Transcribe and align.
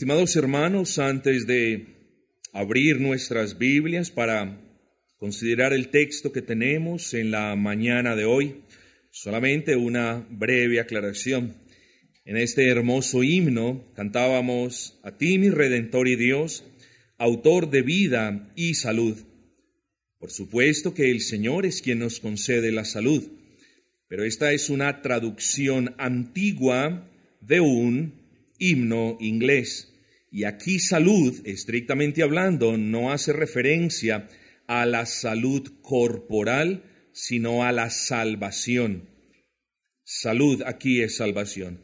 Estimados 0.00 0.34
hermanos, 0.34 0.98
antes 0.98 1.46
de 1.46 1.84
abrir 2.54 2.98
nuestras 2.98 3.58
Biblias 3.58 4.10
para 4.10 4.58
considerar 5.18 5.74
el 5.74 5.88
texto 5.88 6.32
que 6.32 6.40
tenemos 6.40 7.12
en 7.12 7.30
la 7.30 7.54
mañana 7.54 8.16
de 8.16 8.24
hoy, 8.24 8.62
solamente 9.10 9.76
una 9.76 10.26
breve 10.30 10.80
aclaración. 10.80 11.54
En 12.24 12.38
este 12.38 12.66
hermoso 12.70 13.22
himno 13.22 13.92
cantábamos 13.94 14.98
a 15.02 15.18
ti, 15.18 15.36
mi 15.36 15.50
Redentor 15.50 16.08
y 16.08 16.16
Dios, 16.16 16.64
autor 17.18 17.68
de 17.68 17.82
vida 17.82 18.50
y 18.56 18.72
salud. 18.76 19.18
Por 20.18 20.30
supuesto 20.30 20.94
que 20.94 21.10
el 21.10 21.20
Señor 21.20 21.66
es 21.66 21.82
quien 21.82 21.98
nos 21.98 22.20
concede 22.20 22.72
la 22.72 22.86
salud, 22.86 23.22
pero 24.08 24.24
esta 24.24 24.52
es 24.52 24.70
una 24.70 25.02
traducción 25.02 25.94
antigua 25.98 27.06
de 27.42 27.60
un 27.60 28.14
himno 28.58 29.18
inglés. 29.20 29.89
Y 30.30 30.44
aquí 30.44 30.78
salud, 30.78 31.40
estrictamente 31.44 32.22
hablando, 32.22 32.76
no 32.76 33.12
hace 33.12 33.32
referencia 33.32 34.28
a 34.68 34.86
la 34.86 35.04
salud 35.06 35.80
corporal, 35.82 36.84
sino 37.12 37.64
a 37.64 37.72
la 37.72 37.90
salvación. 37.90 39.08
Salud 40.04 40.62
aquí 40.64 41.02
es 41.02 41.16
salvación. 41.16 41.80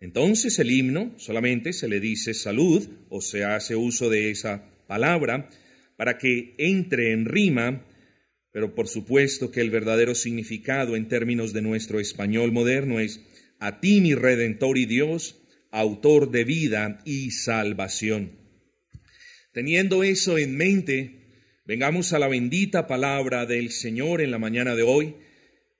Entonces 0.00 0.58
el 0.58 0.70
himno 0.70 1.12
solamente 1.18 1.74
se 1.74 1.88
le 1.88 2.00
dice 2.00 2.32
salud, 2.32 2.88
o 3.10 3.20
se 3.20 3.44
hace 3.44 3.76
uso 3.76 4.08
de 4.08 4.30
esa 4.30 4.64
palabra, 4.86 5.50
para 5.96 6.16
que 6.16 6.54
entre 6.56 7.12
en 7.12 7.26
rima, 7.26 7.84
pero 8.52 8.74
por 8.74 8.88
supuesto 8.88 9.50
que 9.50 9.60
el 9.60 9.68
verdadero 9.68 10.14
significado 10.14 10.96
en 10.96 11.08
términos 11.08 11.52
de 11.52 11.60
nuestro 11.60 12.00
español 12.00 12.52
moderno 12.52 12.98
es 12.98 13.20
a 13.58 13.80
ti 13.80 14.00
mi 14.00 14.14
redentor 14.14 14.78
y 14.78 14.86
Dios, 14.86 15.36
autor 15.70 16.30
de 16.30 16.44
vida 16.44 17.00
y 17.04 17.30
salvación. 17.30 18.32
Teniendo 19.52 20.02
eso 20.02 20.38
en 20.38 20.56
mente, 20.56 21.20
vengamos 21.64 22.12
a 22.12 22.18
la 22.18 22.28
bendita 22.28 22.86
palabra 22.86 23.46
del 23.46 23.70
Señor 23.70 24.20
en 24.20 24.30
la 24.30 24.38
mañana 24.38 24.74
de 24.74 24.82
hoy. 24.82 25.16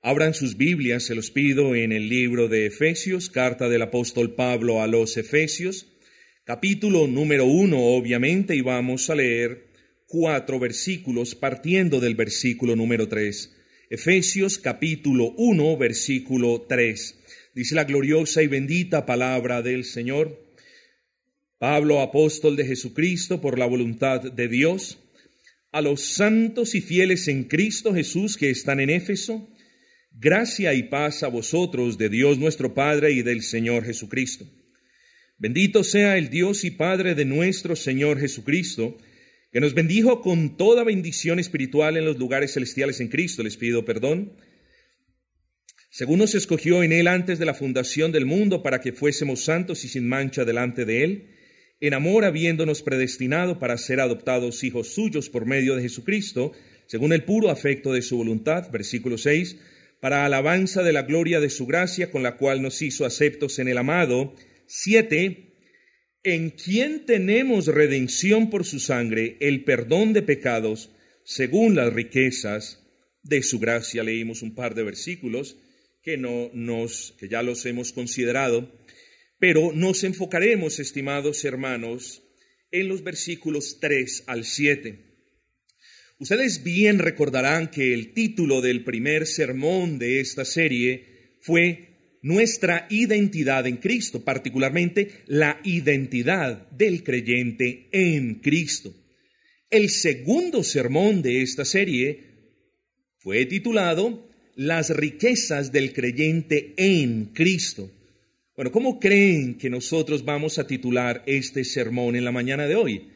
Abran 0.01 0.33
sus 0.33 0.57
Biblias, 0.57 1.03
se 1.03 1.15
los 1.15 1.31
pido, 1.31 1.75
en 1.75 1.91
el 1.91 2.09
libro 2.09 2.47
de 2.47 2.65
Efesios, 2.65 3.29
carta 3.29 3.69
del 3.69 3.83
apóstol 3.83 4.33
Pablo 4.33 4.81
a 4.81 4.87
los 4.87 5.15
Efesios, 5.17 5.87
capítulo 6.43 7.07
número 7.07 7.45
uno, 7.45 7.79
obviamente, 7.79 8.55
y 8.55 8.61
vamos 8.61 9.09
a 9.09 9.15
leer 9.15 9.67
cuatro 10.07 10.59
versículos 10.59 11.35
partiendo 11.35 11.99
del 11.99 12.15
versículo 12.15 12.75
número 12.75 13.07
tres. 13.07 13.55
Efesios 13.89 14.57
capítulo 14.57 15.33
uno, 15.37 15.77
versículo 15.77 16.65
tres 16.67 17.20
dice 17.53 17.75
la 17.75 17.83
gloriosa 17.83 18.41
y 18.41 18.47
bendita 18.47 19.05
palabra 19.05 19.61
del 19.61 19.83
Señor. 19.83 20.39
Pablo, 21.57 22.01
apóstol 22.01 22.55
de 22.55 22.65
Jesucristo, 22.65 23.41
por 23.41 23.59
la 23.59 23.65
voluntad 23.65 24.21
de 24.21 24.47
Dios, 24.47 24.97
a 25.71 25.81
los 25.81 26.01
santos 26.01 26.75
y 26.75 26.81
fieles 26.81 27.27
en 27.27 27.43
Cristo 27.43 27.93
Jesús 27.93 28.35
que 28.35 28.49
están 28.49 28.79
en 28.79 28.89
Éfeso, 28.89 29.47
gracia 30.11 30.73
y 30.73 30.83
paz 30.83 31.23
a 31.23 31.27
vosotros 31.27 31.97
de 31.97 32.09
Dios 32.09 32.39
nuestro 32.39 32.73
Padre 32.73 33.11
y 33.11 33.21
del 33.21 33.41
Señor 33.41 33.85
Jesucristo. 33.85 34.45
Bendito 35.37 35.83
sea 35.83 36.17
el 36.17 36.29
Dios 36.29 36.63
y 36.63 36.71
Padre 36.71 37.15
de 37.15 37.25
nuestro 37.25 37.75
Señor 37.75 38.19
Jesucristo, 38.19 38.97
que 39.51 39.59
nos 39.59 39.73
bendijo 39.73 40.21
con 40.21 40.55
toda 40.55 40.83
bendición 40.83 41.39
espiritual 41.39 41.97
en 41.97 42.05
los 42.05 42.17
lugares 42.17 42.53
celestiales 42.53 42.99
en 43.01 43.09
Cristo. 43.09 43.43
Les 43.43 43.57
pido 43.57 43.83
perdón 43.83 44.33
según 45.91 46.19
nos 46.19 46.35
escogió 46.35 46.83
en 46.83 46.93
Él 46.93 47.09
antes 47.09 47.37
de 47.37 47.45
la 47.45 47.53
fundación 47.53 48.13
del 48.13 48.25
mundo 48.25 48.63
para 48.63 48.79
que 48.79 48.93
fuésemos 48.93 49.43
santos 49.43 49.83
y 49.83 49.89
sin 49.89 50.07
mancha 50.07 50.45
delante 50.45 50.85
de 50.85 51.03
Él, 51.03 51.27
en 51.81 51.93
amor 51.93 52.23
habiéndonos 52.23 52.81
predestinado 52.81 53.59
para 53.59 53.77
ser 53.77 53.99
adoptados 53.99 54.63
hijos 54.63 54.93
suyos 54.93 55.29
por 55.29 55.45
medio 55.45 55.75
de 55.75 55.81
Jesucristo, 55.81 56.53
según 56.87 57.11
el 57.11 57.25
puro 57.25 57.49
afecto 57.49 57.91
de 57.91 58.01
su 58.01 58.15
voluntad, 58.15 58.71
versículo 58.71 59.17
6, 59.17 59.57
para 59.99 60.25
alabanza 60.25 60.81
de 60.81 60.93
la 60.93 61.01
gloria 61.01 61.41
de 61.41 61.49
su 61.49 61.65
gracia 61.65 62.09
con 62.09 62.23
la 62.23 62.37
cual 62.37 62.61
nos 62.61 62.81
hizo 62.81 63.05
aceptos 63.05 63.59
en 63.59 63.67
el 63.67 63.77
amado. 63.77 64.33
7. 64.67 65.57
En 66.23 66.51
quien 66.51 67.05
tenemos 67.05 67.67
redención 67.67 68.49
por 68.49 68.63
su 68.63 68.79
sangre, 68.79 69.35
el 69.41 69.65
perdón 69.65 70.13
de 70.13 70.21
pecados, 70.21 70.91
según 71.25 71.75
las 71.75 71.91
riquezas 71.91 72.81
de 73.23 73.43
su 73.43 73.59
gracia. 73.59 74.03
Leímos 74.03 74.41
un 74.41 74.55
par 74.55 74.73
de 74.73 74.83
versículos 74.83 75.57
que, 76.01 76.17
no 76.17 76.49
nos, 76.53 77.15
que 77.19 77.29
ya 77.29 77.43
los 77.43 77.65
hemos 77.65 77.91
considerado, 77.91 78.71
pero 79.39 79.71
nos 79.73 80.03
enfocaremos, 80.03 80.79
estimados 80.79 81.45
hermanos, 81.45 82.23
en 82.71 82.87
los 82.87 83.03
versículos 83.03 83.79
3 83.79 84.23
al 84.27 84.45
7. 84.45 85.11
Ustedes 86.19 86.63
bien 86.63 86.99
recordarán 86.99 87.71
que 87.71 87.93
el 87.93 88.13
título 88.13 88.61
del 88.61 88.83
primer 88.83 89.25
sermón 89.25 89.97
de 89.97 90.19
esta 90.19 90.45
serie 90.45 91.37
fue 91.41 92.19
Nuestra 92.21 92.85
identidad 92.91 93.65
en 93.65 93.77
Cristo, 93.77 94.23
particularmente 94.23 95.23
la 95.25 95.59
identidad 95.63 96.69
del 96.69 97.03
creyente 97.03 97.89
en 97.91 98.35
Cristo. 98.35 98.93
El 99.71 99.89
segundo 99.89 100.63
sermón 100.63 101.23
de 101.23 101.41
esta 101.41 101.65
serie 101.65 102.31
fue 103.17 103.45
titulado 103.45 104.30
las 104.55 104.89
riquezas 104.89 105.71
del 105.71 105.93
creyente 105.93 106.73
en 106.77 107.25
Cristo. 107.33 107.91
Bueno, 108.55 108.71
¿cómo 108.71 108.99
creen 108.99 109.57
que 109.57 109.69
nosotros 109.69 110.25
vamos 110.25 110.59
a 110.59 110.67
titular 110.67 111.23
este 111.25 111.63
sermón 111.63 112.15
en 112.15 112.25
la 112.25 112.31
mañana 112.31 112.67
de 112.67 112.75
hoy? 112.75 113.09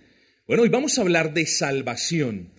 Bueno, 0.47 0.63
hoy 0.63 0.69
vamos 0.69 0.97
a 0.97 1.01
hablar 1.01 1.34
de 1.34 1.46
salvación. 1.46 2.50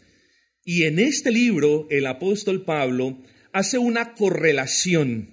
Y 0.65 0.85
en 0.85 0.99
este 0.99 1.31
libro 1.31 1.87
el 1.91 2.07
apóstol 2.07 2.65
Pablo 2.65 3.19
hace 3.53 3.79
una 3.79 4.15
correlación, 4.15 5.31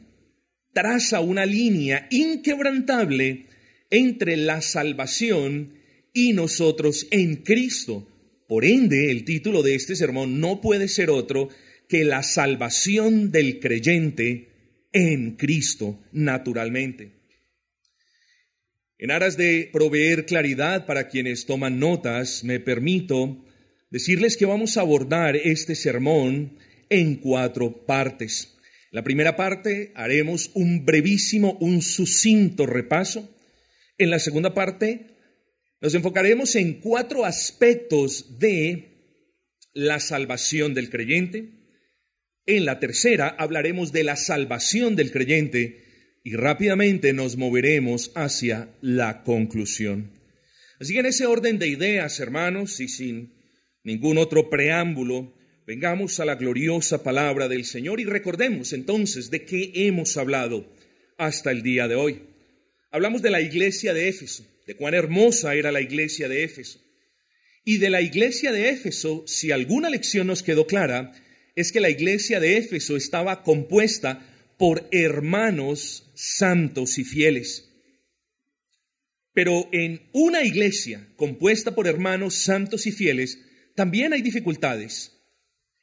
traza 0.72 1.20
una 1.20 1.46
línea 1.46 2.08
inquebrantable 2.12 3.48
entre 3.90 4.38
la 4.38 4.62
salvación 4.62 5.74
y 6.14 6.34
nosotros 6.34 7.08
en 7.12 7.38
Cristo. 7.38 8.08
Por 8.48 8.66
ende, 8.66 9.12
el 9.12 9.25
título 9.25 9.63
de 9.63 9.75
este 9.75 9.96
sermón 9.96 10.39
no 10.39 10.62
puede 10.62 10.88
ser 10.88 11.10
otro 11.10 11.50
que 11.94 12.06
la 12.06 12.24
salvación 12.24 13.30
del 13.30 13.60
creyente 13.60 14.88
en 14.94 15.36
Cristo 15.36 16.04
naturalmente. 16.12 17.12
En 18.98 19.12
aras 19.12 19.38
de 19.38 19.69
proveer 19.72 20.25
claridad 20.25 20.88
para 20.88 21.07
quienes 21.07 21.45
toman 21.45 21.78
notas, 21.78 22.44
me 22.44 22.60
permito 22.60 23.45
decirles 23.92 24.38
que 24.38 24.48
vamos 24.48 24.75
a 24.75 24.81
abordar 24.81 25.36
este 25.36 25.75
sermón 25.75 26.57
en 26.90 27.18
cuatro 27.18 27.86
partes. 27.86 28.57
La 28.89 29.04
primera 29.04 29.36
parte 29.36 29.92
haremos 29.94 30.50
un 30.56 30.86
brevísimo, 30.86 31.60
un 31.62 31.84
sucinto 31.84 32.66
repaso. 32.66 33.38
En 34.00 34.10
la 34.10 34.18
segunda 34.18 34.56
parte 34.56 35.12
nos 35.80 35.94
enfocaremos 35.94 36.56
en 36.56 36.81
cuatro 36.81 37.24
aspectos 37.24 38.39
de 38.39 39.19
la 39.74 40.00
salvación 40.00 40.74
del 40.74 40.89
creyente. 40.89 41.52
En 42.45 42.66
la 42.66 42.80
tercera 42.80 43.30
hablaremos 43.30 43.94
de 43.94 44.04
la 44.04 44.18
salvación 44.18 44.98
del 44.98 45.12
creyente 45.12 46.19
y 46.25 46.36
rápidamente 46.36 47.13
nos 47.13 47.38
moveremos 47.38 48.12
hacia 48.16 48.69
la 48.81 49.24
conclusión. 49.24 50.12
Así 50.80 50.94
que 50.94 51.00
en 51.00 51.06
ese 51.06 51.25
orden 51.25 51.57
de 51.57 51.68
ideas, 51.68 52.19
hermanos, 52.19 52.81
y 52.81 52.90
sin 52.90 53.34
ningún 53.84 54.18
otro 54.18 54.50
preámbulo, 54.50 55.34
vengamos 55.66 56.19
a 56.19 56.25
la 56.25 56.36
gloriosa 56.36 57.01
palabra 57.01 57.48
del 57.48 57.63
Señor 57.63 58.01
y 58.01 58.04
recordemos 58.04 58.74
entonces 58.74 59.30
de 59.30 59.46
qué 59.46 59.72
hemos 59.74 60.18
hablado 60.18 60.69
hasta 61.18 61.50
el 61.51 61.63
día 61.63 61.88
de 61.88 61.96
hoy. 61.96 62.24
Hablamos 62.92 63.22
de 63.22 63.31
la 63.31 63.39
iglesia 63.39 63.94
de 63.94 64.10
Éfeso, 64.10 64.46
de 64.68 64.75
cuán 64.75 64.94
hermosa 64.94 65.56
era 65.56 65.72
la 65.72 65.80
iglesia 65.80 66.28
de 66.28 66.44
Éfeso. 66.44 66.81
Y 67.63 67.78
de 67.78 67.89
la 67.89 68.01
iglesia 68.01 68.51
de 68.51 68.69
Éfeso, 68.69 69.24
si 69.25 69.51
alguna 69.51 69.89
lección 69.89 70.28
nos 70.28 70.44
quedó 70.44 70.68
clara, 70.68 71.13
es 71.55 71.71
que 71.71 71.79
la 71.79 71.89
iglesia 71.89 72.39
de 72.39 72.57
Éfeso 72.57 72.95
estaba 72.95 73.44
compuesta 73.44 74.25
por 74.57 74.88
hermanos 74.91 76.11
santos 76.15 76.97
y 76.97 77.03
fieles. 77.03 77.69
Pero 79.33 79.67
en 79.71 80.01
una 80.13 80.44
iglesia 80.44 81.07
compuesta 81.15 81.73
por 81.73 81.88
hermanos 81.88 82.35
santos 82.35 82.85
y 82.85 82.91
fieles, 82.91 83.39
también 83.75 84.13
hay 84.13 84.21
dificultades. 84.21 85.11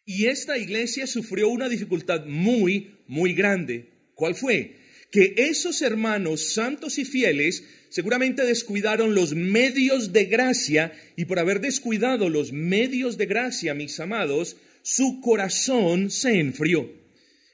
Y 0.05 0.26
esta 0.26 0.56
iglesia 0.56 1.06
sufrió 1.06 1.49
una 1.49 1.69
dificultad 1.69 2.26
muy, 2.26 3.02
muy 3.06 3.34
grande. 3.34 4.12
¿Cuál 4.14 4.34
fue? 4.34 4.76
Que 5.11 5.34
esos 5.37 5.82
hermanos 5.82 6.55
santos 6.55 6.99
y 6.99 7.05
fieles 7.05 7.64
seguramente 7.90 8.44
descuidaron 8.44 9.14
los 9.14 9.34
medios 9.34 10.12
de 10.12 10.26
gracia 10.26 10.93
y 11.17 11.25
por 11.25 11.40
haber 11.40 11.61
descuidado 11.61 12.28
los 12.28 12.52
medios 12.52 13.19
de 13.19 13.26
gracia, 13.26 13.75
mis 13.75 13.99
amados, 13.99 14.56
su 14.93 15.21
corazón 15.21 16.11
se 16.11 16.41
enfrió. 16.41 16.91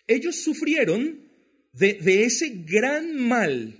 Ellos 0.06 0.36
sufrieron 0.36 1.20
de, 1.74 1.98
ese 2.24 2.48
gran 2.64 3.14
mal 3.14 3.78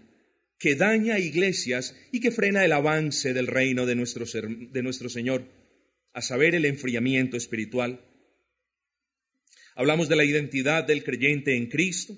que 0.59 0.75
daña 0.75 1.19
iglesias 1.19 1.97
y 2.13 2.21
que 2.21 2.31
frena 2.31 2.67
el 2.67 2.73
avance 2.73 3.33
del 3.33 3.47
reino 3.47 3.87
de 3.87 3.95
nuestro, 3.95 4.27
de 4.27 4.83
nuestro 4.83 5.09
Señor, 5.09 5.49
a 6.13 6.21
saber, 6.21 6.55
el 6.55 6.67
enfriamiento 6.67 7.39
espiritual. 7.39 8.05
Hablamos 9.75 10.11
de 10.11 10.17
la 10.17 10.27
identidad 10.27 10.85
del 10.85 11.03
creyente 11.03 11.57
en 11.57 11.69
Cristo. 11.69 12.15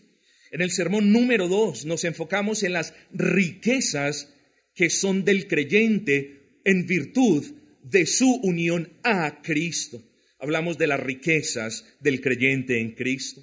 En 0.50 0.61
el 0.61 0.73
sermón 0.73 1.12
número 1.12 1.46
dos 1.46 1.85
nos 1.85 2.02
enfocamos 2.02 2.64
en 2.64 2.73
las 2.73 2.94
riquezas 3.12 4.35
que 4.75 4.90
son 4.90 5.25
del 5.25 5.46
creyente 5.46 6.58
en 6.64 6.85
virtud 6.85 7.44
de 7.85 8.06
su 8.06 8.29
unión 8.43 8.93
a 9.05 9.40
Cristo. 9.40 10.02
Hablamos 10.38 10.79
de 10.79 10.87
las 10.87 11.00
riquezas 11.00 11.85
del 12.00 12.20
creyente 12.20 12.81
en 12.81 12.93
Cristo. 12.93 13.43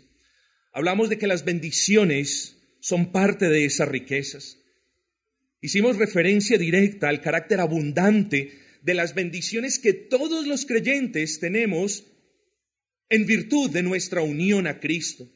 Hablamos 0.72 1.10
de 1.10 1.18
que 1.18 1.28
las 1.28 1.44
bendiciones 1.44 2.58
son 2.80 3.12
parte 3.12 3.50
de 3.50 3.66
esas 3.66 3.90
riquezas. 3.90 4.60
Hicimos 5.62 5.98
referencia 5.98 6.58
directa 6.58 7.10
al 7.10 7.22
carácter 7.22 7.60
abundante 7.60 8.52
de 8.82 8.94
las 8.94 9.16
bendiciones 9.16 9.80
que 9.80 9.94
todos 9.94 10.46
los 10.48 10.66
creyentes 10.66 11.40
tenemos 11.40 12.06
en 13.10 13.26
virtud 13.26 13.72
de 13.72 13.84
nuestra 13.84 14.22
unión 14.22 14.68
a 14.68 14.80
Cristo. 14.80 15.28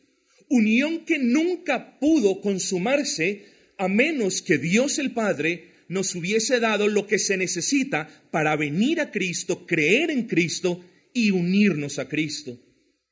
Unión 0.50 1.06
que 1.06 1.20
nunca 1.20 2.00
pudo 2.00 2.42
consumarse 2.42 3.46
a 3.78 3.88
menos 3.88 4.42
que 4.42 4.58
Dios 4.58 5.00
el 5.00 5.12
Padre 5.12 5.72
nos 5.88 6.14
hubiese 6.16 6.60
dado 6.60 6.88
lo 6.88 7.08
que 7.08 7.20
se 7.20 7.36
necesita 7.36 8.08
para 8.32 8.56
venir 8.56 9.02
a 9.02 9.12
Cristo, 9.12 9.66
creer 9.66 10.12
en 10.12 10.28
Cristo 10.28 10.86
y 11.14 11.32
unirnos 11.32 12.00
a 12.00 12.08
Cristo. 12.08 12.60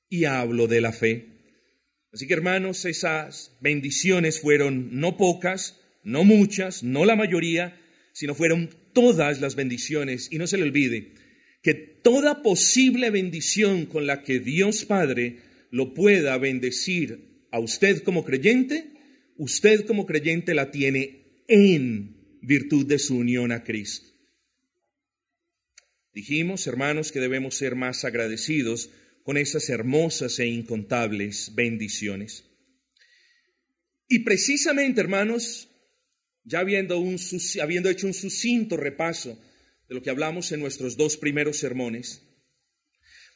Y 0.10 0.26
hablo 0.26 0.68
de 0.68 0.82
la 0.82 0.94
fe. 0.94 1.38
Así 2.12 2.28
que 2.28 2.34
hermanos, 2.34 2.86
esas 2.86 3.58
bendiciones 3.62 4.40
fueron 4.40 5.00
no 5.00 5.18
pocas, 5.18 5.80
no 6.04 6.24
muchas, 6.24 6.84
no 6.84 7.06
la 7.06 7.16
mayoría, 7.16 7.80
sino 8.14 8.34
fueron 8.34 8.70
todas 8.94 9.42
las 9.42 9.56
bendiciones. 9.56 10.30
Y 10.32 10.38
no 10.38 10.48
se 10.48 10.58
le 10.58 10.64
olvide 10.64 11.14
que 11.62 11.74
toda 11.74 12.42
posible 12.42 13.10
bendición 13.10 13.86
con 13.86 14.08
la 14.08 14.24
que 14.24 14.40
Dios 14.40 14.86
Padre 14.86 15.40
lo 15.70 15.94
pueda 15.94 16.38
bendecir 16.38 17.46
a 17.52 17.60
usted 17.60 18.04
como 18.04 18.24
creyente, 18.24 18.92
usted 19.38 19.86
como 19.86 20.06
creyente 20.06 20.54
la 20.54 20.72
tiene 20.72 21.44
en 21.48 22.40
virtud 22.42 22.86
de 22.86 23.00
su 23.00 23.18
unión 23.18 23.52
a 23.52 23.64
Cristo. 23.64 24.17
Dijimos, 26.18 26.66
hermanos, 26.66 27.12
que 27.12 27.20
debemos 27.20 27.54
ser 27.54 27.76
más 27.76 28.04
agradecidos 28.04 28.90
con 29.22 29.38
esas 29.38 29.70
hermosas 29.70 30.40
e 30.40 30.48
incontables 30.48 31.54
bendiciones. 31.54 32.44
Y 34.08 34.24
precisamente, 34.24 35.00
hermanos, 35.00 35.70
ya 36.44 36.62
habiendo, 36.62 36.98
un, 36.98 37.20
habiendo 37.62 37.92
hecho 37.92 38.08
un 38.08 38.16
sucinto 38.16 38.78
repaso 38.78 39.40
de 39.88 39.94
lo 39.94 40.02
que 40.02 40.10
hablamos 40.10 40.52
en 40.52 40.60
nuestros 40.60 40.98
dos 40.98 41.18
primeros 41.18 41.58
sermones, 41.58 42.24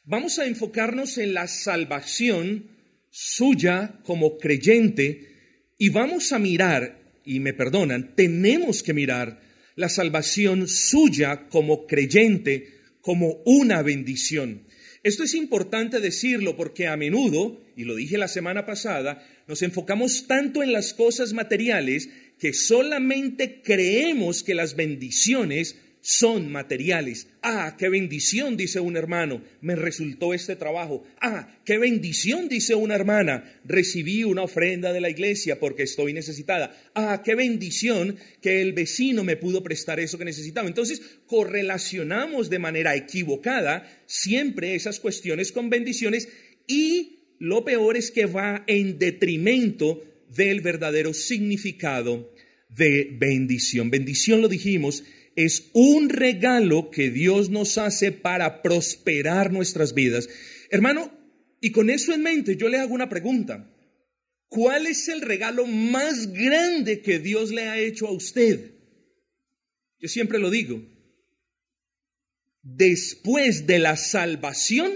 vamos 0.02 0.40
a 0.40 0.46
enfocarnos 0.46 1.18
en 1.18 1.34
la 1.34 1.46
salvación 1.46 2.68
suya 3.10 4.00
como 4.02 4.38
creyente 4.38 5.74
y 5.78 5.90
vamos 5.90 6.32
a 6.32 6.40
mirar, 6.40 7.20
y 7.24 7.38
me 7.38 7.54
perdonan, 7.54 8.16
tenemos 8.16 8.82
que 8.82 8.92
mirar 8.92 9.51
la 9.76 9.88
salvación 9.88 10.68
suya 10.68 11.48
como 11.48 11.86
creyente 11.86 12.80
como 13.00 13.42
una 13.44 13.82
bendición. 13.82 14.62
Esto 15.02 15.24
es 15.24 15.34
importante 15.34 15.98
decirlo 15.98 16.56
porque 16.56 16.86
a 16.86 16.96
menudo, 16.96 17.60
y 17.76 17.84
lo 17.84 17.96
dije 17.96 18.18
la 18.18 18.28
semana 18.28 18.66
pasada, 18.66 19.26
nos 19.48 19.62
enfocamos 19.62 20.26
tanto 20.28 20.62
en 20.62 20.72
las 20.72 20.94
cosas 20.94 21.32
materiales 21.32 22.08
que 22.38 22.52
solamente 22.52 23.62
creemos 23.62 24.42
que 24.42 24.54
las 24.54 24.76
bendiciones 24.76 25.76
son 26.02 26.50
materiales. 26.50 27.28
Ah, 27.42 27.76
qué 27.78 27.88
bendición, 27.88 28.56
dice 28.56 28.80
un 28.80 28.96
hermano, 28.96 29.40
me 29.60 29.76
resultó 29.76 30.34
este 30.34 30.56
trabajo. 30.56 31.04
Ah, 31.20 31.56
qué 31.64 31.78
bendición, 31.78 32.48
dice 32.48 32.74
una 32.74 32.96
hermana, 32.96 33.60
recibí 33.64 34.24
una 34.24 34.42
ofrenda 34.42 34.92
de 34.92 35.00
la 35.00 35.10
iglesia 35.10 35.60
porque 35.60 35.84
estoy 35.84 36.12
necesitada. 36.12 36.76
Ah, 36.94 37.22
qué 37.24 37.36
bendición 37.36 38.16
que 38.40 38.60
el 38.60 38.72
vecino 38.72 39.22
me 39.22 39.36
pudo 39.36 39.62
prestar 39.62 40.00
eso 40.00 40.18
que 40.18 40.24
necesitaba. 40.24 40.66
Entonces, 40.66 41.00
correlacionamos 41.26 42.50
de 42.50 42.58
manera 42.58 42.96
equivocada 42.96 43.88
siempre 44.06 44.74
esas 44.74 44.98
cuestiones 44.98 45.52
con 45.52 45.70
bendiciones 45.70 46.28
y 46.66 47.20
lo 47.38 47.64
peor 47.64 47.96
es 47.96 48.10
que 48.10 48.26
va 48.26 48.64
en 48.66 48.98
detrimento 48.98 50.02
del 50.34 50.62
verdadero 50.62 51.14
significado 51.14 52.32
de 52.68 53.16
bendición. 53.18 53.90
Bendición, 53.90 54.40
lo 54.40 54.48
dijimos, 54.48 55.04
es 55.36 55.70
un 55.72 56.08
regalo 56.08 56.90
que 56.90 57.10
Dios 57.10 57.50
nos 57.50 57.78
hace 57.78 58.12
para 58.12 58.62
prosperar 58.62 59.52
nuestras 59.52 59.94
vidas. 59.94 60.28
Hermano, 60.70 61.12
y 61.60 61.70
con 61.70 61.90
eso 61.90 62.12
en 62.12 62.22
mente 62.22 62.56
yo 62.56 62.68
le 62.68 62.78
hago 62.78 62.94
una 62.94 63.08
pregunta. 63.08 63.68
¿Cuál 64.48 64.86
es 64.86 65.08
el 65.08 65.22
regalo 65.22 65.66
más 65.66 66.32
grande 66.32 67.00
que 67.00 67.18
Dios 67.18 67.52
le 67.52 67.68
ha 67.68 67.78
hecho 67.78 68.06
a 68.06 68.12
usted? 68.12 68.74
Yo 69.98 70.08
siempre 70.08 70.38
lo 70.38 70.50
digo. 70.50 70.82
Después 72.62 73.66
de 73.66 73.78
la 73.78 73.96
salvación, 73.96 74.92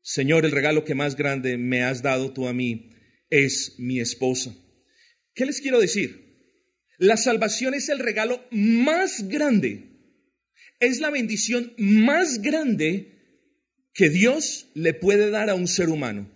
Señor, 0.00 0.44
el 0.44 0.52
regalo 0.52 0.84
que 0.84 0.94
más 0.94 1.16
grande 1.16 1.58
me 1.58 1.82
has 1.82 2.02
dado 2.02 2.32
tú 2.32 2.48
a 2.48 2.52
mí 2.52 2.90
es 3.30 3.76
mi 3.78 4.00
esposa. 4.00 4.54
¿Qué 5.34 5.46
les 5.46 5.60
quiero 5.60 5.80
decir? 5.80 6.21
La 7.02 7.16
salvación 7.16 7.74
es 7.74 7.88
el 7.88 7.98
regalo 7.98 8.46
más 8.52 9.26
grande, 9.26 9.88
es 10.78 11.00
la 11.00 11.10
bendición 11.10 11.72
más 11.76 12.40
grande 12.40 13.18
que 13.92 14.08
Dios 14.08 14.68
le 14.74 14.94
puede 14.94 15.30
dar 15.30 15.50
a 15.50 15.56
un 15.56 15.66
ser 15.66 15.88
humano. 15.88 16.30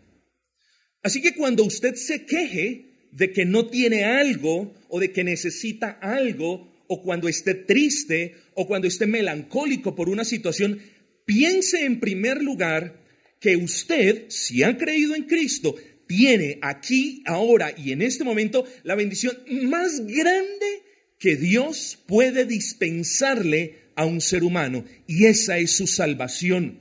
Así 1.05 1.23
que 1.23 1.37
cuando 1.37 1.63
usted 1.63 1.95
se 1.95 2.27
queje 2.27 3.11
de 3.13 3.33
que 3.33 3.45
no 3.45 3.69
tiene 3.69 4.07
algo 4.07 4.75
o 4.89 4.99
de 4.99 5.13
que 5.13 5.23
necesita 5.23 6.01
algo, 6.03 6.85
o 6.89 7.01
cuando 7.01 7.29
esté 7.29 7.55
triste 7.55 8.35
o 8.55 8.67
cuando 8.67 8.89
esté 8.89 9.07
melancólico 9.07 9.95
por 9.95 10.09
una 10.09 10.25
situación, 10.25 10.83
piense 11.25 11.85
en 11.85 12.01
primer 12.01 12.43
lugar 12.43 13.05
que 13.39 13.57
usted, 13.57 14.25
si 14.31 14.65
ha 14.65 14.77
creído 14.77 15.15
en 15.15 15.27
Cristo, 15.27 15.77
tiene 16.07 16.59
aquí, 16.63 17.23
ahora 17.27 17.73
y 17.77 17.93
en 17.93 18.03
este 18.03 18.25
momento 18.25 18.65
la 18.83 18.95
bendición 18.95 19.37
más 19.47 20.01
grande 20.07 20.83
que 21.19 21.37
Dios 21.37 21.99
puede 22.07 22.45
dispensarle 22.45 23.87
a 23.97 24.05
un 24.05 24.21
ser 24.21 24.45
humano 24.45 24.85
y 25.07 25.27
esa 25.27 25.59
es 25.59 25.73
su 25.73 25.87
salvación. 25.87 26.81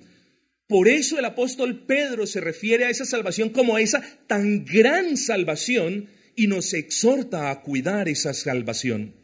Por 0.67 0.88
eso 0.88 1.20
el 1.20 1.25
apóstol 1.25 1.86
Pedro 1.86 2.25
se 2.25 2.41
refiere 2.41 2.86
a 2.86 2.89
esa 2.89 3.05
salvación 3.05 3.50
como 3.50 3.75
a 3.75 3.82
esa 3.82 4.03
tan 4.27 4.65
gran 4.65 5.15
salvación 5.15 6.10
y 6.36 6.48
nos 6.48 6.74
exhorta 6.74 7.51
a 7.51 7.62
cuidar 7.62 8.10
esa 8.10 8.34
salvación. 8.34 9.15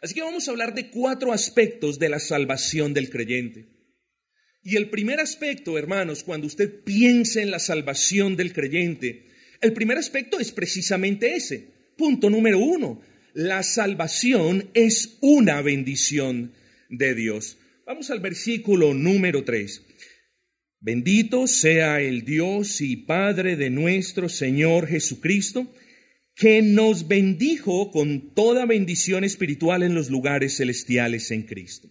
Así 0.00 0.14
que 0.14 0.22
vamos 0.22 0.46
a 0.46 0.50
hablar 0.52 0.74
de 0.74 0.90
cuatro 0.90 1.32
aspectos 1.32 1.98
de 1.98 2.08
la 2.08 2.20
salvación 2.20 2.94
del 2.94 3.10
creyente. 3.10 3.77
Y 4.62 4.76
el 4.76 4.90
primer 4.90 5.20
aspecto, 5.20 5.78
hermanos, 5.78 6.24
cuando 6.24 6.46
usted 6.46 6.82
piensa 6.84 7.40
en 7.40 7.50
la 7.50 7.58
salvación 7.58 8.36
del 8.36 8.52
creyente, 8.52 9.26
el 9.60 9.72
primer 9.72 9.98
aspecto 9.98 10.38
es 10.38 10.52
precisamente 10.52 11.34
ese. 11.34 11.68
Punto 11.96 12.30
número 12.30 12.58
uno, 12.58 13.00
la 13.34 13.62
salvación 13.62 14.68
es 14.74 15.18
una 15.20 15.62
bendición 15.62 16.52
de 16.88 17.14
Dios. 17.14 17.58
Vamos 17.86 18.10
al 18.10 18.20
versículo 18.20 18.94
número 18.94 19.44
tres. 19.44 19.82
Bendito 20.80 21.46
sea 21.48 22.00
el 22.00 22.24
Dios 22.24 22.80
y 22.80 22.96
Padre 22.96 23.56
de 23.56 23.70
nuestro 23.70 24.28
Señor 24.28 24.86
Jesucristo, 24.86 25.72
que 26.36 26.62
nos 26.62 27.08
bendijo 27.08 27.90
con 27.90 28.32
toda 28.32 28.64
bendición 28.64 29.24
espiritual 29.24 29.82
en 29.82 29.94
los 29.94 30.08
lugares 30.08 30.56
celestiales 30.56 31.32
en 31.32 31.42
Cristo. 31.42 31.90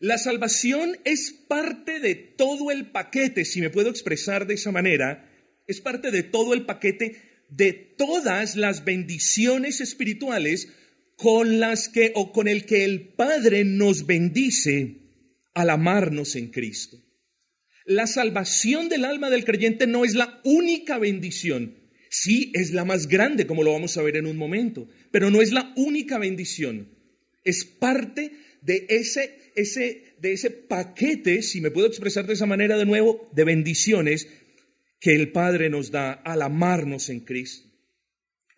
La 0.00 0.18
salvación 0.18 0.98
es 1.04 1.32
parte 1.32 2.00
de 2.00 2.14
todo 2.14 2.70
el 2.70 2.90
paquete, 2.90 3.44
si 3.44 3.60
me 3.60 3.70
puedo 3.70 3.88
expresar 3.88 4.46
de 4.46 4.54
esa 4.54 4.70
manera, 4.70 5.30
es 5.66 5.80
parte 5.80 6.10
de 6.10 6.22
todo 6.22 6.52
el 6.52 6.66
paquete 6.66 7.22
de 7.48 7.72
todas 7.72 8.56
las 8.56 8.84
bendiciones 8.84 9.80
espirituales 9.80 10.68
con 11.16 11.60
las 11.60 11.88
que 11.88 12.12
o 12.14 12.32
con 12.32 12.46
el 12.46 12.66
que 12.66 12.84
el 12.84 13.08
Padre 13.08 13.64
nos 13.64 14.06
bendice 14.06 14.98
al 15.54 15.70
amarnos 15.70 16.36
en 16.36 16.50
Cristo. 16.50 16.98
La 17.86 18.06
salvación 18.06 18.88
del 18.88 19.04
alma 19.04 19.30
del 19.30 19.44
creyente 19.44 19.86
no 19.86 20.04
es 20.04 20.14
la 20.14 20.40
única 20.44 20.98
bendición. 20.98 21.76
Sí, 22.10 22.50
es 22.54 22.72
la 22.72 22.84
más 22.84 23.08
grande, 23.08 23.46
como 23.46 23.62
lo 23.62 23.72
vamos 23.72 23.96
a 23.96 24.02
ver 24.02 24.16
en 24.16 24.26
un 24.26 24.36
momento, 24.36 24.88
pero 25.10 25.30
no 25.30 25.40
es 25.40 25.52
la 25.52 25.72
única 25.76 26.18
bendición. 26.18 26.95
Es 27.46 27.64
parte 27.64 28.32
de 28.60 28.84
ese 28.90 29.46
ese, 29.56 30.14
de 30.20 30.32
ese 30.32 30.50
paquete, 30.50 31.42
si 31.42 31.60
me 31.60 31.70
puedo 31.70 31.88
expresar 31.88 32.26
de 32.26 32.34
esa 32.34 32.46
manera 32.46 32.76
de 32.76 32.84
nuevo, 32.84 33.28
de 33.34 33.44
bendiciones 33.44 34.28
que 35.00 35.14
el 35.14 35.32
Padre 35.32 35.68
nos 35.70 35.90
da 35.90 36.12
al 36.12 36.42
amarnos 36.42 37.08
en 37.08 37.20
Cristo. 37.20 37.68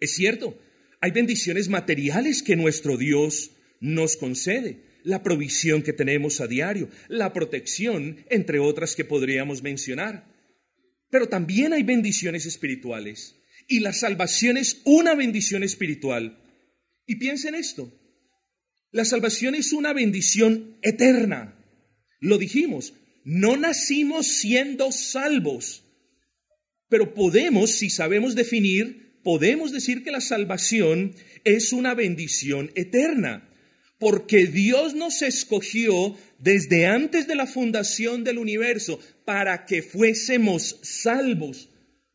Es 0.00 0.14
cierto, 0.14 0.60
hay 1.00 1.12
bendiciones 1.12 1.68
materiales 1.68 2.42
que 2.42 2.56
nuestro 2.56 2.96
Dios 2.96 3.52
nos 3.80 4.16
concede, 4.16 4.82
la 5.04 5.22
provisión 5.22 5.82
que 5.82 5.92
tenemos 5.92 6.40
a 6.40 6.48
diario, 6.48 6.90
la 7.08 7.32
protección, 7.32 8.24
entre 8.28 8.58
otras 8.58 8.96
que 8.96 9.04
podríamos 9.04 9.62
mencionar. 9.62 10.26
Pero 11.10 11.28
también 11.28 11.72
hay 11.72 11.84
bendiciones 11.84 12.44
espirituales 12.44 13.36
y 13.68 13.80
la 13.80 13.92
salvación 13.92 14.56
es 14.56 14.82
una 14.84 15.14
bendición 15.14 15.62
espiritual. 15.62 16.42
Y 17.06 17.16
piensen 17.16 17.54
esto, 17.54 17.97
la 18.90 19.04
salvación 19.04 19.54
es 19.54 19.72
una 19.72 19.92
bendición 19.92 20.78
eterna. 20.82 21.54
Lo 22.20 22.38
dijimos, 22.38 22.94
no 23.24 23.56
nacimos 23.56 24.26
siendo 24.26 24.90
salvos, 24.92 25.84
pero 26.88 27.14
podemos, 27.14 27.72
si 27.72 27.90
sabemos 27.90 28.34
definir, 28.34 29.20
podemos 29.22 29.72
decir 29.72 30.02
que 30.02 30.10
la 30.10 30.20
salvación 30.20 31.14
es 31.44 31.72
una 31.72 31.94
bendición 31.94 32.70
eterna, 32.74 33.48
porque 33.98 34.46
Dios 34.46 34.94
nos 34.94 35.22
escogió 35.22 36.16
desde 36.38 36.86
antes 36.86 37.26
de 37.26 37.34
la 37.34 37.46
fundación 37.46 38.24
del 38.24 38.38
universo 38.38 39.00
para 39.24 39.66
que 39.66 39.82
fuésemos 39.82 40.78
salvos. 40.82 41.68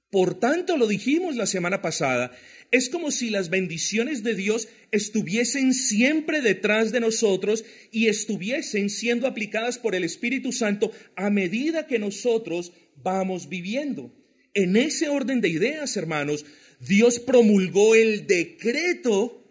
Por 0.10 0.40
tanto, 0.40 0.78
lo 0.78 0.88
dijimos 0.88 1.36
la 1.36 1.46
semana 1.46 1.82
pasada, 1.82 2.32
es 2.74 2.90
como 2.90 3.12
si 3.12 3.30
las 3.30 3.52
bendiciones 3.52 4.24
de 4.24 4.34
Dios 4.34 4.68
estuviesen 4.90 5.76
siempre 5.76 6.42
detrás 6.42 6.92
de 6.92 7.00
nosotros 7.00 7.64
y 7.92 8.08
estuviesen 8.08 8.90
siendo 8.90 9.28
aplicadas 9.28 9.78
por 9.78 9.94
el 9.94 10.04
Espíritu 10.04 10.52
Santo 10.52 10.92
a 11.16 11.30
medida 11.30 11.86
que 11.86 12.00
nosotros 12.00 12.74
vamos 12.96 13.48
viviendo. 13.48 14.12
En 14.56 14.76
ese 14.76 15.08
orden 15.08 15.40
de 15.40 15.50
ideas, 15.50 15.96
hermanos, 15.98 16.48
Dios 16.80 17.20
promulgó 17.20 17.94
el 17.94 18.26
decreto 18.26 19.48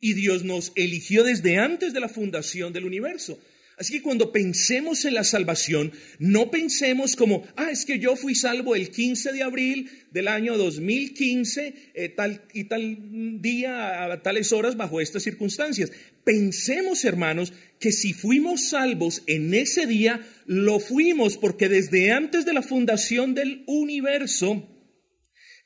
y 0.00 0.14
Dios 0.14 0.42
nos 0.42 0.72
eligió 0.74 1.22
desde 1.22 1.58
antes 1.58 1.92
de 1.92 2.00
la 2.00 2.08
fundación 2.08 2.72
del 2.72 2.86
universo. 2.86 3.38
Así 3.82 3.94
que 3.94 4.02
cuando 4.02 4.30
pensemos 4.30 5.04
en 5.06 5.14
la 5.14 5.24
salvación, 5.24 5.90
no 6.20 6.52
pensemos 6.52 7.16
como, 7.16 7.44
ah, 7.56 7.72
es 7.72 7.84
que 7.84 7.98
yo 7.98 8.14
fui 8.14 8.36
salvo 8.36 8.76
el 8.76 8.90
15 8.90 9.32
de 9.32 9.42
abril 9.42 9.90
del 10.12 10.28
año 10.28 10.56
2015, 10.56 11.74
eh, 11.92 12.08
tal 12.10 12.44
y 12.54 12.62
tal 12.68 13.42
día, 13.42 14.04
a 14.04 14.22
tales 14.22 14.52
horas, 14.52 14.76
bajo 14.76 15.00
estas 15.00 15.24
circunstancias. 15.24 15.90
Pensemos, 16.22 17.04
hermanos, 17.04 17.54
que 17.80 17.90
si 17.90 18.12
fuimos 18.12 18.68
salvos 18.68 19.24
en 19.26 19.52
ese 19.52 19.88
día, 19.88 20.24
lo 20.46 20.78
fuimos 20.78 21.36
porque 21.36 21.68
desde 21.68 22.12
antes 22.12 22.44
de 22.44 22.52
la 22.52 22.62
fundación 22.62 23.34
del 23.34 23.64
universo, 23.66 24.64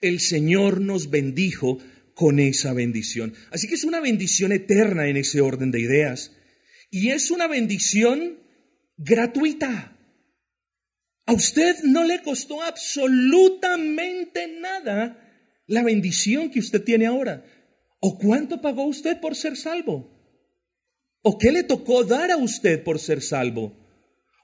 el 0.00 0.20
Señor 0.20 0.80
nos 0.80 1.10
bendijo 1.10 1.80
con 2.14 2.38
esa 2.38 2.72
bendición. 2.72 3.34
Así 3.50 3.68
que 3.68 3.74
es 3.74 3.84
una 3.84 4.00
bendición 4.00 4.52
eterna 4.52 5.06
en 5.06 5.18
ese 5.18 5.42
orden 5.42 5.70
de 5.70 5.80
ideas. 5.80 6.32
Y 6.96 7.10
es 7.10 7.30
una 7.30 7.46
bendición 7.46 8.38
gratuita. 8.96 9.94
A 11.26 11.32
usted 11.34 11.76
no 11.82 12.04
le 12.04 12.22
costó 12.22 12.62
absolutamente 12.62 14.48
nada 14.58 15.62
la 15.66 15.82
bendición 15.82 16.50
que 16.50 16.58
usted 16.58 16.82
tiene 16.82 17.04
ahora. 17.04 17.44
¿O 18.00 18.16
cuánto 18.16 18.62
pagó 18.62 18.84
usted 18.86 19.20
por 19.20 19.36
ser 19.36 19.58
salvo? 19.58 20.10
¿O 21.20 21.36
qué 21.36 21.52
le 21.52 21.64
tocó 21.64 22.02
dar 22.02 22.30
a 22.30 22.38
usted 22.38 22.82
por 22.82 22.98
ser 22.98 23.20
salvo? 23.20 23.76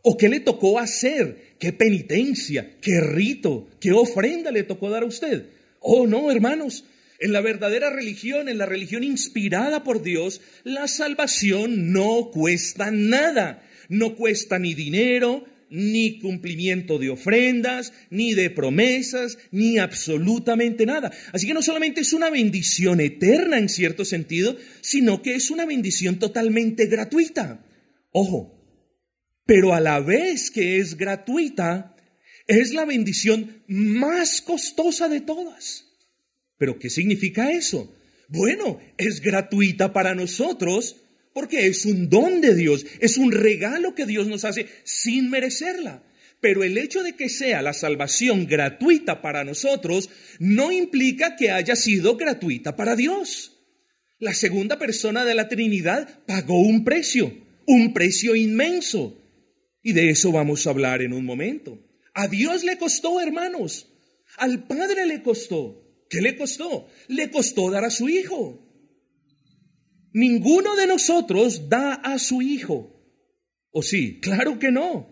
¿O 0.02 0.18
qué 0.18 0.28
le 0.28 0.40
tocó 0.40 0.78
hacer? 0.78 1.56
¿Qué 1.58 1.72
penitencia? 1.72 2.76
¿Qué 2.82 3.00
rito? 3.00 3.70
¿Qué 3.80 3.92
ofrenda 3.92 4.50
le 4.50 4.64
tocó 4.64 4.90
dar 4.90 5.04
a 5.04 5.06
usted? 5.06 5.46
Oh, 5.80 6.06
no, 6.06 6.30
hermanos, 6.30 6.84
en 7.22 7.32
la 7.32 7.40
verdadera 7.40 7.88
religión, 7.88 8.48
en 8.48 8.58
la 8.58 8.66
religión 8.66 9.04
inspirada 9.04 9.84
por 9.84 10.02
Dios, 10.02 10.40
la 10.64 10.88
salvación 10.88 11.92
no 11.92 12.30
cuesta 12.32 12.90
nada. 12.90 13.62
No 13.88 14.16
cuesta 14.16 14.58
ni 14.58 14.74
dinero, 14.74 15.44
ni 15.70 16.18
cumplimiento 16.18 16.98
de 16.98 17.10
ofrendas, 17.10 17.92
ni 18.10 18.34
de 18.34 18.50
promesas, 18.50 19.38
ni 19.52 19.78
absolutamente 19.78 20.84
nada. 20.84 21.12
Así 21.32 21.46
que 21.46 21.54
no 21.54 21.62
solamente 21.62 22.00
es 22.00 22.12
una 22.12 22.28
bendición 22.28 23.00
eterna 23.00 23.56
en 23.56 23.68
cierto 23.68 24.04
sentido, 24.04 24.56
sino 24.80 25.22
que 25.22 25.36
es 25.36 25.50
una 25.52 25.64
bendición 25.64 26.18
totalmente 26.18 26.86
gratuita. 26.86 27.64
Ojo, 28.10 28.58
pero 29.46 29.74
a 29.74 29.80
la 29.80 30.00
vez 30.00 30.50
que 30.50 30.78
es 30.78 30.96
gratuita, 30.96 31.94
es 32.48 32.74
la 32.74 32.84
bendición 32.84 33.62
más 33.68 34.42
costosa 34.42 35.08
de 35.08 35.20
todas. 35.20 35.91
¿Pero 36.62 36.78
qué 36.78 36.90
significa 36.90 37.50
eso? 37.50 37.92
Bueno, 38.28 38.78
es 38.96 39.20
gratuita 39.20 39.92
para 39.92 40.14
nosotros 40.14 40.94
porque 41.34 41.66
es 41.66 41.84
un 41.86 42.08
don 42.08 42.40
de 42.40 42.54
Dios, 42.54 42.86
es 43.00 43.18
un 43.18 43.32
regalo 43.32 43.96
que 43.96 44.06
Dios 44.06 44.28
nos 44.28 44.44
hace 44.44 44.68
sin 44.84 45.28
merecerla. 45.28 46.04
Pero 46.40 46.62
el 46.62 46.78
hecho 46.78 47.02
de 47.02 47.16
que 47.16 47.28
sea 47.28 47.62
la 47.62 47.72
salvación 47.72 48.46
gratuita 48.46 49.22
para 49.22 49.42
nosotros 49.42 50.08
no 50.38 50.70
implica 50.70 51.34
que 51.34 51.50
haya 51.50 51.74
sido 51.74 52.16
gratuita 52.16 52.76
para 52.76 52.94
Dios. 52.94 53.58
La 54.20 54.32
segunda 54.32 54.78
persona 54.78 55.24
de 55.24 55.34
la 55.34 55.48
Trinidad 55.48 56.20
pagó 56.26 56.60
un 56.60 56.84
precio, 56.84 57.36
un 57.66 57.92
precio 57.92 58.36
inmenso. 58.36 59.20
Y 59.82 59.94
de 59.94 60.10
eso 60.10 60.30
vamos 60.30 60.64
a 60.64 60.70
hablar 60.70 61.02
en 61.02 61.12
un 61.12 61.24
momento. 61.24 61.80
A 62.14 62.28
Dios 62.28 62.62
le 62.62 62.78
costó, 62.78 63.20
hermanos. 63.20 63.88
Al 64.36 64.64
Padre 64.68 65.06
le 65.06 65.24
costó. 65.24 65.81
¿Qué 66.12 66.20
le 66.20 66.36
costó? 66.36 66.88
Le 67.08 67.30
costó 67.30 67.70
dar 67.70 67.86
a 67.86 67.90
su 67.90 68.06
hijo. 68.06 68.68
Ninguno 70.12 70.76
de 70.76 70.86
nosotros 70.86 71.70
da 71.70 71.94
a 71.94 72.18
su 72.18 72.42
hijo. 72.42 73.02
¿O 73.70 73.80
sí? 73.80 74.20
Claro 74.20 74.58
que 74.58 74.70
no. 74.70 75.08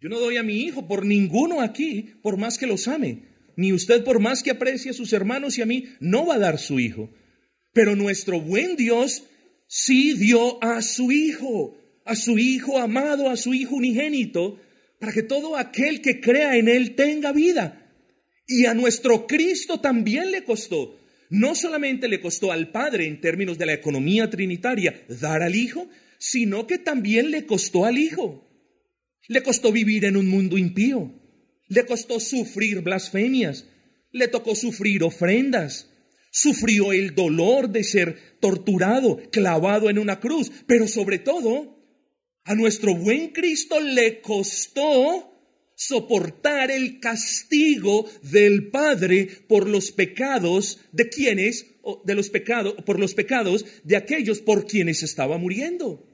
Yo 0.00 0.08
no 0.08 0.20
doy 0.20 0.36
a 0.36 0.44
mi 0.44 0.60
hijo 0.60 0.86
por 0.86 1.04
ninguno 1.04 1.60
aquí, 1.60 2.14
por 2.22 2.36
más 2.36 2.58
que 2.58 2.68
los 2.68 2.86
ame. 2.86 3.24
Ni 3.56 3.72
usted 3.72 4.04
por 4.04 4.20
más 4.20 4.44
que 4.44 4.52
aprecie 4.52 4.92
a 4.92 4.94
sus 4.94 5.12
hermanos 5.12 5.58
y 5.58 5.62
a 5.62 5.66
mí, 5.66 5.86
no 5.98 6.26
va 6.26 6.36
a 6.36 6.38
dar 6.38 6.60
su 6.60 6.78
hijo. 6.78 7.10
Pero 7.72 7.96
nuestro 7.96 8.40
buen 8.40 8.76
Dios 8.76 9.24
sí 9.66 10.12
dio 10.12 10.62
a 10.62 10.80
su 10.82 11.10
hijo, 11.10 11.76
a 12.04 12.14
su 12.14 12.38
hijo 12.38 12.78
amado, 12.78 13.30
a 13.30 13.36
su 13.36 13.52
hijo 13.52 13.74
unigénito, 13.74 14.60
para 15.00 15.12
que 15.12 15.24
todo 15.24 15.56
aquel 15.56 16.00
que 16.00 16.20
crea 16.20 16.56
en 16.56 16.68
él 16.68 16.94
tenga 16.94 17.32
vida. 17.32 17.83
Y 18.46 18.66
a 18.66 18.74
nuestro 18.74 19.26
Cristo 19.26 19.80
también 19.80 20.30
le 20.30 20.44
costó. 20.44 21.00
No 21.30 21.54
solamente 21.54 22.08
le 22.08 22.20
costó 22.20 22.52
al 22.52 22.70
Padre 22.70 23.06
en 23.06 23.20
términos 23.20 23.58
de 23.58 23.66
la 23.66 23.72
economía 23.72 24.28
trinitaria 24.30 25.04
dar 25.08 25.42
al 25.42 25.56
Hijo, 25.56 25.88
sino 26.18 26.66
que 26.66 26.78
también 26.78 27.30
le 27.30 27.46
costó 27.46 27.84
al 27.84 27.98
Hijo. 27.98 28.50
Le 29.28 29.42
costó 29.42 29.72
vivir 29.72 30.04
en 30.04 30.16
un 30.16 30.28
mundo 30.28 30.58
impío. 30.58 31.12
Le 31.68 31.86
costó 31.86 32.20
sufrir 32.20 32.82
blasfemias. 32.82 33.66
Le 34.12 34.28
tocó 34.28 34.54
sufrir 34.54 35.02
ofrendas. 35.02 35.90
Sufrió 36.30 36.92
el 36.92 37.14
dolor 37.14 37.70
de 37.70 37.84
ser 37.84 38.38
torturado, 38.40 39.20
clavado 39.30 39.88
en 39.88 39.98
una 39.98 40.20
cruz. 40.20 40.52
Pero 40.66 40.86
sobre 40.86 41.18
todo, 41.18 41.78
a 42.44 42.54
nuestro 42.54 42.94
buen 42.94 43.30
Cristo 43.30 43.80
le 43.80 44.20
costó 44.20 45.33
soportar 45.76 46.70
el 46.70 47.00
castigo 47.00 48.08
del 48.22 48.70
Padre 48.70 49.28
por 49.48 49.68
los 49.68 49.92
pecados 49.92 50.80
de 50.92 51.08
quienes, 51.08 51.66
de 52.04 52.14
los 52.14 52.30
pecados, 52.30 52.74
por 52.84 52.98
los 52.98 53.14
pecados 53.14 53.64
de 53.84 53.96
aquellos 53.96 54.40
por 54.40 54.66
quienes 54.66 55.02
estaba 55.02 55.38
muriendo. 55.38 56.10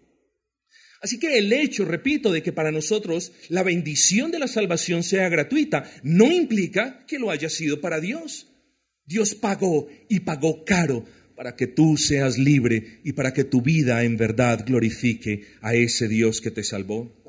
Así 1.02 1.18
que 1.18 1.38
el 1.38 1.52
hecho, 1.52 1.84
repito, 1.84 2.30
de 2.30 2.42
que 2.42 2.52
para 2.52 2.72
nosotros 2.72 3.32
la 3.48 3.62
bendición 3.62 4.30
de 4.30 4.38
la 4.38 4.48
salvación 4.48 5.02
sea 5.02 5.28
gratuita 5.28 5.90
no 6.02 6.30
implica 6.30 7.06
que 7.06 7.18
lo 7.18 7.30
haya 7.30 7.48
sido 7.48 7.80
para 7.80 8.00
Dios. 8.00 8.48
Dios 9.06 9.34
pagó 9.34 9.88
y 10.08 10.20
pagó 10.20 10.64
caro 10.64 11.04
para 11.34 11.56
que 11.56 11.66
tú 11.66 11.96
seas 11.96 12.36
libre 12.36 13.00
y 13.02 13.14
para 13.14 13.32
que 13.32 13.44
tu 13.44 13.62
vida 13.62 14.04
en 14.04 14.18
verdad 14.18 14.62
glorifique 14.66 15.46
a 15.62 15.74
ese 15.74 16.06
Dios 16.06 16.42
que 16.42 16.50
te 16.50 16.62
salvó 16.62 17.19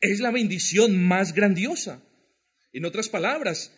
es 0.00 0.20
la 0.20 0.30
bendición 0.30 1.02
más 1.02 1.34
grandiosa. 1.34 2.02
En 2.72 2.84
otras 2.84 3.08
palabras, 3.08 3.72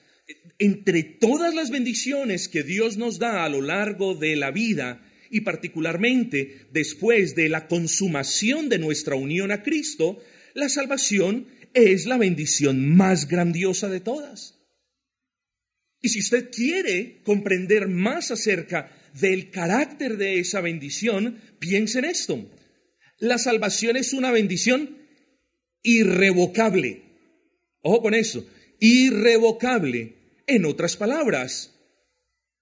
entre 0.59 1.03
todas 1.03 1.55
las 1.55 1.71
bendiciones 1.71 2.49
que 2.49 2.63
Dios 2.63 2.97
nos 2.97 3.19
da 3.19 3.45
a 3.45 3.49
lo 3.49 3.61
largo 3.61 4.15
de 4.15 4.37
la 4.37 4.51
vida, 4.51 5.03
y 5.31 5.41
particularmente 5.41 6.67
después 6.73 7.35
de 7.35 7.49
la 7.49 7.67
consumación 7.67 8.69
de 8.69 8.79
nuestra 8.79 9.17
unión 9.17 9.51
a 9.51 9.63
Cristo, 9.63 10.23
la 10.53 10.69
salvación 10.69 11.49
es 11.73 12.05
la 12.05 12.19
bendición 12.19 12.95
más 12.95 13.29
grandiosa 13.29 13.89
de 13.89 14.01
todas. 14.01 14.59
Y 16.03 16.11
si 16.11 16.21
usted 16.21 16.51
quiere 16.51 17.23
comprender 17.25 17.89
más 17.89 18.31
acerca 18.31 18.93
del 19.19 19.51
carácter 19.51 20.19
de 20.19 20.39
esa 20.39 20.61
bendición, 20.61 21.41
piense 21.59 22.01
en 22.01 22.05
esto. 22.07 22.51
La 23.19 23.39
salvación 23.39 23.97
es 23.97 24.13
una 24.13 24.33
bendición 24.33 24.99
irrevocable. 25.83 27.03
Ojo 27.83 28.03
con 28.03 28.15
eso, 28.15 28.47
irrevocable. 28.79 30.15
En 30.47 30.65
otras 30.65 30.97
palabras, 30.97 31.73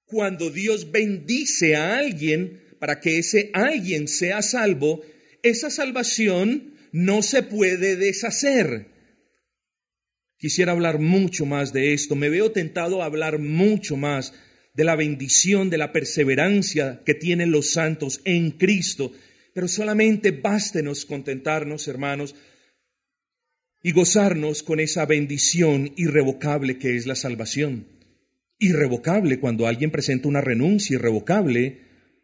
cuando 0.04 0.50
Dios 0.50 0.90
bendice 0.90 1.76
a 1.76 1.96
alguien 1.96 2.60
para 2.78 3.00
que 3.00 3.18
ese 3.18 3.50
alguien 3.54 4.08
sea 4.08 4.42
salvo, 4.42 5.02
esa 5.42 5.70
salvación 5.70 6.74
no 6.92 7.22
se 7.22 7.42
puede 7.42 7.96
deshacer. 7.96 8.86
Quisiera 10.38 10.72
hablar 10.72 10.98
mucho 10.98 11.44
más 11.44 11.72
de 11.72 11.92
esto, 11.92 12.16
me 12.16 12.30
veo 12.30 12.50
tentado 12.50 13.02
a 13.02 13.06
hablar 13.06 13.38
mucho 13.38 13.96
más 13.96 14.32
de 14.74 14.84
la 14.84 14.96
bendición, 14.96 15.68
de 15.68 15.78
la 15.78 15.92
perseverancia 15.92 17.02
que 17.04 17.14
tienen 17.14 17.50
los 17.50 17.72
santos 17.72 18.22
en 18.24 18.52
Cristo, 18.52 19.12
pero 19.52 19.68
solamente 19.68 20.30
bástenos 20.30 21.04
contentarnos, 21.04 21.88
hermanos, 21.88 22.34
y 23.82 23.92
gozarnos 23.92 24.62
con 24.62 24.80
esa 24.80 25.06
bendición 25.06 25.92
irrevocable 25.96 26.78
que 26.78 26.96
es 26.96 27.06
la 27.06 27.14
salvación. 27.14 27.87
Irrevocable 28.58 29.38
cuando 29.38 29.66
alguien 29.66 29.90
presenta 29.90 30.28
una 30.28 30.40
renuncia 30.40 30.94
irrevocable 30.94 31.80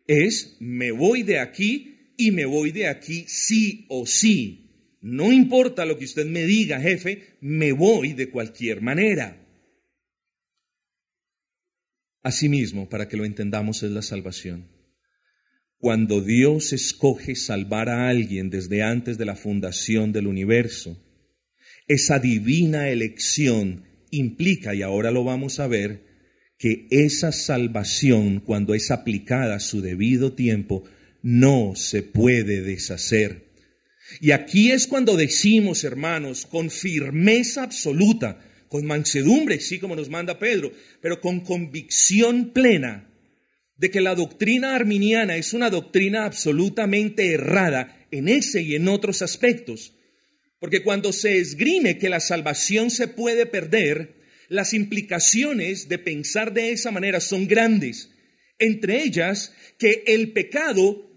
es 0.06 0.56
me 0.60 0.90
voy 0.90 1.22
de 1.22 1.38
aquí 1.38 2.12
y 2.16 2.30
me 2.30 2.44
voy 2.44 2.72
de 2.72 2.88
aquí 2.88 3.24
sí 3.26 3.86
o 3.88 4.06
sí. 4.06 4.98
No 5.00 5.32
importa 5.32 5.86
lo 5.86 5.98
que 5.98 6.04
usted 6.04 6.26
me 6.26 6.44
diga, 6.44 6.80
jefe, 6.80 7.36
me 7.40 7.72
voy 7.72 8.12
de 8.12 8.30
cualquier 8.30 8.82
manera. 8.82 9.42
Asimismo, 12.22 12.88
para 12.88 13.08
que 13.08 13.16
lo 13.16 13.24
entendamos, 13.24 13.82
es 13.82 13.92
la 13.92 14.02
salvación. 14.02 14.68
Cuando 15.78 16.20
Dios 16.22 16.72
escoge 16.72 17.36
salvar 17.36 17.88
a 17.88 18.08
alguien 18.08 18.50
desde 18.50 18.82
antes 18.82 19.16
de 19.16 19.26
la 19.26 19.36
fundación 19.36 20.10
del 20.10 20.26
universo, 20.26 21.05
esa 21.88 22.18
divina 22.18 22.88
elección 22.88 23.84
implica, 24.10 24.74
y 24.74 24.82
ahora 24.82 25.10
lo 25.10 25.24
vamos 25.24 25.60
a 25.60 25.66
ver, 25.66 26.04
que 26.58 26.86
esa 26.90 27.32
salvación, 27.32 28.40
cuando 28.40 28.74
es 28.74 28.90
aplicada 28.90 29.56
a 29.56 29.60
su 29.60 29.82
debido 29.82 30.32
tiempo, 30.32 30.84
no 31.22 31.74
se 31.76 32.02
puede 32.02 32.62
deshacer. 32.62 33.46
Y 34.20 34.30
aquí 34.30 34.70
es 34.70 34.86
cuando 34.86 35.16
decimos, 35.16 35.84
hermanos, 35.84 36.46
con 36.46 36.70
firmeza 36.70 37.64
absoluta, 37.64 38.40
con 38.68 38.86
mansedumbre, 38.86 39.60
sí 39.60 39.78
como 39.78 39.96
nos 39.96 40.08
manda 40.08 40.38
Pedro, 40.38 40.72
pero 41.00 41.20
con 41.20 41.40
convicción 41.40 42.52
plena 42.52 43.10
de 43.76 43.90
que 43.90 44.00
la 44.00 44.14
doctrina 44.14 44.74
arminiana 44.74 45.36
es 45.36 45.52
una 45.52 45.70
doctrina 45.70 46.24
absolutamente 46.24 47.32
errada 47.32 48.06
en 48.10 48.28
ese 48.28 48.62
y 48.62 48.74
en 48.74 48.88
otros 48.88 49.22
aspectos. 49.22 49.95
Porque 50.66 50.82
cuando 50.82 51.12
se 51.12 51.38
esgrime 51.38 51.96
que 51.96 52.08
la 52.08 52.18
salvación 52.18 52.90
se 52.90 53.06
puede 53.06 53.46
perder, 53.46 54.16
las 54.48 54.74
implicaciones 54.74 55.88
de 55.88 55.96
pensar 55.96 56.52
de 56.54 56.72
esa 56.72 56.90
manera 56.90 57.20
son 57.20 57.46
grandes. 57.46 58.10
Entre 58.58 59.04
ellas, 59.04 59.54
que 59.78 60.02
el 60.08 60.32
pecado 60.32 61.08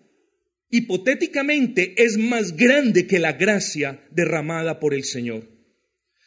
hipotéticamente 0.70 1.96
es 1.98 2.20
más 2.20 2.56
grande 2.56 3.08
que 3.08 3.18
la 3.18 3.34
gracia 3.34 4.06
derramada 4.12 4.80
por 4.80 4.94
el 4.94 5.04
Señor. 5.04 5.50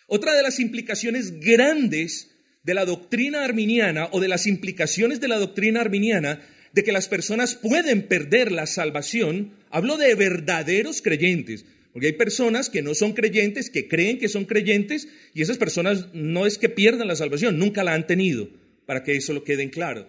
Otra 0.09 0.35
de 0.35 0.43
las 0.43 0.59
implicaciones 0.59 1.39
grandes 1.39 2.33
de 2.65 2.75
la 2.75 2.85
doctrina 2.85 3.45
arminiana 3.45 4.09
o 4.11 4.19
de 4.19 4.27
las 4.27 4.49
implicaciones 4.49 5.21
de 5.21 5.29
la 5.29 5.39
doctrina 5.39 5.81
arminiana 5.81 6.45
de 6.73 6.83
que 6.83 6.91
las 6.91 7.07
personas 7.07 7.55
pueden 7.55 8.09
perder 8.09 8.51
la 8.51 8.67
salvación, 8.67 9.53
hablo 9.71 9.97
de 9.97 10.13
verdaderos 10.17 11.03
creyentes, 11.03 11.65
porque 11.93 12.09
hay 12.09 12.13
personas 12.15 12.71
que 12.71 12.83
no 12.83 12.95
son 12.95 13.13
creyentes, 13.13 13.71
que 13.71 13.89
creen 13.89 14.19
que 14.19 14.29
son 14.29 14.45
creyentes, 14.45 15.09
y 15.35 15.43
esas 15.43 15.59
personas 15.59 16.09
no 16.15 16.47
es 16.47 16.59
que 16.59 16.69
pierdan 16.69 17.09
la 17.09 17.17
salvación, 17.17 17.59
nunca 17.59 17.85
la 17.85 17.95
han 17.95 18.07
tenido, 18.07 18.49
para 18.87 19.05
que 19.05 19.17
eso 19.17 19.33
lo 19.33 19.45
quede 19.45 19.63
en 19.63 19.71
claro. 19.71 20.09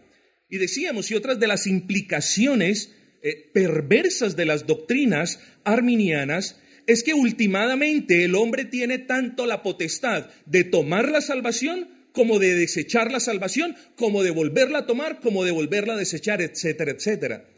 Y 0.49 0.57
decíamos, 0.57 1.11
y 1.11 1.15
otras 1.15 1.39
de 1.39 1.47
las 1.47 1.67
implicaciones 1.67 2.93
eh, 3.21 3.49
perversas 3.53 4.35
de 4.35 4.45
las 4.45 4.65
doctrinas 4.65 5.39
arminianas, 5.63 6.59
es 6.87 7.03
que 7.03 7.13
últimamente 7.13 8.25
el 8.25 8.35
hombre 8.35 8.65
tiene 8.65 8.97
tanto 8.97 9.45
la 9.45 9.63
potestad 9.63 10.29
de 10.45 10.63
tomar 10.63 11.09
la 11.09 11.21
salvación 11.21 11.89
como 12.11 12.39
de 12.39 12.55
desechar 12.55 13.11
la 13.11 13.19
salvación, 13.19 13.75
como 13.95 14.23
de 14.23 14.31
volverla 14.31 14.79
a 14.79 14.85
tomar, 14.85 15.19
como 15.19 15.43
de 15.43 15.51
volverla 15.51 15.93
a 15.93 15.97
desechar, 15.97 16.41
etcétera, 16.41 16.91
etcétera. 16.91 17.49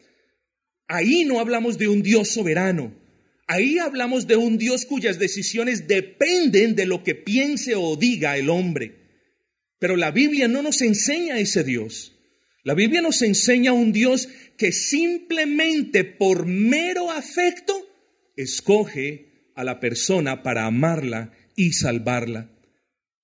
Ahí 0.88 1.24
no 1.24 1.40
hablamos 1.40 1.78
de 1.78 1.88
un 1.88 2.02
Dios 2.02 2.28
soberano, 2.28 2.94
Ahí 3.46 3.78
hablamos 3.78 4.26
de 4.26 4.36
un 4.36 4.58
Dios 4.58 4.84
cuyas 4.84 5.18
decisiones 5.18 5.86
dependen 5.86 6.74
de 6.74 6.86
lo 6.86 7.04
que 7.04 7.14
piense 7.14 7.74
o 7.76 7.96
diga 7.96 8.36
el 8.36 8.50
hombre. 8.50 9.06
Pero 9.78 9.96
la 9.96 10.10
Biblia 10.10 10.48
no 10.48 10.62
nos 10.62 10.82
enseña 10.82 11.36
a 11.36 11.38
ese 11.38 11.62
Dios. 11.62 12.12
La 12.64 12.74
Biblia 12.74 13.00
nos 13.00 13.22
enseña 13.22 13.70
a 13.70 13.74
un 13.74 13.92
Dios 13.92 14.28
que 14.56 14.72
simplemente 14.72 16.02
por 16.02 16.46
mero 16.46 17.12
afecto 17.12 17.74
escoge 18.36 19.52
a 19.54 19.62
la 19.62 19.78
persona 19.78 20.42
para 20.42 20.66
amarla 20.66 21.32
y 21.54 21.72
salvarla. 21.72 22.50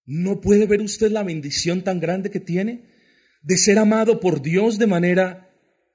¿No 0.04 0.40
puede 0.40 0.66
ver 0.66 0.80
usted 0.82 1.10
la 1.10 1.24
bendición 1.24 1.82
tan 1.82 1.98
grande 1.98 2.30
que 2.30 2.40
tiene 2.40 2.82
de 3.42 3.56
ser 3.56 3.78
amado 3.78 4.20
por 4.20 4.40
Dios 4.42 4.78
de 4.78 4.86
manera 4.86 5.50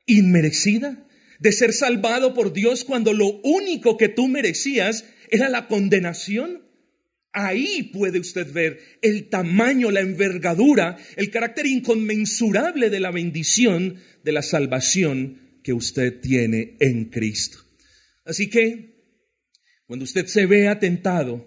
inmerecida? 0.06 1.07
De 1.39 1.52
ser 1.52 1.73
salvado 1.73 2.34
por 2.34 2.54
Dios 2.54 2.84
cuando 2.84 3.13
lo 3.13 3.39
único 3.41 3.97
que 3.97 4.10
tú 4.10 4.28
merecías 4.28 5.06
era 5.30 5.50
la 5.50 5.67
condenación. 5.67 6.63
Ahí 7.34 7.84
puede 7.93 8.19
usted 8.19 8.52
ver 8.52 8.80
el 9.02 9.30
tamaño, 9.30 9.91
la 9.91 10.00
envergadura, 10.00 10.97
el 11.15 11.30
carácter 11.30 11.67
inconmensurable 11.67 12.89
de 12.89 13.00
la 13.00 13.12
bendición 13.12 13.97
de 14.23 14.32
la 14.32 14.41
salvación 14.41 15.60
que 15.63 15.73
usted 15.73 16.19
tiene 16.21 16.78
en 16.80 17.06
Cristo. 17.06 17.60
Así 18.26 18.50
que, 18.50 18.95
cuando 19.86 20.04
usted 20.04 20.26
se 20.26 20.45
vea 20.45 20.80
tentado 20.80 21.45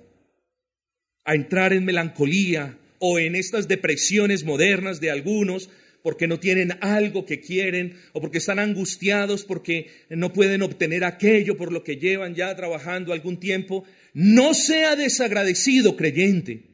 a 1.24 1.34
entrar 1.34 1.72
en 1.72 1.84
melancolía 1.84 2.78
o 2.98 3.18
en 3.18 3.34
estas 3.34 3.66
depresiones 3.66 4.44
modernas 4.44 5.00
de 5.00 5.10
algunos, 5.10 5.70
porque 6.02 6.26
no 6.26 6.40
tienen 6.40 6.72
algo 6.80 7.26
que 7.26 7.40
quieren 7.40 7.96
o 8.12 8.20
porque 8.20 8.38
están 8.38 8.58
angustiados 8.58 9.44
porque 9.44 9.88
no 10.08 10.32
pueden 10.32 10.62
obtener 10.62 11.04
aquello 11.04 11.56
por 11.56 11.72
lo 11.72 11.84
que 11.84 11.96
llevan 11.96 12.34
ya 12.34 12.54
trabajando 12.56 13.12
algún 13.12 13.38
tiempo. 13.38 13.84
No 14.14 14.54
sea 14.54 14.96
desagradecido, 14.96 15.96
creyente. 15.96 16.70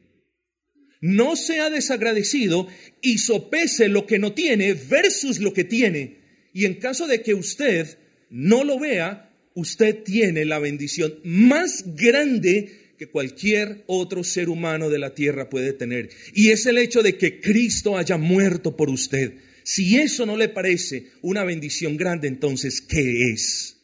No 0.99 1.35
sea 1.35 1.69
desagradecido 1.69 2.67
y 3.01 3.19
sopese 3.19 3.87
lo 3.87 4.07
que 4.07 4.19
no 4.19 4.33
tiene 4.33 4.73
versus 4.73 5.39
lo 5.39 5.53
que 5.53 5.63
tiene. 5.63 6.17
Y 6.53 6.65
en 6.65 6.75
caso 6.75 7.07
de 7.07 7.21
que 7.21 7.33
usted 7.33 7.97
no 8.29 8.63
lo 8.63 8.79
vea, 8.79 9.31
usted 9.53 10.03
tiene 10.03 10.45
la 10.45 10.59
bendición 10.59 11.19
más 11.23 11.83
grande 11.95 12.86
que 12.97 13.09
cualquier 13.09 13.83
otro 13.87 14.23
ser 14.23 14.49
humano 14.49 14.89
de 14.89 14.99
la 14.99 15.13
tierra 15.13 15.49
puede 15.49 15.73
tener. 15.73 16.09
Y 16.33 16.49
es 16.49 16.65
el 16.65 16.77
hecho 16.77 17.03
de 17.03 17.17
que 17.17 17.39
Cristo 17.39 17.97
haya 17.97 18.17
muerto 18.17 18.75
por 18.75 18.89
usted. 18.89 19.39
Si 19.63 19.97
eso 19.97 20.25
no 20.25 20.35
le 20.35 20.49
parece 20.49 21.11
una 21.21 21.43
bendición 21.43 21.97
grande, 21.97 22.27
entonces, 22.27 22.81
¿qué 22.81 23.31
es? 23.33 23.77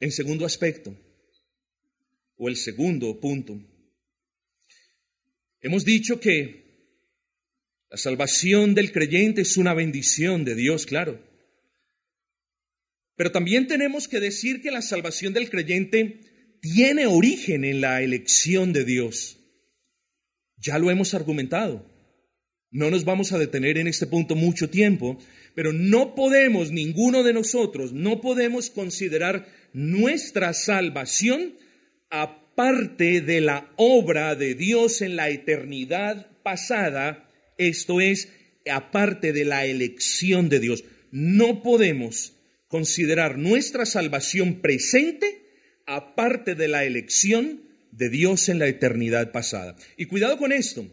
En 0.00 0.12
segundo 0.12 0.44
aspecto, 0.44 0.94
o 2.36 2.48
el 2.48 2.56
segundo 2.56 3.18
punto, 3.18 3.58
hemos 5.60 5.84
dicho 5.84 6.20
que 6.20 6.66
la 7.88 7.96
salvación 7.96 8.74
del 8.74 8.92
creyente 8.92 9.40
es 9.42 9.56
una 9.56 9.72
bendición 9.72 10.44
de 10.44 10.54
Dios, 10.54 10.84
claro. 10.84 11.24
Pero 13.14 13.32
también 13.32 13.66
tenemos 13.66 14.08
que 14.08 14.20
decir 14.20 14.60
que 14.60 14.70
la 14.70 14.82
salvación 14.82 15.32
del 15.32 15.48
creyente 15.48 16.25
tiene 16.74 17.06
origen 17.06 17.64
en 17.64 17.80
la 17.80 18.02
elección 18.02 18.72
de 18.72 18.84
Dios. 18.84 19.38
Ya 20.56 20.78
lo 20.78 20.90
hemos 20.90 21.14
argumentado. 21.14 21.86
No 22.70 22.90
nos 22.90 23.04
vamos 23.04 23.32
a 23.32 23.38
detener 23.38 23.78
en 23.78 23.86
este 23.86 24.06
punto 24.06 24.34
mucho 24.34 24.68
tiempo, 24.68 25.18
pero 25.54 25.72
no 25.72 26.14
podemos, 26.14 26.72
ninguno 26.72 27.22
de 27.22 27.32
nosotros, 27.32 27.92
no 27.92 28.20
podemos 28.20 28.70
considerar 28.70 29.46
nuestra 29.72 30.52
salvación 30.54 31.54
aparte 32.10 33.20
de 33.20 33.40
la 33.40 33.72
obra 33.76 34.34
de 34.34 34.54
Dios 34.54 35.02
en 35.02 35.14
la 35.14 35.30
eternidad 35.30 36.26
pasada, 36.42 37.30
esto 37.58 38.00
es, 38.00 38.28
aparte 38.68 39.32
de 39.32 39.44
la 39.44 39.66
elección 39.66 40.48
de 40.48 40.58
Dios. 40.58 40.84
No 41.12 41.62
podemos 41.62 42.32
considerar 42.66 43.38
nuestra 43.38 43.86
salvación 43.86 44.60
presente 44.60 45.45
aparte 45.86 46.54
de 46.54 46.68
la 46.68 46.84
elección 46.84 47.62
de 47.92 48.10
Dios 48.10 48.48
en 48.48 48.58
la 48.58 48.66
eternidad 48.66 49.32
pasada. 49.32 49.76
Y 49.96 50.06
cuidado 50.06 50.36
con 50.36 50.52
esto, 50.52 50.86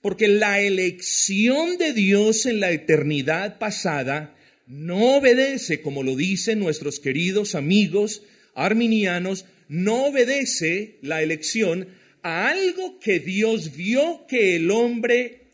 porque 0.00 0.28
la 0.28 0.60
elección 0.60 1.78
de 1.78 1.92
Dios 1.92 2.46
en 2.46 2.60
la 2.60 2.70
eternidad 2.70 3.58
pasada 3.58 4.36
no 4.66 5.16
obedece, 5.16 5.80
como 5.80 6.02
lo 6.02 6.16
dicen 6.16 6.58
nuestros 6.58 7.00
queridos 7.00 7.54
amigos 7.54 8.22
arminianos, 8.54 9.46
no 9.68 10.06
obedece 10.06 10.98
la 11.02 11.22
elección 11.22 11.88
a 12.22 12.48
algo 12.48 13.00
que 13.00 13.18
Dios 13.18 13.76
vio 13.76 14.26
que 14.26 14.56
el 14.56 14.70
hombre 14.70 15.44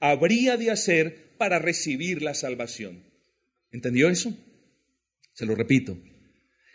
habría 0.00 0.56
de 0.56 0.70
hacer 0.70 1.34
para 1.38 1.58
recibir 1.58 2.22
la 2.22 2.34
salvación. 2.34 3.04
¿Entendió 3.70 4.08
eso? 4.08 4.36
Se 5.32 5.46
lo 5.46 5.54
repito. 5.54 5.98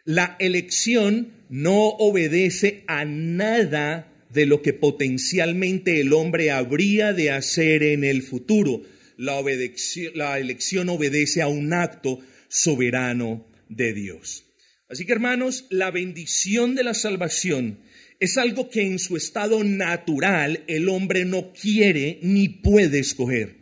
La 0.03 0.35
elección 0.39 1.38
no 1.49 1.87
obedece 1.87 2.83
a 2.87 3.05
nada 3.05 4.09
de 4.29 4.45
lo 4.45 4.61
que 4.61 4.73
potencialmente 4.73 5.99
el 5.99 6.13
hombre 6.13 6.51
habría 6.51 7.13
de 7.13 7.31
hacer 7.31 7.83
en 7.83 8.03
el 8.03 8.21
futuro. 8.21 8.83
La, 9.17 10.39
elección 10.39 10.89
obedece 10.89 11.41
a 11.41 11.47
un 11.47 11.73
acto 11.73 12.19
soberano 12.47 13.45
de 13.67 13.93
Dios. 13.93 14.45
Así 14.87 15.05
que 15.05 15.11
hermanos, 15.11 15.65
la 15.69 15.91
bendición 15.91 16.75
de 16.75 16.83
la 16.83 16.93
salvación 16.93 17.79
es 18.19 18.37
algo 18.37 18.69
que 18.69 18.81
en 18.83 18.99
su 18.99 19.17
estado 19.17 19.63
natural 19.63 20.63
el 20.67 20.89
hombre 20.89 21.25
no 21.25 21.51
quiere 21.53 22.19
ni 22.21 22.47
puede 22.47 22.99
escoger. 22.99 23.57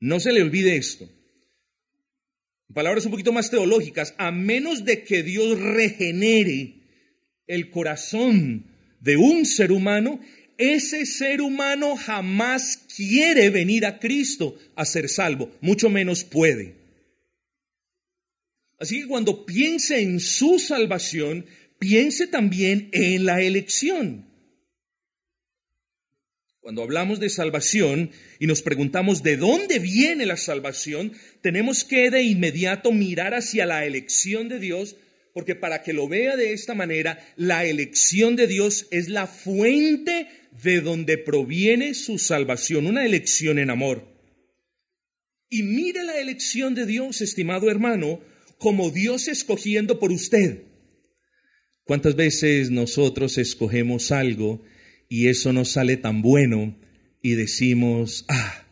No 0.00 0.20
se 0.20 0.32
le 0.32 0.42
olvide 0.42 0.76
esto. 0.76 1.08
palabras 2.72 3.04
un 3.04 3.12
poquito 3.12 3.32
más 3.32 3.50
teológicas, 3.50 4.14
a 4.18 4.30
menos 4.30 4.84
de 4.84 5.04
que 5.04 5.22
Dios 5.22 5.60
regenere 5.60 6.81
el 7.46 7.70
corazón 7.70 8.64
de 9.00 9.16
un 9.16 9.46
ser 9.46 9.72
humano, 9.72 10.20
ese 10.58 11.06
ser 11.06 11.40
humano 11.40 11.96
jamás 11.96 12.78
quiere 12.94 13.50
venir 13.50 13.84
a 13.84 13.98
Cristo 13.98 14.58
a 14.76 14.84
ser 14.84 15.08
salvo, 15.08 15.50
mucho 15.60 15.90
menos 15.90 16.24
puede. 16.24 16.74
Así 18.78 19.00
que 19.00 19.06
cuando 19.06 19.46
piense 19.46 20.00
en 20.00 20.18
su 20.18 20.58
salvación, 20.58 21.46
piense 21.78 22.26
también 22.26 22.88
en 22.92 23.24
la 23.24 23.40
elección. 23.40 24.26
Cuando 26.60 26.84
hablamos 26.84 27.18
de 27.18 27.28
salvación 27.28 28.12
y 28.38 28.46
nos 28.46 28.62
preguntamos 28.62 29.24
de 29.24 29.36
dónde 29.36 29.80
viene 29.80 30.26
la 30.26 30.36
salvación, 30.36 31.12
tenemos 31.40 31.82
que 31.82 32.08
de 32.08 32.22
inmediato 32.22 32.92
mirar 32.92 33.34
hacia 33.34 33.66
la 33.66 33.84
elección 33.84 34.48
de 34.48 34.60
Dios, 34.60 34.94
porque 35.32 35.54
para 35.54 35.82
que 35.82 35.92
lo 35.92 36.08
vea 36.08 36.36
de 36.36 36.52
esta 36.52 36.74
manera, 36.74 37.18
la 37.36 37.64
elección 37.64 38.36
de 38.36 38.46
Dios 38.46 38.86
es 38.90 39.08
la 39.08 39.26
fuente 39.26 40.28
de 40.62 40.80
donde 40.80 41.18
proviene 41.18 41.94
su 41.94 42.18
salvación, 42.18 42.86
una 42.86 43.04
elección 43.04 43.58
en 43.58 43.70
amor. 43.70 44.06
Y 45.48 45.62
mire 45.62 46.04
la 46.04 46.18
elección 46.18 46.74
de 46.74 46.86
Dios, 46.86 47.20
estimado 47.20 47.70
hermano, 47.70 48.20
como 48.58 48.90
Dios 48.90 49.28
escogiendo 49.28 49.98
por 49.98 50.12
usted. 50.12 50.62
¿Cuántas 51.84 52.14
veces 52.14 52.70
nosotros 52.70 53.38
escogemos 53.38 54.12
algo 54.12 54.62
y 55.08 55.28
eso 55.28 55.52
no 55.52 55.64
sale 55.64 55.96
tan 55.96 56.22
bueno 56.22 56.78
y 57.22 57.34
decimos, 57.34 58.24
ah, 58.28 58.66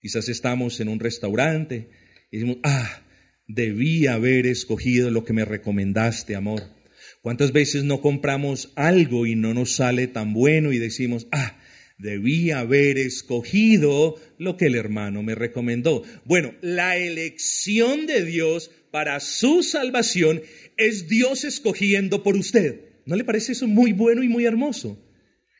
quizás 0.00 0.28
estamos 0.28 0.80
en 0.80 0.88
un 0.88 1.00
restaurante 1.00 1.88
y 2.30 2.38
decimos, 2.38 2.58
ah, 2.62 3.05
debí 3.46 4.06
haber 4.06 4.46
escogido 4.46 5.10
lo 5.10 5.24
que 5.24 5.32
me 5.32 5.44
recomendaste, 5.44 6.34
amor? 6.36 6.62
¿Cuántas 7.22 7.52
veces 7.52 7.84
no 7.84 8.00
compramos 8.00 8.72
algo 8.76 9.26
y 9.26 9.34
no 9.34 9.52
nos 9.52 9.72
sale 9.72 10.06
tan 10.06 10.32
bueno 10.32 10.72
y 10.72 10.78
decimos, 10.78 11.26
ah, 11.32 11.58
debí 11.98 12.50
haber 12.50 12.98
escogido 12.98 14.16
lo 14.38 14.56
que 14.56 14.66
el 14.66 14.76
hermano 14.76 15.22
me 15.22 15.34
recomendó? 15.34 16.02
Bueno, 16.24 16.54
la 16.60 16.96
elección 16.96 18.06
de 18.06 18.24
Dios 18.24 18.70
para 18.92 19.18
su 19.20 19.62
salvación 19.62 20.42
es 20.76 21.08
Dios 21.08 21.44
escogiendo 21.44 22.22
por 22.22 22.36
usted. 22.36 22.80
¿No 23.06 23.16
le 23.16 23.24
parece 23.24 23.52
eso 23.52 23.66
muy 23.66 23.92
bueno 23.92 24.22
y 24.22 24.28
muy 24.28 24.44
hermoso? 24.44 25.02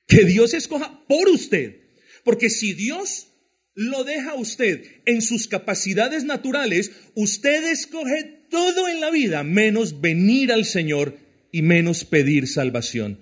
Que 0.07 0.25
Dios 0.25 0.55
escoja 0.55 1.05
por 1.09 1.29
usted. 1.29 1.81
Porque 2.25 2.49
si 2.49 2.75
Dios 2.75 3.29
lo 3.77 4.05
deja 4.05 4.35
usted 4.35 4.85
en 5.05 5.23
sus 5.23 5.47
capacidades 5.47 6.25
naturales, 6.25 6.91
usted 7.15 7.71
escoge 7.71 8.25
todo 8.51 8.89
en 8.89 9.01
la 9.01 9.11
vida 9.11 9.45
menos 9.45 10.01
venir 10.01 10.51
al 10.51 10.65
Señor 10.65 11.19
y 11.53 11.61
menos 11.61 12.05
pedir 12.05 12.49
salvación. 12.49 13.21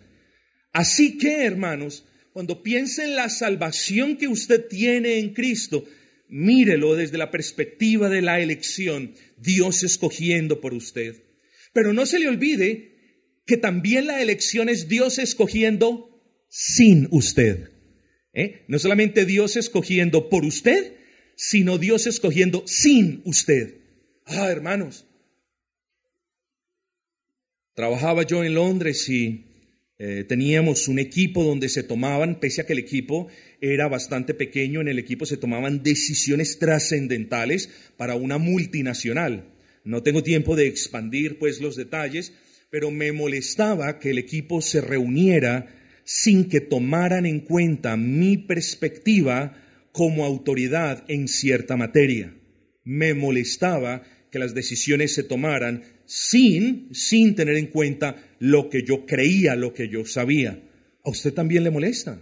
Así 0.72 1.18
que, 1.18 1.44
hermanos, 1.44 2.06
cuando 2.32 2.62
piense 2.62 3.04
en 3.04 3.16
la 3.16 3.28
salvación 3.28 4.16
que 4.16 4.28
usted 4.28 4.66
tiene 4.68 5.18
en 5.18 5.34
Cristo, 5.34 5.84
mírelo 6.28 6.94
desde 6.94 7.18
la 7.18 7.32
perspectiva 7.32 8.08
de 8.08 8.22
la 8.22 8.40
elección, 8.40 9.14
Dios 9.36 9.82
escogiendo 9.82 10.60
por 10.60 10.72
usted. 10.72 11.16
Pero 11.72 11.92
no 11.92 12.06
se 12.06 12.20
le 12.20 12.28
olvide 12.28 12.92
que 13.44 13.56
también 13.56 14.06
la 14.06 14.22
elección 14.22 14.68
es 14.68 14.88
Dios 14.88 15.18
escogiendo 15.18 16.10
sin 16.48 17.08
usted. 17.10 17.73
¿Eh? 18.34 18.64
No 18.68 18.78
solamente 18.78 19.24
Dios 19.24 19.56
escogiendo 19.56 20.28
por 20.28 20.44
usted, 20.44 20.94
sino 21.36 21.78
Dios 21.78 22.06
escogiendo 22.06 22.64
sin 22.66 23.22
usted. 23.24 23.76
Ah, 24.26 24.50
hermanos. 24.50 25.06
Trabajaba 27.74 28.24
yo 28.24 28.44
en 28.44 28.54
Londres 28.54 29.08
y 29.08 29.46
eh, 29.98 30.24
teníamos 30.28 30.88
un 30.88 30.98
equipo 30.98 31.44
donde 31.44 31.68
se 31.68 31.82
tomaban, 31.82 32.40
pese 32.40 32.60
a 32.60 32.66
que 32.66 32.72
el 32.72 32.78
equipo 32.80 33.28
era 33.60 33.88
bastante 33.88 34.34
pequeño, 34.34 34.80
en 34.80 34.88
el 34.88 34.98
equipo 34.98 35.26
se 35.26 35.36
tomaban 35.36 35.82
decisiones 35.82 36.58
trascendentales 36.58 37.70
para 37.96 38.16
una 38.16 38.38
multinacional. 38.38 39.52
No 39.84 40.02
tengo 40.02 40.22
tiempo 40.22 40.56
de 40.56 40.66
expandir 40.66 41.38
pues 41.38 41.60
los 41.60 41.76
detalles, 41.76 42.32
pero 42.70 42.90
me 42.90 43.12
molestaba 43.12 43.98
que 44.00 44.10
el 44.10 44.18
equipo 44.18 44.62
se 44.62 44.80
reuniera 44.80 45.83
sin 46.04 46.48
que 46.48 46.60
tomaran 46.60 47.26
en 47.26 47.40
cuenta 47.40 47.96
mi 47.96 48.36
perspectiva 48.36 49.60
como 49.92 50.24
autoridad 50.24 51.04
en 51.08 51.28
cierta 51.28 51.76
materia. 51.76 52.34
Me 52.84 53.14
molestaba 53.14 54.02
que 54.30 54.38
las 54.38 54.54
decisiones 54.54 55.14
se 55.14 55.22
tomaran 55.22 55.84
sin, 56.06 56.94
sin 56.94 57.34
tener 57.34 57.56
en 57.56 57.68
cuenta 57.68 58.16
lo 58.38 58.68
que 58.68 58.82
yo 58.82 59.06
creía, 59.06 59.56
lo 59.56 59.72
que 59.72 59.88
yo 59.88 60.04
sabía. 60.04 60.62
¿A 61.04 61.10
usted 61.10 61.32
también 61.32 61.64
le 61.64 61.70
molesta? 61.70 62.20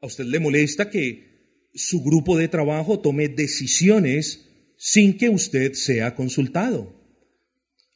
¿A 0.00 0.06
usted 0.06 0.24
le 0.24 0.40
molesta 0.40 0.90
que 0.90 1.70
su 1.76 2.02
grupo 2.02 2.36
de 2.36 2.48
trabajo 2.48 3.00
tome 3.00 3.28
decisiones 3.28 4.46
sin 4.78 5.16
que 5.16 5.28
usted 5.28 5.74
sea 5.74 6.14
consultado. 6.14 6.94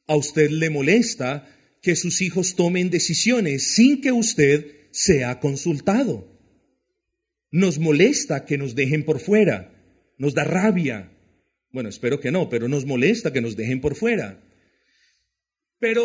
A 0.07 0.16
usted 0.16 0.50
le 0.50 0.70
molesta 0.70 1.48
que 1.81 1.97
sus 1.97 2.21
hijos 2.21 2.57
tomen 2.57 2.90
decisiones 2.90 3.75
sin 3.75 4.01
que 4.01 4.12
usted 4.12 4.88
sea 4.93 5.40
consultado. 5.40 6.29
Nos 7.51 7.79
molesta 7.79 8.45
que 8.45 8.59
nos 8.59 8.75
dejen 8.75 9.05
por 9.05 9.21
fuera. 9.21 9.73
Nos 10.19 10.35
da 10.35 10.45
rabia. 10.45 11.11
Bueno, 11.73 11.88
espero 11.88 12.21
que 12.21 12.31
no, 12.31 12.49
pero 12.49 12.69
nos 12.69 12.85
molesta 12.85 13.33
que 13.33 13.40
nos 13.40 13.57
dejen 13.57 13.81
por 13.81 13.97
fuera. 13.97 14.43
Pero, 15.79 16.03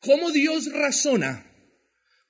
¿cómo 0.00 0.30
Dios 0.30 0.70
razona 0.72 1.46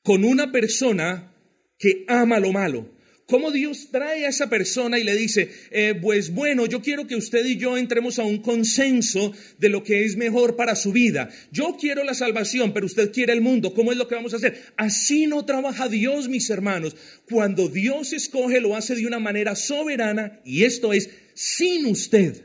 con 0.03 0.24
una 0.24 0.53
persona 0.53 1.35
que 1.79 2.05
ama 2.07 2.38
lo 2.38 2.53
malo? 2.53 2.99
Cómo 3.30 3.50
Dios 3.52 3.88
trae 3.90 4.26
a 4.26 4.28
esa 4.28 4.50
persona 4.50 4.98
y 4.98 5.04
le 5.04 5.16
dice, 5.16 5.50
eh, 5.70 5.94
pues 6.02 6.34
bueno, 6.34 6.66
yo 6.66 6.82
quiero 6.82 7.06
que 7.06 7.14
usted 7.14 7.46
y 7.46 7.56
yo 7.56 7.78
entremos 7.78 8.18
a 8.18 8.24
un 8.24 8.38
consenso 8.42 9.32
de 9.58 9.68
lo 9.68 9.82
que 9.82 10.04
es 10.04 10.16
mejor 10.16 10.56
para 10.56 10.74
su 10.74 10.92
vida. 10.92 11.30
Yo 11.52 11.76
quiero 11.80 12.04
la 12.04 12.14
salvación, 12.14 12.74
pero 12.74 12.86
usted 12.86 13.12
quiere 13.12 13.32
el 13.32 13.40
mundo. 13.40 13.72
¿Cómo 13.72 13.92
es 13.92 13.98
lo 13.98 14.08
que 14.08 14.16
vamos 14.16 14.34
a 14.34 14.36
hacer? 14.36 14.60
Así 14.76 15.26
no 15.26 15.46
trabaja 15.46 15.88
Dios, 15.88 16.28
mis 16.28 16.50
hermanos. 16.50 16.96
Cuando 17.30 17.68
Dios 17.68 18.12
escoge, 18.12 18.60
lo 18.60 18.76
hace 18.76 18.94
de 18.94 19.06
una 19.06 19.20
manera 19.20 19.54
soberana 19.54 20.40
y 20.44 20.64
esto 20.64 20.92
es 20.92 21.08
sin 21.34 21.86
usted. 21.86 22.44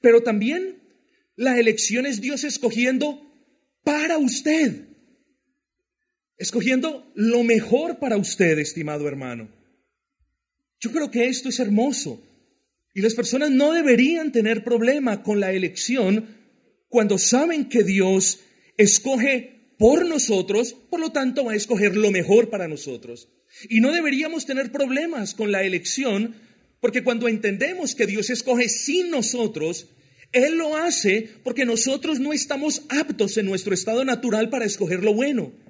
Pero 0.00 0.22
también 0.22 0.82
la 1.36 1.58
elección 1.58 2.06
es 2.06 2.20
Dios 2.20 2.44
escogiendo 2.44 3.20
para 3.82 4.18
usted. 4.18 4.88
Escogiendo 6.36 7.10
lo 7.14 7.42
mejor 7.44 7.98
para 7.98 8.16
usted, 8.16 8.58
estimado 8.58 9.08
hermano. 9.08 9.63
Yo 10.84 10.92
creo 10.92 11.10
que 11.10 11.28
esto 11.28 11.48
es 11.48 11.60
hermoso. 11.60 12.22
Y 12.92 13.00
las 13.00 13.14
personas 13.14 13.50
no 13.50 13.72
deberían 13.72 14.32
tener 14.32 14.62
problema 14.64 15.22
con 15.22 15.40
la 15.40 15.50
elección 15.50 16.28
cuando 16.90 17.16
saben 17.16 17.70
que 17.70 17.84
Dios 17.84 18.40
escoge 18.76 19.72
por 19.78 20.04
nosotros, 20.04 20.76
por 20.90 21.00
lo 21.00 21.10
tanto 21.10 21.42
va 21.42 21.52
a 21.52 21.56
escoger 21.56 21.96
lo 21.96 22.10
mejor 22.10 22.50
para 22.50 22.68
nosotros. 22.68 23.30
Y 23.70 23.80
no 23.80 23.92
deberíamos 23.92 24.44
tener 24.44 24.72
problemas 24.72 25.32
con 25.32 25.52
la 25.52 25.62
elección, 25.62 26.34
porque 26.80 27.02
cuando 27.02 27.28
entendemos 27.28 27.94
que 27.94 28.04
Dios 28.04 28.28
escoge 28.28 28.68
sin 28.68 29.08
nosotros, 29.08 29.88
Él 30.32 30.58
lo 30.58 30.76
hace 30.76 31.30
porque 31.42 31.64
nosotros 31.64 32.20
no 32.20 32.34
estamos 32.34 32.82
aptos 32.90 33.38
en 33.38 33.46
nuestro 33.46 33.72
estado 33.72 34.04
natural 34.04 34.50
para 34.50 34.66
escoger 34.66 35.02
lo 35.02 35.14
bueno. 35.14 35.63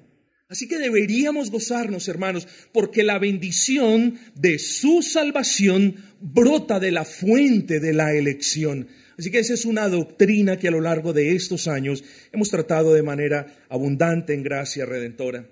Así 0.47 0.67
que 0.67 0.77
deberíamos 0.77 1.49
gozarnos, 1.49 2.07
hermanos, 2.07 2.47
porque 2.71 3.03
la 3.03 3.17
bendición 3.17 4.19
de 4.35 4.59
su 4.59 5.01
salvación 5.01 5.95
brota 6.21 6.79
de 6.79 6.91
la 6.91 7.03
fuente 7.03 7.79
de 7.79 7.93
la 7.93 8.13
elección. 8.13 8.87
Así 9.17 9.31
que 9.31 9.39
esa 9.39 9.53
es 9.53 9.65
una 9.65 9.87
doctrina 9.89 10.57
que 10.57 10.67
a 10.67 10.71
lo 10.71 10.81
largo 10.81 11.13
de 11.13 11.35
estos 11.35 11.67
años 11.67 12.03
hemos 12.31 12.49
tratado 12.49 12.93
de 12.93 13.01
manera 13.01 13.65
abundante 13.69 14.33
en 14.33 14.43
gracia 14.43 14.85
redentora. 14.85 15.49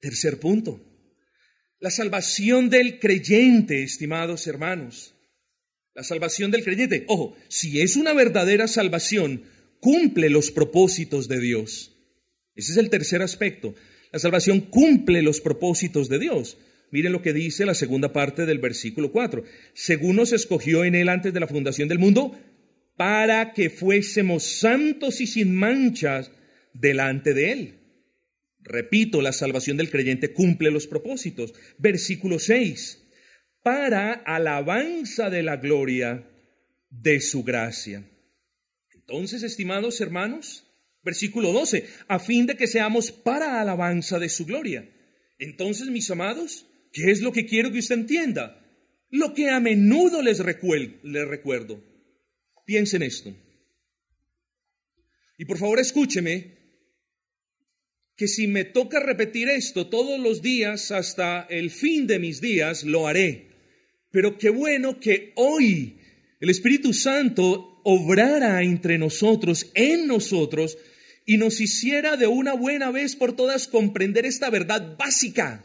Tercer 0.00 0.40
punto. 0.40 0.80
La 1.80 1.90
salvación 1.90 2.70
del 2.70 2.98
creyente, 2.98 3.82
estimados 3.82 4.46
hermanos. 4.46 5.14
La 5.94 6.02
salvación 6.02 6.50
del 6.50 6.64
creyente. 6.64 7.04
Ojo, 7.08 7.36
si 7.48 7.80
es 7.80 7.96
una 7.96 8.14
verdadera 8.14 8.68
salvación, 8.68 9.44
cumple 9.80 10.30
los 10.30 10.50
propósitos 10.50 11.26
de 11.26 11.40
Dios. 11.40 11.89
Ese 12.60 12.72
es 12.72 12.78
el 12.78 12.90
tercer 12.90 13.22
aspecto. 13.22 13.74
La 14.12 14.18
salvación 14.18 14.60
cumple 14.60 15.22
los 15.22 15.40
propósitos 15.40 16.08
de 16.08 16.18
Dios. 16.18 16.58
Miren 16.90 17.12
lo 17.12 17.22
que 17.22 17.32
dice 17.32 17.64
la 17.64 17.74
segunda 17.74 18.12
parte 18.12 18.46
del 18.46 18.58
versículo 18.58 19.12
4. 19.12 19.44
Según 19.74 20.16
nos 20.16 20.32
escogió 20.32 20.84
en 20.84 20.94
él 20.94 21.08
antes 21.08 21.32
de 21.32 21.40
la 21.40 21.46
fundación 21.46 21.88
del 21.88 21.98
mundo, 21.98 22.38
para 22.96 23.52
que 23.52 23.70
fuésemos 23.70 24.44
santos 24.44 25.20
y 25.20 25.26
sin 25.26 25.54
manchas 25.54 26.32
delante 26.74 27.32
de 27.32 27.52
él. 27.52 27.74
Repito, 28.62 29.22
la 29.22 29.32
salvación 29.32 29.76
del 29.76 29.90
creyente 29.90 30.32
cumple 30.32 30.70
los 30.70 30.86
propósitos. 30.86 31.54
Versículo 31.78 32.38
6. 32.38 33.06
Para 33.62 34.12
alabanza 34.12 35.30
de 35.30 35.42
la 35.42 35.56
gloria 35.56 36.28
de 36.90 37.20
su 37.20 37.42
gracia. 37.42 38.04
Entonces, 38.94 39.42
estimados 39.42 40.00
hermanos, 40.00 40.69
versículo 41.02 41.52
12, 41.52 41.84
a 42.08 42.18
fin 42.18 42.46
de 42.46 42.56
que 42.56 42.66
seamos 42.66 43.10
para 43.10 43.60
alabanza 43.60 44.18
de 44.18 44.28
su 44.28 44.44
gloria. 44.46 44.88
Entonces, 45.38 45.88
mis 45.88 46.10
amados, 46.10 46.66
¿qué 46.92 47.10
es 47.10 47.20
lo 47.22 47.32
que 47.32 47.46
quiero 47.46 47.72
que 47.72 47.78
usted 47.78 47.96
entienda? 47.96 48.56
Lo 49.10 49.34
que 49.34 49.50
a 49.50 49.60
menudo 49.60 50.22
les, 50.22 50.40
les 51.02 51.28
recuerdo. 51.28 51.82
Piensen 52.64 53.02
esto. 53.02 53.34
Y 55.38 55.46
por 55.46 55.58
favor 55.58 55.80
escúcheme 55.80 56.58
que 58.14 58.28
si 58.28 58.46
me 58.46 58.64
toca 58.64 59.00
repetir 59.00 59.48
esto 59.48 59.86
todos 59.86 60.20
los 60.20 60.42
días 60.42 60.90
hasta 60.90 61.46
el 61.48 61.70
fin 61.70 62.06
de 62.06 62.18
mis 62.18 62.42
días, 62.42 62.84
lo 62.84 63.08
haré. 63.08 63.48
Pero 64.10 64.36
qué 64.36 64.50
bueno 64.50 65.00
que 65.00 65.32
hoy 65.36 65.98
el 66.38 66.50
Espíritu 66.50 66.92
Santo 66.92 67.69
obrara 67.84 68.62
entre 68.62 68.98
nosotros, 68.98 69.70
en 69.74 70.06
nosotros, 70.06 70.78
y 71.26 71.36
nos 71.36 71.60
hiciera 71.60 72.16
de 72.16 72.26
una 72.26 72.54
buena 72.54 72.90
vez 72.90 73.14
por 73.16 73.36
todas 73.36 73.68
comprender 73.68 74.26
esta 74.26 74.50
verdad 74.50 74.96
básica. 74.98 75.64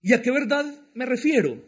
¿Y 0.00 0.12
a 0.12 0.22
qué 0.22 0.30
verdad 0.30 0.66
me 0.94 1.06
refiero? 1.06 1.64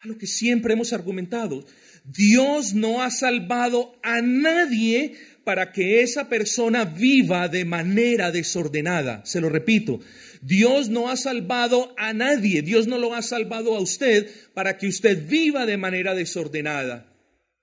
A 0.00 0.08
lo 0.08 0.16
que 0.16 0.26
siempre 0.26 0.72
hemos 0.72 0.92
argumentado. 0.92 1.66
Dios 2.04 2.72
no 2.74 3.02
ha 3.02 3.10
salvado 3.10 3.98
a 4.02 4.22
nadie 4.22 5.14
para 5.44 5.72
que 5.72 6.00
esa 6.02 6.28
persona 6.28 6.84
viva 6.84 7.48
de 7.48 7.64
manera 7.64 8.30
desordenada. 8.30 9.22
Se 9.26 9.40
lo 9.40 9.48
repito, 9.48 10.00
Dios 10.40 10.88
no 10.88 11.10
ha 11.10 11.16
salvado 11.16 11.94
a 11.98 12.14
nadie, 12.14 12.62
Dios 12.62 12.86
no 12.86 12.96
lo 12.96 13.14
ha 13.14 13.20
salvado 13.20 13.76
a 13.76 13.80
usted 13.80 14.30
para 14.54 14.78
que 14.78 14.86
usted 14.86 15.28
viva 15.28 15.66
de 15.66 15.76
manera 15.76 16.14
desordenada 16.14 17.09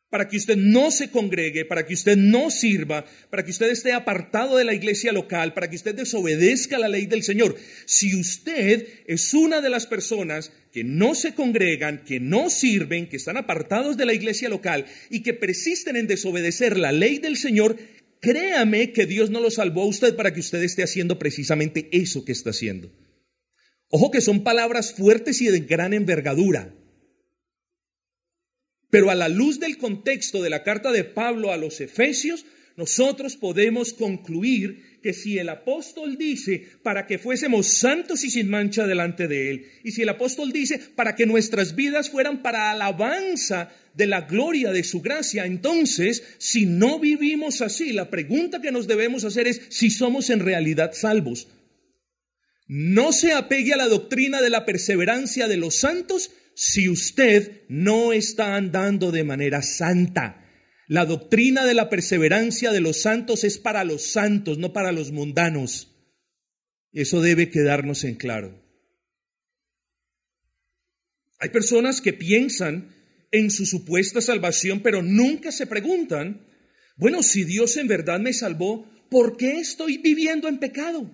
para 0.09 0.29
que 0.29 0.37
usted 0.37 0.55
no 0.55 0.89
se 0.89 1.09
congregue, 1.09 1.65
para 1.65 1.85
que 1.85 1.93
usted 1.93 2.15
no 2.15 2.49
sirva, 2.49 3.05
para 3.29 3.43
que 3.43 3.51
usted 3.51 3.69
esté 3.69 3.91
apartado 3.91 4.57
de 4.57 4.63
la 4.63 4.73
iglesia 4.73 5.11
local, 5.11 5.53
para 5.53 5.69
que 5.69 5.75
usted 5.75 5.95
desobedezca 5.95 6.79
la 6.79 6.87
ley 6.87 7.07
del 7.07 7.23
Señor. 7.23 7.57
Si 7.85 8.15
usted 8.15 8.87
es 9.05 9.33
una 9.33 9.61
de 9.61 9.69
las 9.69 9.85
personas 9.85 10.51
que 10.71 10.83
no 10.83 11.13
se 11.13 11.33
congregan, 11.33 12.03
que 12.05 12.19
no 12.19 12.49
sirven, 12.49 13.09
que 13.09 13.17
están 13.17 13.35
apartados 13.35 13.97
de 13.97 14.05
la 14.05 14.13
iglesia 14.13 14.47
local 14.47 14.85
y 15.09 15.23
que 15.23 15.33
persisten 15.33 15.97
en 15.97 16.07
desobedecer 16.07 16.77
la 16.77 16.91
ley 16.93 17.17
del 17.19 17.35
Señor, 17.35 17.77
créame 18.21 18.93
que 18.93 19.05
Dios 19.05 19.29
no 19.29 19.41
lo 19.41 19.51
salvó 19.51 19.83
a 19.83 19.87
usted 19.87 20.15
para 20.15 20.33
que 20.33 20.39
usted 20.39 20.63
esté 20.63 20.83
haciendo 20.83 21.19
precisamente 21.19 21.89
eso 21.91 22.23
que 22.23 22.31
está 22.31 22.51
haciendo. 22.51 22.91
Ojo 23.89 24.11
que 24.11 24.21
son 24.21 24.43
palabras 24.43 24.93
fuertes 24.93 25.41
y 25.41 25.47
de 25.47 25.59
gran 25.61 25.93
envergadura. 25.93 26.73
Pero 28.89 29.11
a 29.11 29.15
la 29.15 29.29
luz 29.29 29.59
del 29.59 29.77
contexto 29.77 30.41
de 30.41 30.49
la 30.49 30.63
carta 30.63 30.91
de 30.91 31.03
Pablo 31.03 31.51
a 31.51 31.57
los 31.57 31.81
Efesios, 31.81 32.45
nosotros 32.77 33.35
podemos 33.35 33.91
concluir 33.91 34.99
que 35.01 35.11
si 35.13 35.39
el 35.39 35.49
apóstol 35.49 36.15
dice 36.17 36.63
para 36.83 37.07
que 37.07 37.17
fuésemos 37.17 37.67
santos 37.67 38.23
y 38.23 38.29
sin 38.29 38.49
mancha 38.49 38.85
delante 38.85 39.27
de 39.27 39.49
él, 39.49 39.65
y 39.83 39.91
si 39.91 40.03
el 40.03 40.09
apóstol 40.09 40.51
dice 40.51 40.79
para 40.95 41.15
que 41.15 41.25
nuestras 41.25 41.75
vidas 41.75 42.09
fueran 42.09 42.43
para 42.43 42.69
alabanza 42.69 43.71
de 43.95 44.05
la 44.05 44.21
gloria 44.21 44.71
de 44.71 44.83
su 44.83 45.01
gracia, 45.01 45.45
entonces, 45.45 46.23
si 46.37 46.67
no 46.67 46.99
vivimos 46.99 47.61
así, 47.61 47.93
la 47.93 48.11
pregunta 48.11 48.61
que 48.61 48.71
nos 48.71 48.85
debemos 48.85 49.23
hacer 49.23 49.47
es 49.47 49.61
si 49.69 49.89
somos 49.89 50.29
en 50.29 50.39
realidad 50.39 50.91
salvos. 50.93 51.47
No 52.67 53.13
se 53.13 53.31
apegue 53.31 53.73
a 53.73 53.77
la 53.77 53.87
doctrina 53.87 54.41
de 54.41 54.49
la 54.49 54.65
perseverancia 54.65 55.47
de 55.47 55.57
los 55.57 55.75
santos, 55.75 56.31
si 56.59 56.89
usted 56.89 57.61
no 57.69 58.13
está 58.13 58.55
andando 58.55 59.11
de 59.11 59.23
manera 59.23 59.61
santa. 59.61 60.43
La 60.87 61.05
doctrina 61.05 61.67
de 61.67 61.75
la 61.75 61.87
perseverancia 61.87 62.71
de 62.71 62.81
los 62.81 62.99
santos 63.03 63.43
es 63.43 63.59
para 63.59 63.83
los 63.83 64.07
santos, 64.11 64.57
no 64.57 64.73
para 64.73 64.91
los 64.91 65.11
mundanos. 65.11 65.95
Eso 66.91 67.21
debe 67.21 67.51
quedarnos 67.51 68.03
en 68.05 68.15
claro. 68.15 68.59
Hay 71.37 71.49
personas 71.49 72.01
que 72.01 72.13
piensan 72.13 72.91
en 73.31 73.51
su 73.51 73.67
supuesta 73.67 74.19
salvación, 74.19 74.79
pero 74.79 75.03
nunca 75.03 75.51
se 75.51 75.67
preguntan, 75.67 76.47
bueno, 76.95 77.21
si 77.21 77.43
Dios 77.43 77.77
en 77.77 77.87
verdad 77.87 78.19
me 78.19 78.33
salvó, 78.33 78.89
¿por 79.11 79.37
qué 79.37 79.59
estoy 79.59 79.99
viviendo 79.99 80.47
en 80.47 80.57
pecado? 80.57 81.11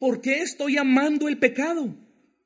¿Por 0.00 0.20
qué 0.20 0.40
estoy 0.40 0.78
amando 0.78 1.28
el 1.28 1.38
pecado? 1.38 1.96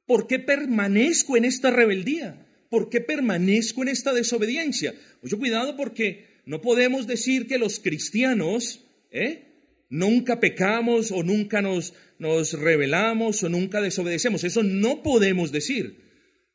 ¿Por 0.06 0.26
qué 0.26 0.38
permanezco 0.38 1.36
en 1.36 1.44
esta 1.44 1.70
rebeldía? 1.70 2.46
¿Por 2.68 2.90
qué 2.90 3.00
permanezco 3.00 3.82
en 3.82 3.88
esta 3.88 4.12
desobediencia? 4.12 4.94
Mucho 5.22 5.38
cuidado 5.38 5.76
porque 5.76 6.40
no 6.46 6.60
podemos 6.60 7.06
decir 7.06 7.46
que 7.46 7.58
los 7.58 7.78
cristianos 7.78 8.84
¿eh? 9.10 9.44
nunca 9.88 10.40
pecamos 10.40 11.10
o 11.10 11.22
nunca 11.22 11.62
nos, 11.62 11.94
nos 12.18 12.52
rebelamos 12.52 13.42
o 13.42 13.48
nunca 13.48 13.80
desobedecemos. 13.80 14.44
Eso 14.44 14.62
no 14.62 15.02
podemos 15.02 15.52
decir. 15.52 16.02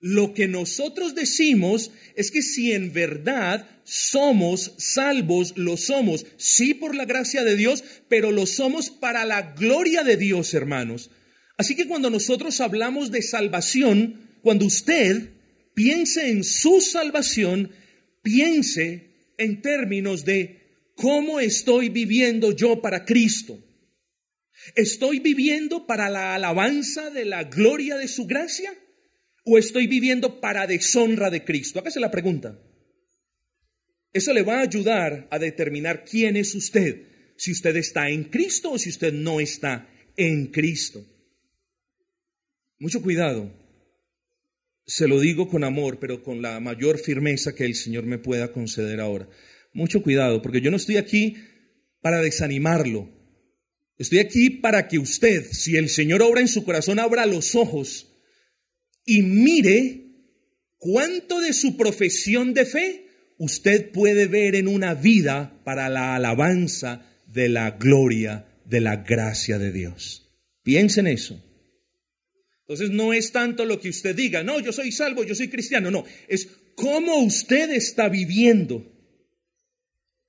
Lo 0.01 0.33
que 0.33 0.47
nosotros 0.47 1.13
decimos 1.13 1.91
es 2.15 2.31
que 2.31 2.41
si 2.41 2.71
en 2.71 2.93
verdad 2.93 3.67
somos 3.83 4.73
salvos, 4.77 5.53
lo 5.57 5.75
somos, 5.75 6.25
sí 6.37 6.73
por 6.73 6.95
la 6.95 7.05
gracia 7.05 7.43
de 7.43 7.57
Dios, 7.57 7.83
pero 8.07 8.31
lo 8.31 8.45
somos 8.45 8.91
para 8.91 9.25
la 9.25 9.53
gloria 9.53 10.03
de 10.03 10.15
Dios, 10.15 10.53
hermanos. 10.53 11.11
Así 11.59 11.75
que 11.75 11.87
cuando 11.87 12.09
nosotros 12.09 12.61
hablamos 12.61 13.11
de 13.11 13.21
salvación, 13.21 14.37
cuando 14.41 14.65
usted 14.65 15.31
piense 15.73 16.29
en 16.29 16.45
su 16.45 16.79
salvación, 16.79 17.73
piense 18.21 19.33
en 19.37 19.61
términos 19.61 20.23
de 20.23 20.93
cómo 20.95 21.41
estoy 21.41 21.89
viviendo 21.89 22.53
yo 22.53 22.81
para 22.81 23.03
Cristo. 23.03 23.61
¿Estoy 24.73 25.19
viviendo 25.19 25.85
para 25.85 26.09
la 26.09 26.33
alabanza 26.33 27.09
de 27.09 27.25
la 27.25 27.43
gloria 27.43 27.97
de 27.97 28.07
su 28.07 28.25
gracia? 28.25 28.73
¿O 29.43 29.57
estoy 29.57 29.87
viviendo 29.87 30.39
para 30.39 30.65
deshonra 30.65 31.29
de 31.29 31.43
Cristo? 31.43 31.79
Hágase 31.79 31.99
la 31.99 32.09
pregunta. 32.09 32.57
Eso 34.13 34.31
le 34.31 34.43
va 34.43 34.59
a 34.59 34.63
ayudar 34.63 35.27
a 35.29 35.37
determinar 35.37 36.05
quién 36.05 36.37
es 36.37 36.55
usted, 36.55 37.33
si 37.35 37.51
usted 37.51 37.75
está 37.75 38.09
en 38.09 38.23
Cristo 38.23 38.71
o 38.71 38.77
si 38.77 38.87
usted 38.87 39.11
no 39.11 39.41
está 39.41 39.89
en 40.15 40.47
Cristo. 40.47 41.05
Mucho 42.79 43.01
cuidado. 43.01 43.53
Se 44.85 45.07
lo 45.07 45.19
digo 45.19 45.49
con 45.49 45.65
amor, 45.65 45.99
pero 45.99 46.23
con 46.23 46.41
la 46.41 46.59
mayor 46.61 46.97
firmeza 46.97 47.53
que 47.53 47.65
el 47.65 47.75
Señor 47.75 48.05
me 48.05 48.17
pueda 48.17 48.53
conceder 48.53 49.01
ahora. 49.01 49.29
Mucho 49.73 50.01
cuidado, 50.01 50.41
porque 50.41 50.61
yo 50.61 50.71
no 50.71 50.77
estoy 50.77 50.95
aquí 50.95 51.35
para 52.01 52.21
desanimarlo. 52.21 53.09
Estoy 53.97 54.19
aquí 54.19 54.49
para 54.49 54.87
que 54.87 54.97
usted, 54.97 55.45
si 55.51 55.75
el 55.75 55.89
Señor 55.89 56.21
obra 56.21 56.39
en 56.39 56.47
su 56.47 56.63
corazón, 56.63 56.99
abra 56.99 57.25
los 57.25 57.53
ojos 57.53 58.07
y 59.05 59.23
mire 59.23 60.05
cuánto 60.77 61.41
de 61.41 61.51
su 61.51 61.75
profesión 61.75 62.53
de 62.53 62.65
fe 62.65 63.05
usted 63.37 63.91
puede 63.91 64.27
ver 64.27 64.55
en 64.55 64.69
una 64.69 64.93
vida 64.93 65.61
para 65.65 65.89
la 65.89 66.15
alabanza 66.15 67.05
de 67.27 67.49
la 67.49 67.71
gloria, 67.71 68.47
de 68.65 68.79
la 68.79 68.97
gracia 68.97 69.59
de 69.59 69.73
Dios. 69.73 70.31
Piensen 70.63 71.07
en 71.07 71.13
eso. 71.15 71.48
Entonces 72.69 72.91
no 72.91 73.13
es 73.13 73.31
tanto 73.31 73.65
lo 73.65 73.79
que 73.79 73.89
usted 73.89 74.15
diga, 74.15 74.43
no, 74.43 74.59
yo 74.59 74.71
soy 74.71 74.91
salvo, 74.91 75.23
yo 75.23 75.33
soy 75.33 75.47
cristiano, 75.47 75.89
no, 75.89 76.05
es 76.27 76.47
cómo 76.75 77.17
usted 77.17 77.71
está 77.71 78.09
viviendo. 78.09 78.85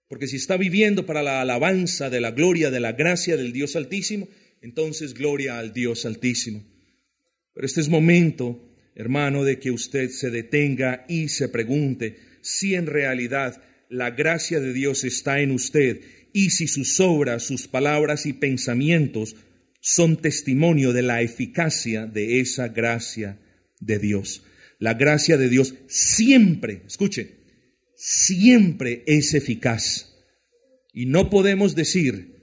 Porque 0.08 0.26
si 0.26 0.36
está 0.36 0.56
viviendo 0.56 1.04
para 1.04 1.22
la 1.22 1.42
alabanza 1.42 2.08
de 2.08 2.22
la 2.22 2.30
gloria, 2.30 2.70
de 2.70 2.80
la 2.80 2.92
gracia 2.92 3.36
del 3.36 3.52
Dios 3.52 3.76
Altísimo, 3.76 4.26
entonces 4.62 5.12
gloria 5.12 5.58
al 5.58 5.74
Dios 5.74 6.06
Altísimo. 6.06 6.64
Pero 7.52 7.66
este 7.66 7.82
es 7.82 7.90
momento, 7.90 8.74
hermano, 8.94 9.44
de 9.44 9.58
que 9.58 9.70
usted 9.70 10.08
se 10.08 10.30
detenga 10.30 11.04
y 11.10 11.28
se 11.28 11.50
pregunte 11.50 12.16
si 12.40 12.74
en 12.74 12.86
realidad 12.86 13.62
la 13.90 14.12
gracia 14.12 14.60
de 14.60 14.72
Dios 14.72 15.04
está 15.04 15.42
en 15.42 15.50
usted 15.50 16.00
y 16.32 16.48
si 16.48 16.68
sus 16.68 17.00
obras, 17.00 17.42
sus 17.42 17.68
palabras 17.68 18.24
y 18.24 18.32
pensamientos 18.32 19.36
son 19.80 20.16
testimonio 20.16 20.92
de 20.92 21.02
la 21.02 21.22
eficacia 21.22 22.06
de 22.06 22.40
esa 22.40 22.68
gracia 22.68 23.38
de 23.80 23.98
Dios. 23.98 24.42
La 24.78 24.94
gracia 24.94 25.36
de 25.36 25.48
Dios 25.48 25.74
siempre, 25.88 26.82
escuche, 26.86 27.36
siempre 27.96 29.02
es 29.06 29.34
eficaz. 29.34 30.14
Y 30.92 31.06
no 31.06 31.30
podemos 31.30 31.74
decir, 31.74 32.36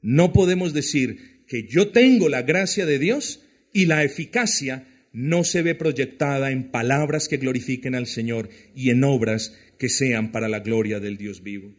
no 0.00 0.32
podemos 0.32 0.72
decir 0.72 1.44
que 1.46 1.66
yo 1.68 1.88
tengo 1.88 2.28
la 2.28 2.42
gracia 2.42 2.86
de 2.86 2.98
Dios 2.98 3.40
y 3.72 3.86
la 3.86 4.04
eficacia 4.04 4.86
no 5.12 5.44
se 5.44 5.62
ve 5.62 5.74
proyectada 5.74 6.50
en 6.50 6.70
palabras 6.70 7.28
que 7.28 7.38
glorifiquen 7.38 7.94
al 7.94 8.06
Señor 8.06 8.50
y 8.74 8.90
en 8.90 9.02
obras 9.02 9.56
que 9.78 9.88
sean 9.88 10.32
para 10.32 10.48
la 10.48 10.60
gloria 10.60 11.00
del 11.00 11.16
Dios 11.16 11.42
vivo. 11.42 11.74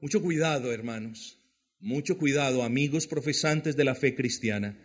Mucho 0.00 0.20
cuidado, 0.20 0.72
hermanos, 0.72 1.38
mucho 1.80 2.18
cuidado, 2.18 2.62
amigos 2.62 3.06
profesantes 3.06 3.76
de 3.76 3.84
la 3.84 3.94
fe 3.94 4.14
cristiana. 4.14 4.78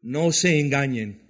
No 0.00 0.32
se 0.32 0.60
engañen. 0.60 1.22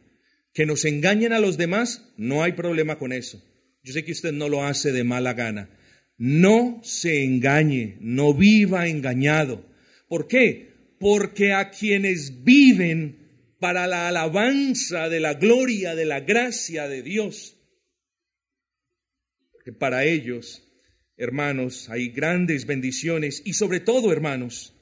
Que 0.53 0.67
nos 0.67 0.85
engañen 0.85 1.33
a 1.33 1.39
los 1.39 1.57
demás, 1.57 2.13
no 2.17 2.43
hay 2.43 2.53
problema 2.53 2.99
con 2.99 3.13
eso. 3.13 3.43
Yo 3.83 3.93
sé 3.93 4.05
que 4.05 4.13
usted 4.13 4.33
no 4.33 4.49
lo 4.49 4.65
hace 4.65 4.93
de 4.93 5.05
mala 5.05 5.35
gana. 5.35 5.71
No 6.19 6.81
se 6.83 7.25
engañe, 7.25 7.97
no 8.01 8.35
viva 8.35 8.89
engañado. 8.89 9.65
¿Por 10.09 10.29
qué? 10.29 10.75
Porque 10.99 11.53
a 11.53 11.71
quienes 11.71 12.45
viven 12.45 13.57
para 13.59 13.87
la 13.87 14.09
alabanza 14.09 15.09
de 15.09 15.21
la 15.21 15.35
gloria, 15.35 15.95
de 15.95 16.05
la 16.05 16.21
gracia 16.21 16.89
de 16.89 17.03
Dios, 17.03 17.57
para 19.79 20.05
ellos, 20.05 20.63
hermanos, 21.17 21.89
hay 21.91 22.09
grandes 22.09 22.67
bendiciones 22.67 23.43
y 23.45 23.53
sobre 23.53 23.81
todo, 23.81 24.13
hermanos, 24.13 24.75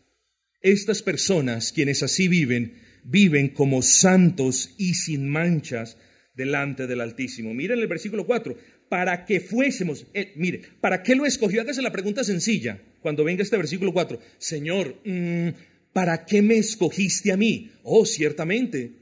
estas 0.70 1.02
personas, 1.02 1.72
quienes 1.72 2.02
así 2.02 2.28
viven, 2.28 2.74
viven 3.04 3.48
como 3.48 3.82
santos 3.82 4.74
y 4.78 4.94
sin 4.94 5.28
manchas 5.28 5.96
delante 6.34 6.86
del 6.86 7.00
Altísimo. 7.00 7.52
Miren 7.54 7.80
el 7.80 7.86
versículo 7.86 8.26
4, 8.26 8.56
para 8.88 9.24
que 9.24 9.40
fuésemos, 9.40 10.06
eh, 10.14 10.32
mire, 10.36 10.62
¿para 10.80 11.02
qué 11.02 11.14
lo 11.14 11.26
escogió? 11.26 11.60
Hágase 11.60 11.82
la 11.82 11.92
pregunta 11.92 12.24
sencilla 12.24 12.80
cuando 13.00 13.24
venga 13.24 13.42
este 13.42 13.56
versículo 13.56 13.92
4. 13.92 14.18
Señor, 14.38 15.00
mm, 15.04 15.48
¿para 15.92 16.24
qué 16.24 16.42
me 16.42 16.56
escogiste 16.56 17.32
a 17.32 17.36
mí? 17.36 17.70
Oh, 17.82 18.06
ciertamente, 18.06 18.92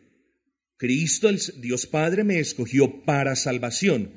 Cristo, 0.77 1.29
Dios 1.59 1.87
Padre, 1.87 2.25
me 2.25 2.39
escogió 2.39 3.05
para 3.05 3.37
salvación. 3.37 4.13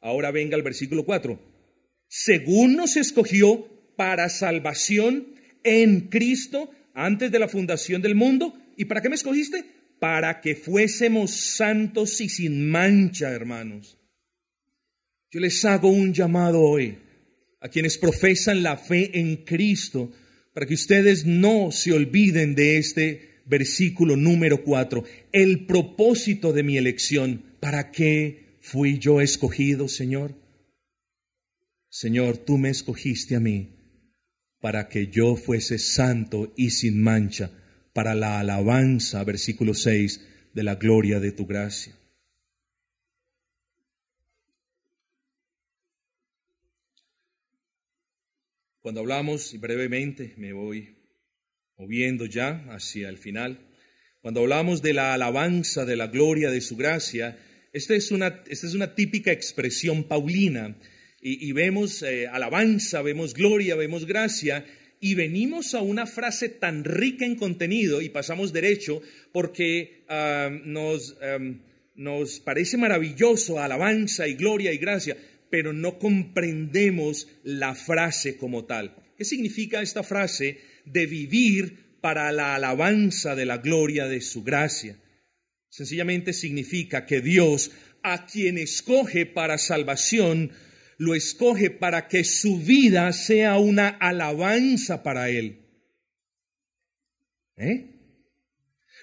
Ahora 0.00 0.30
venga 0.30 0.56
el 0.56 0.62
versículo 0.62 1.04
4. 1.04 1.40
Según 2.08 2.76
nos 2.76 2.96
escogió 2.96 3.68
para 3.96 4.28
salvación 4.28 5.34
en 5.62 6.08
Cristo 6.08 6.70
antes 6.94 7.30
de 7.30 7.38
la 7.38 7.48
fundación 7.48 8.02
del 8.02 8.14
mundo. 8.14 8.54
¿Y 8.76 8.86
para 8.86 9.00
qué 9.00 9.08
me 9.08 9.14
escogiste? 9.14 9.64
Para 9.98 10.40
que 10.40 10.54
fuésemos 10.54 11.30
santos 11.32 12.20
y 12.20 12.28
sin 12.28 12.68
mancha, 12.70 13.30
hermanos. 13.30 13.98
Yo 15.30 15.40
les 15.40 15.64
hago 15.64 15.88
un 15.88 16.12
llamado 16.12 16.60
hoy 16.60 16.98
a 17.60 17.68
quienes 17.68 17.98
profesan 17.98 18.62
la 18.62 18.76
fe 18.76 19.18
en 19.18 19.36
Cristo, 19.44 20.10
para 20.54 20.66
que 20.66 20.74
ustedes 20.74 21.26
no 21.26 21.70
se 21.70 21.92
olviden 21.92 22.54
de 22.54 22.78
este 22.78 23.42
versículo 23.46 24.16
número 24.16 24.64
4, 24.64 25.04
el 25.32 25.66
propósito 25.66 26.52
de 26.52 26.62
mi 26.62 26.78
elección, 26.78 27.44
¿para 27.60 27.90
qué 27.90 28.56
fui 28.60 28.98
yo 28.98 29.20
escogido, 29.20 29.88
Señor? 29.88 30.34
Señor, 31.88 32.38
tú 32.38 32.56
me 32.56 32.70
escogiste 32.70 33.36
a 33.36 33.40
mí 33.40 33.79
para 34.60 34.88
que 34.88 35.08
yo 35.08 35.36
fuese 35.36 35.78
santo 35.78 36.52
y 36.56 36.70
sin 36.70 37.02
mancha, 37.02 37.50
para 37.92 38.14
la 38.14 38.38
alabanza, 38.38 39.24
versículo 39.24 39.74
6, 39.74 40.26
de 40.52 40.62
la 40.62 40.76
gloria 40.76 41.18
de 41.18 41.32
tu 41.32 41.46
gracia. 41.46 41.96
Cuando 48.80 49.00
hablamos, 49.00 49.58
brevemente 49.60 50.34
me 50.36 50.52
voy 50.52 50.96
moviendo 51.76 52.26
ya 52.26 52.64
hacia 52.68 53.08
el 53.08 53.18
final, 53.18 53.66
cuando 54.20 54.40
hablamos 54.40 54.82
de 54.82 54.92
la 54.92 55.14
alabanza, 55.14 55.86
de 55.86 55.96
la 55.96 56.08
gloria 56.08 56.50
de 56.50 56.60
su 56.60 56.76
gracia, 56.76 57.38
esta 57.72 57.94
es 57.94 58.10
una, 58.10 58.42
esta 58.48 58.66
es 58.66 58.74
una 58.74 58.94
típica 58.94 59.32
expresión 59.32 60.04
paulina 60.04 60.76
y, 61.22 61.52
vemos 61.52 62.02
eh, 62.02 62.26
alabanza, 62.26 63.02
vemos 63.02 63.34
gloria, 63.34 63.76
vemos 63.76 64.06
gracia, 64.06 64.64
y 65.00 65.14
venimos 65.14 65.74
a 65.74 65.82
una 65.82 66.06
frase 66.06 66.48
tan 66.48 66.84
rica 66.84 67.24
en 67.24 67.36
contenido 67.36 68.02
y 68.02 68.08
pasamos 68.08 68.52
derecho 68.52 69.02
porque 69.32 70.04
ah, 70.08 70.50
nos, 70.64 71.16
nos 71.94 72.40
parece 72.40 72.76
maravilloso 72.76 73.60
alabanza 73.60 74.28
y 74.28 74.34
gloria 74.34 74.72
y 74.72 74.78
gracia, 74.78 75.16
pero 75.50 75.72
no 75.72 75.98
comprendemos 75.98 77.28
la 77.44 77.74
frase 77.74 78.36
como 78.36 78.64
tal. 78.64 78.94
¿Qué 79.18 79.24
significa 79.24 79.82
esta 79.82 80.02
frase 80.02 80.60
de 80.86 81.04
vivir 81.06 81.98
para 82.00 82.32
la 82.32 82.54
alabanza 82.54 83.34
de 83.34 83.44
la 83.44 83.58
gloria 83.58 84.06
de 84.06 84.22
su 84.22 84.42
gracia? 84.42 84.96
Sencillamente 85.68 86.32
significa 86.32 87.04
que 87.04 87.20
Dios, 87.20 87.70
a 88.02 88.24
quien 88.26 88.56
escoge 88.56 89.26
para 89.26 89.58
salvación, 89.58 90.52
lo 91.00 91.14
escoge 91.14 91.70
para 91.70 92.08
que 92.08 92.24
su 92.24 92.58
vida 92.58 93.14
sea 93.14 93.56
una 93.56 93.88
alabanza 93.88 95.02
para 95.02 95.30
Él. 95.30 95.64
¿Eh? 97.56 97.86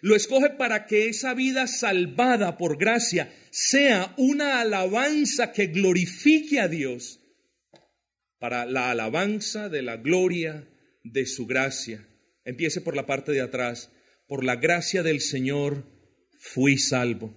Lo 0.03 0.15
escoge 0.15 0.51
para 0.51 0.85
que 0.85 1.09
esa 1.09 1.33
vida 1.33 1.65
salvada 1.65 2.55
por 2.55 2.77
gracia 2.77 3.33
sea 3.49 4.13
una 4.15 4.61
alabanza 4.61 5.51
que 5.51 5.67
glorifique 5.67 6.59
a 6.59 6.67
Dios, 6.67 7.19
para 8.37 8.67
la 8.67 8.91
alabanza 8.91 9.67
de 9.67 9.81
la 9.81 9.97
gloria 9.97 10.67
de 11.03 11.25
su 11.25 11.47
gracia. 11.47 12.07
Empiece 12.45 12.79
por 12.79 12.95
la 12.95 13.07
parte 13.07 13.31
de 13.31 13.41
atrás. 13.41 13.89
Por 14.27 14.43
la 14.43 14.57
gracia 14.57 15.01
del 15.01 15.19
Señor 15.19 15.83
fui 16.37 16.77
salvo. 16.77 17.33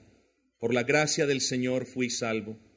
Por 0.59 0.75
la 0.75 0.83
gracia 0.83 1.27
del 1.27 1.41
Señor 1.41 1.87
fui 1.87 2.11
salvo. 2.11 2.70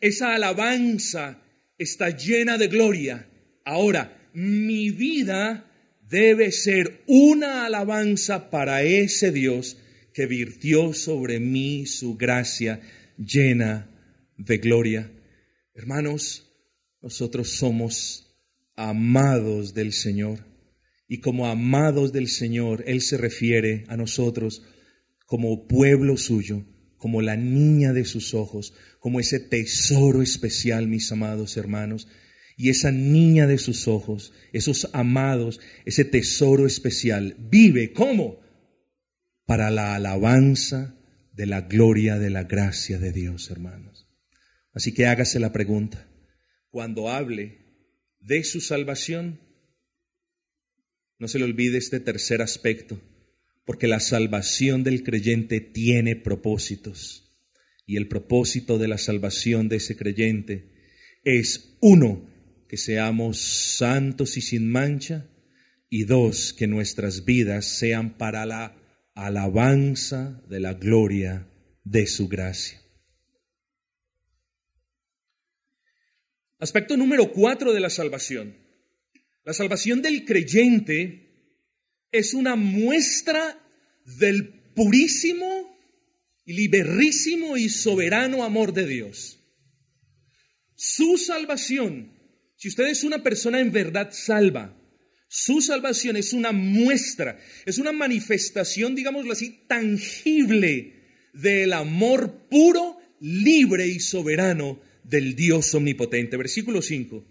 Esa 0.00 0.34
alabanza 0.34 1.42
está 1.78 2.10
llena 2.10 2.58
de 2.58 2.68
gloria. 2.68 3.28
Ahora, 3.64 4.30
mi 4.32 4.90
vida 4.90 5.66
debe 6.08 6.52
ser 6.52 7.02
una 7.06 7.66
alabanza 7.66 8.50
para 8.50 8.82
ese 8.82 9.30
Dios 9.30 9.78
que 10.12 10.26
virtió 10.26 10.92
sobre 10.92 11.40
mí 11.40 11.86
su 11.86 12.16
gracia 12.16 12.80
llena 13.16 13.88
de 14.36 14.58
gloria. 14.58 15.10
Hermanos, 15.74 16.46
nosotros 17.00 17.50
somos 17.50 18.26
amados 18.76 19.74
del 19.74 19.92
Señor. 19.92 20.46
Y 21.06 21.18
como 21.18 21.46
amados 21.46 22.12
del 22.12 22.28
Señor, 22.28 22.84
Él 22.86 23.00
se 23.00 23.16
refiere 23.16 23.84
a 23.88 23.96
nosotros 23.96 24.62
como 25.26 25.66
pueblo 25.66 26.16
suyo, 26.16 26.64
como 26.96 27.22
la 27.22 27.36
niña 27.36 27.92
de 27.92 28.04
sus 28.04 28.34
ojos, 28.34 28.74
como 29.00 29.18
ese 29.18 29.40
tesoro 29.40 30.22
especial, 30.22 30.86
mis 30.86 31.10
amados 31.10 31.56
hermanos. 31.56 32.06
Y 32.56 32.68
esa 32.68 32.92
niña 32.92 33.46
de 33.46 33.58
sus 33.58 33.88
ojos, 33.88 34.32
esos 34.52 34.90
amados, 34.92 35.60
ese 35.86 36.04
tesoro 36.04 36.66
especial, 36.66 37.34
vive 37.38 37.92
como 37.92 38.38
para 39.46 39.70
la 39.70 39.94
alabanza 39.96 40.94
de 41.32 41.46
la 41.46 41.62
gloria 41.62 42.18
de 42.18 42.30
la 42.30 42.44
gracia 42.44 42.98
de 42.98 43.12
Dios, 43.12 43.50
hermanos. 43.50 44.06
Así 44.72 44.92
que 44.92 45.06
hágase 45.06 45.40
la 45.40 45.52
pregunta, 45.52 46.06
cuando 46.68 47.08
hable 47.08 47.58
de 48.20 48.44
su 48.44 48.60
salvación, 48.60 49.40
no 51.18 51.28
se 51.28 51.38
le 51.38 51.44
olvide 51.44 51.78
este 51.78 51.98
tercer 51.98 52.42
aspecto, 52.42 53.00
porque 53.64 53.88
la 53.88 54.00
salvación 54.00 54.84
del 54.84 55.02
creyente 55.02 55.60
tiene 55.60 56.14
propósitos. 56.14 57.29
Y 57.90 57.96
el 57.96 58.06
propósito 58.06 58.78
de 58.78 58.86
la 58.86 58.98
salvación 58.98 59.68
de 59.68 59.78
ese 59.78 59.96
creyente 59.96 60.70
es, 61.24 61.76
uno, 61.80 62.24
que 62.68 62.76
seamos 62.76 63.40
santos 63.40 64.36
y 64.36 64.42
sin 64.42 64.70
mancha, 64.70 65.28
y 65.88 66.04
dos, 66.04 66.52
que 66.52 66.68
nuestras 66.68 67.24
vidas 67.24 67.66
sean 67.66 68.16
para 68.16 68.46
la 68.46 68.76
alabanza 69.16 70.40
de 70.48 70.60
la 70.60 70.74
gloria 70.74 71.48
de 71.82 72.06
su 72.06 72.28
gracia. 72.28 72.80
Aspecto 76.60 76.96
número 76.96 77.32
cuatro 77.32 77.72
de 77.72 77.80
la 77.80 77.90
salvación. 77.90 78.54
La 79.44 79.52
salvación 79.52 80.00
del 80.00 80.24
creyente 80.24 81.58
es 82.12 82.34
una 82.34 82.54
muestra 82.54 83.58
del 84.04 84.48
purísimo 84.76 85.79
liberísimo 86.50 87.56
y 87.56 87.68
soberano 87.68 88.42
amor 88.44 88.72
de 88.72 88.86
Dios. 88.86 89.38
Su 90.74 91.16
salvación, 91.18 92.12
si 92.56 92.68
usted 92.68 92.88
es 92.88 93.04
una 93.04 93.22
persona 93.22 93.60
en 93.60 93.70
verdad 93.70 94.10
salva, 94.12 94.76
su 95.28 95.60
salvación 95.60 96.16
es 96.16 96.32
una 96.32 96.52
muestra, 96.52 97.38
es 97.66 97.78
una 97.78 97.92
manifestación, 97.92 98.96
digámoslo 98.96 99.32
así, 99.32 99.64
tangible 99.68 101.28
del 101.32 101.72
amor 101.72 102.48
puro, 102.48 102.98
libre 103.20 103.86
y 103.86 104.00
soberano 104.00 104.80
del 105.04 105.36
Dios 105.36 105.72
omnipotente. 105.74 106.36
Versículo 106.36 106.82
5. 106.82 107.24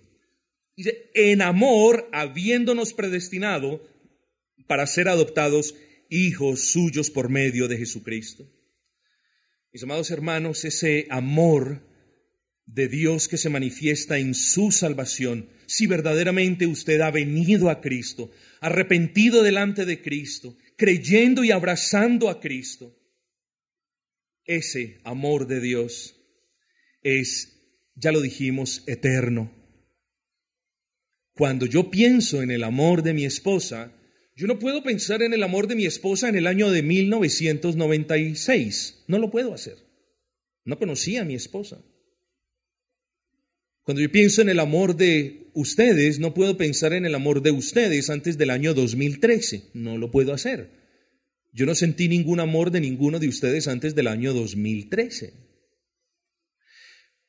Dice, 0.77 1.11
en 1.13 1.41
amor, 1.41 2.07
habiéndonos 2.13 2.93
predestinado 2.93 3.83
para 4.67 4.87
ser 4.87 5.09
adoptados 5.09 5.75
hijos 6.09 6.61
suyos 6.69 7.11
por 7.11 7.27
medio 7.29 7.67
de 7.67 7.77
Jesucristo. 7.77 8.47
Mis 9.71 9.83
amados 9.83 10.09
hermanos, 10.09 10.65
ese 10.65 11.05
amor 11.11 11.87
de 12.65 12.87
Dios 12.87 13.27
que 13.27 13.37
se 13.37 13.49
manifiesta 13.49 14.17
en 14.17 14.33
su 14.33 14.71
salvación, 14.71 15.49
si 15.67 15.85
verdaderamente 15.85 16.65
usted 16.65 17.01
ha 17.01 17.11
venido 17.11 17.69
a 17.69 17.79
Cristo, 17.79 18.31
arrepentido 18.61 19.43
delante 19.43 19.85
de 19.85 20.01
Cristo, 20.01 20.57
creyendo 20.75 21.43
y 21.43 21.51
abrazando 21.51 22.29
a 22.29 22.39
Cristo, 22.39 22.95
ese 24.43 24.99
amor 25.03 25.45
de 25.45 25.61
Dios 25.61 26.15
es, 27.03 27.61
ya 27.93 28.11
lo 28.11 28.21
dijimos, 28.21 28.83
eterno. 28.87 29.51
Cuando 31.33 31.67
yo 31.67 31.91
pienso 31.91 32.41
en 32.41 32.49
el 32.49 32.63
amor 32.63 33.03
de 33.03 33.13
mi 33.13 33.25
esposa, 33.25 33.93
yo 34.39 34.47
no 34.47 34.57
puedo 34.57 34.81
pensar 34.81 35.21
en 35.21 35.33
el 35.33 35.43
amor 35.43 35.67
de 35.67 35.75
mi 35.75 35.85
esposa 35.85 36.29
en 36.29 36.37
el 36.37 36.47
año 36.47 36.71
de 36.71 36.81
1996. 36.81 39.03
No 39.07 39.19
lo 39.19 39.29
puedo 39.31 39.53
hacer. 39.53 39.75
No 40.63 40.79
conocía 40.79 41.23
a 41.23 41.25
mi 41.25 41.35
esposa. 41.35 41.83
Cuando 43.83 44.01
yo 44.01 44.09
pienso 44.09 44.41
en 44.41 44.47
el 44.47 44.61
amor 44.61 44.95
de 44.95 45.51
ustedes, 45.55 46.19
no 46.19 46.33
puedo 46.33 46.55
pensar 46.55 46.93
en 46.93 47.05
el 47.05 47.15
amor 47.15 47.41
de 47.41 47.51
ustedes 47.51 48.09
antes 48.09 48.37
del 48.37 48.51
año 48.51 48.73
2013. 48.73 49.71
No 49.73 49.97
lo 49.97 50.09
puedo 50.09 50.33
hacer. 50.33 50.69
Yo 51.51 51.65
no 51.65 51.75
sentí 51.75 52.07
ningún 52.07 52.39
amor 52.39 52.71
de 52.71 52.79
ninguno 52.79 53.19
de 53.19 53.27
ustedes 53.27 53.67
antes 53.67 53.93
del 53.93 54.07
año 54.07 54.33
2013. 54.33 55.33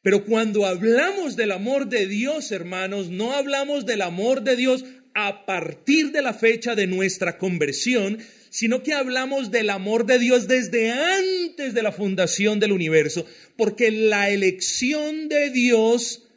Pero 0.01 0.25
cuando 0.25 0.65
hablamos 0.65 1.35
del 1.35 1.51
amor 1.51 1.89
de 1.89 2.07
Dios, 2.07 2.53
hermanos, 2.53 3.11
no 3.11 3.33
hablamos 3.33 3.85
del 3.85 4.03
amor 4.03 4.43
de 4.43 4.55
Dios 4.55 4.85
a 5.15 5.47
partir 5.47 6.13
de 6.13 6.23
la 6.23 6.35
fecha 6.35 6.75
de 6.75 6.87
nuestra 6.87 7.39
conversión, 7.39 8.19
sino 8.51 8.83
que 8.83 8.93
hablamos 8.93 9.51
del 9.51 9.71
amor 9.71 10.07
de 10.07 10.19
Dios 10.19 10.49
desde 10.49 10.91
antes 10.91 11.73
de 11.73 11.83
la 11.83 11.93
fundación 11.93 12.61
del 12.61 12.73
universo, 12.73 13.27
porque 13.57 13.91
la 13.91 14.31
elección 14.31 15.29
de 15.29 15.51
Dios, 15.51 16.29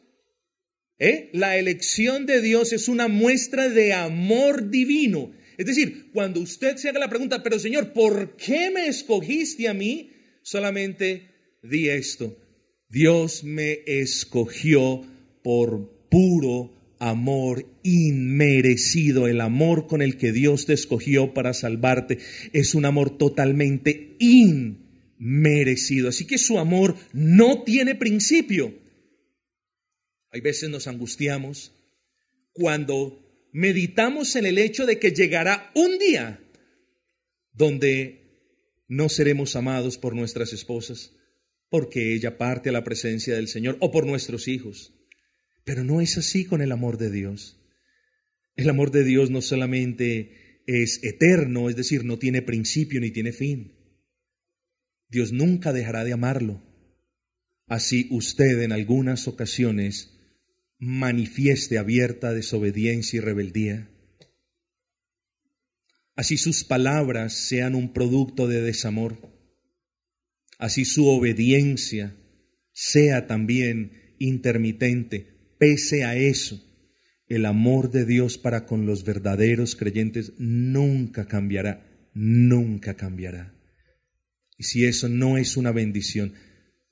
¿eh? 0.98 1.30
la 1.32 1.58
elección 1.58 2.26
de 2.26 2.40
Dios 2.40 2.72
es 2.72 2.88
una 2.88 3.08
muestra 3.08 3.68
de 3.68 3.92
amor 3.92 4.70
divino. 4.70 5.34
Es 5.58 5.66
decir, 5.66 6.10
cuando 6.12 6.40
usted 6.40 6.76
se 6.76 6.88
haga 6.88 7.00
la 7.00 7.08
pregunta, 7.08 7.42
pero 7.42 7.58
Señor, 7.58 7.92
¿por 7.92 8.36
qué 8.36 8.70
me 8.70 8.86
escogiste 8.86 9.68
a 9.68 9.74
mí? 9.74 10.10
Solamente 10.42 11.30
di 11.62 11.88
esto, 11.88 12.36
Dios 12.88 13.42
me 13.44 13.80
escogió 13.86 15.02
por 15.42 16.08
puro 16.08 16.83
amor 17.08 17.66
inmerecido. 17.82 19.28
El 19.28 19.40
amor 19.40 19.86
con 19.86 20.00
el 20.00 20.16
que 20.16 20.32
Dios 20.32 20.64
te 20.66 20.72
escogió 20.72 21.34
para 21.34 21.52
salvarte 21.52 22.18
es 22.52 22.74
un 22.74 22.86
amor 22.86 23.18
totalmente 23.18 24.16
inmerecido. 24.18 26.08
Así 26.08 26.26
que 26.26 26.38
su 26.38 26.58
amor 26.58 26.96
no 27.12 27.62
tiene 27.62 27.94
principio. 27.94 28.74
Hay 30.30 30.40
veces 30.40 30.70
nos 30.70 30.86
angustiamos 30.86 31.72
cuando 32.52 33.48
meditamos 33.52 34.34
en 34.36 34.46
el 34.46 34.58
hecho 34.58 34.86
de 34.86 34.98
que 34.98 35.12
llegará 35.12 35.70
un 35.74 35.98
día 35.98 36.40
donde 37.52 38.24
no 38.88 39.08
seremos 39.08 39.56
amados 39.56 39.98
por 39.98 40.14
nuestras 40.14 40.52
esposas, 40.52 41.12
porque 41.68 42.14
ella 42.14 42.38
parte 42.38 42.70
a 42.70 42.72
la 42.72 42.82
presencia 42.82 43.34
del 43.34 43.48
Señor, 43.48 43.76
o 43.80 43.90
por 43.90 44.06
nuestros 44.06 44.48
hijos. 44.48 44.92
Pero 45.64 45.82
no 45.82 46.00
es 46.00 46.18
así 46.18 46.44
con 46.44 46.60
el 46.60 46.72
amor 46.72 46.98
de 46.98 47.10
Dios. 47.10 47.60
El 48.54 48.68
amor 48.68 48.90
de 48.90 49.02
Dios 49.02 49.30
no 49.30 49.40
solamente 49.42 50.62
es 50.66 51.02
eterno, 51.02 51.68
es 51.68 51.76
decir, 51.76 52.04
no 52.04 52.18
tiene 52.18 52.42
principio 52.42 53.00
ni 53.00 53.10
tiene 53.10 53.32
fin. 53.32 53.74
Dios 55.08 55.32
nunca 55.32 55.72
dejará 55.72 56.04
de 56.04 56.12
amarlo. 56.12 56.62
Así 57.66 58.08
usted 58.10 58.62
en 58.62 58.72
algunas 58.72 59.26
ocasiones 59.26 60.20
manifieste 60.78 61.78
abierta 61.78 62.34
desobediencia 62.34 63.16
y 63.16 63.20
rebeldía. 63.20 63.90
Así 66.14 66.36
sus 66.36 66.62
palabras 66.62 67.32
sean 67.32 67.74
un 67.74 67.92
producto 67.92 68.46
de 68.46 68.60
desamor. 68.60 69.32
Así 70.58 70.84
su 70.84 71.08
obediencia 71.08 72.16
sea 72.72 73.26
también 73.26 74.14
intermitente 74.18 75.33
Pese 75.58 76.04
a 76.04 76.16
eso, 76.16 76.62
el 77.26 77.46
amor 77.46 77.90
de 77.90 78.04
Dios 78.04 78.38
para 78.38 78.66
con 78.66 78.86
los 78.86 79.04
verdaderos 79.04 79.76
creyentes 79.76 80.32
nunca 80.38 81.26
cambiará, 81.26 82.10
nunca 82.12 82.94
cambiará. 82.94 83.54
Y 84.56 84.64
si 84.64 84.84
eso 84.84 85.08
no 85.08 85.38
es 85.38 85.56
una 85.56 85.72
bendición, 85.72 86.34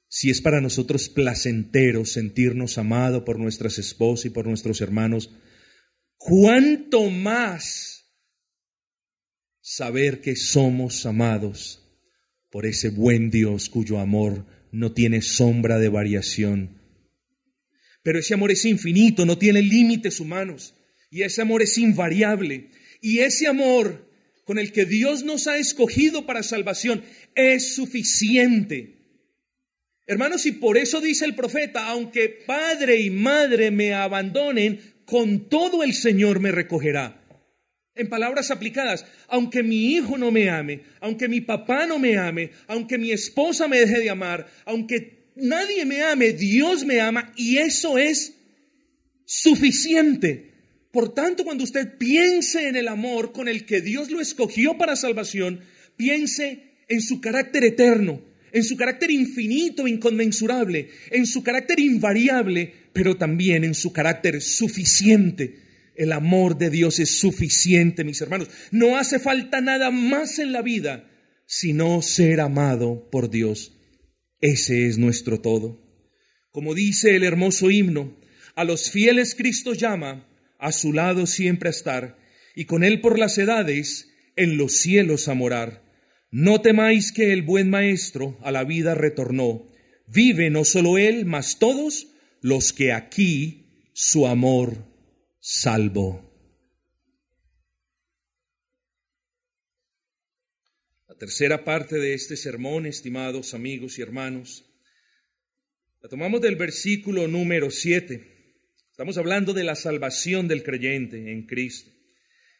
si 0.09 0.31
es 0.31 0.41
para 0.41 0.61
nosotros 0.61 1.09
placentero 1.09 2.05
sentirnos 2.05 2.77
amados 2.77 3.23
por 3.23 3.39
nuestras 3.39 3.79
esposas 3.79 4.27
y 4.27 4.31
por 4.31 4.47
nuestros 4.47 4.81
hermanos, 4.81 5.31
cuánto 6.17 7.09
más 7.11 8.13
saber 9.61 10.21
que 10.21 10.37
somos 10.37 11.07
amados 11.07 11.83
por 12.51 12.67
ese 12.67 12.91
buen 12.91 13.31
Dios 13.31 13.69
cuyo 13.71 13.99
amor 13.99 14.45
no 14.71 14.93
tiene 14.93 15.23
sombra 15.23 15.79
de 15.79 15.89
variación 15.89 16.82
pero 18.03 18.19
ese 18.19 18.35
amor 18.35 18.51
es 18.51 18.65
infinito, 18.65 19.25
no 19.25 19.39
tiene 19.39 19.63
límites 19.63 20.21
humanos. 20.21 20.75
Y 21.11 21.23
ese 21.23 21.43
amor 21.43 21.63
es 21.63 21.79
invariable. 21.79 22.71
Y 23.01 23.21
ese 23.21 23.47
amor 23.47 24.09
con 24.45 24.59
el 24.59 24.73
que 24.73 24.85
Dios 24.85 25.25
nos 25.25 25.47
ha 25.47 25.59
escogido 25.59 26.27
para 26.27 26.43
salvación 26.43 27.05
es 27.35 27.75
suficiente. 27.75 28.99
Hermanos, 30.07 30.47
y 30.47 30.53
por 30.53 30.77
eso 30.77 31.01
dice 31.01 31.25
el 31.25 31.35
profeta, 31.35 31.87
aunque 31.87 32.29
padre 32.29 33.01
y 33.01 33.11
madre 33.11 33.71
me 33.71 33.95
abandonen, 33.95 34.81
con 35.05 35.49
todo 35.49 35.85
el 35.85 35.95
Señor 35.95 36.41
me 36.41 36.51
recogerá. 36.51 37.23
En 37.95 38.09
palabras 38.09 38.51
aplicadas, 38.51 39.05
aunque 39.29 39.63
mi 39.63 39.93
hijo 39.93 40.17
no 40.17 40.31
me 40.31 40.49
ame, 40.49 40.83
aunque 41.01 41.29
mi 41.29 41.41
papá 41.41 41.87
no 41.87 41.99
me 41.99 42.17
ame, 42.17 42.51
aunque 42.67 42.99
mi 42.99 43.13
esposa 43.13 43.69
me 43.69 43.79
deje 43.79 44.01
de 44.01 44.11
amar, 44.11 44.51
aunque 44.65 45.22
nadie 45.37 45.85
me 45.85 46.03
ame, 46.03 46.33
Dios 46.33 46.85
me 46.85 47.01
ama 47.01 47.33
y 47.37 47.59
eso 47.59 47.99
es 47.99 48.35
suficiente. 49.25 50.51
Por 50.91 51.15
tanto, 51.15 51.45
cuando 51.45 51.65
usted 51.65 51.97
piense 51.97 52.69
en 52.69 52.77
el 52.77 52.89
amor 52.89 53.33
con 53.33 53.49
el 53.49 53.65
que 53.65 53.81
Dios 53.81 54.11
lo 54.11 54.21
escogió 54.21 54.77
para 54.77 54.97
salvación, 54.97 55.61
piense 55.97 56.75
en 56.89 57.01
su 57.01 57.21
carácter 57.21 57.65
eterno, 57.65 58.21
en 58.53 58.65
su 58.65 58.77
carácter 58.77 59.11
infinito, 59.11 59.89
inconmensurable, 59.89 60.91
en 61.11 61.27
su 61.27 61.43
carácter 61.43 61.81
invariable, 61.81 62.73
pero 62.93 63.17
también 63.17 63.65
en 63.65 63.75
su 63.75 63.93
carácter 63.93 64.43
suficiente. 64.43 65.61
El 65.95 66.13
amor 66.13 66.59
de 66.59 66.69
Dios 66.69 66.99
es 66.99 67.19
suficiente, 67.19 68.05
mis 68.05 68.21
hermanos. 68.21 68.49
No 68.71 68.97
hace 68.99 69.19
falta 69.19 69.61
nada 69.61 69.91
más 69.91 70.39
en 70.39 70.53
la 70.53 70.63
vida 70.63 71.09
sino 71.55 72.01
ser 72.01 72.41
amado 72.41 73.11
por 73.11 73.29
Dios. 73.29 73.79
Ese 74.43 74.89
es 74.89 74.99
nuestro 74.99 75.41
todo. 75.41 75.81
Como 76.51 76.75
dice 76.75 77.15
el 77.15 77.23
hermoso 77.23 77.71
himno, 77.71 78.19
a 78.57 78.65
los 78.65 78.91
fieles 78.91 79.37
Cristo 79.37 79.73
llama, 79.73 80.29
a 80.59 80.73
su 80.73 80.93
lado 80.93 81.27
siempre 81.27 81.69
a 81.69 81.71
estar, 81.71 82.19
y 82.57 82.65
con 82.65 82.83
él 82.83 83.01
por 83.01 83.21
las 83.21 83.39
edades 83.39 84.11
en 84.35 84.59
los 84.59 84.73
cielos 84.75 85.29
a 85.29 85.35
morar. 85.35 85.85
No 86.33 86.61
temáis 86.61 87.13
que 87.13 87.33
el 87.33 87.43
buen 87.43 87.71
Maestro 87.71 88.37
a 88.43 88.51
la 88.51 88.65
vida 88.65 88.97
retornó. 88.97 89.69
Vive 90.09 90.51
no 90.51 90.65
solo 90.65 90.99
él, 90.99 91.25
mas 91.25 91.61
todos 91.61 92.09
los 92.41 92.73
que 92.73 92.93
aquí 92.93 93.91
su 93.93 94.27
amor 94.27 94.89
salvó. 95.41 96.32
Tercera 101.23 101.63
parte 101.63 102.01
de 102.01 102.15
este 102.15 102.37
sermón, 102.37 102.85
estimados 102.85 103.55
amigos 103.55 103.97
y 103.97 104.03
hermanos, 104.03 104.65
la 106.01 106.09
tomamos 106.09 106.41
del 106.41 106.57
versículo 106.57 107.29
número 107.29 107.71
7. 107.71 108.57
Estamos 108.91 109.17
hablando 109.19 109.53
de 109.53 109.63
la 109.63 109.77
salvación 109.77 110.49
del 110.49 110.65
creyente 110.65 111.31
en 111.31 111.47
Cristo. 111.47 111.93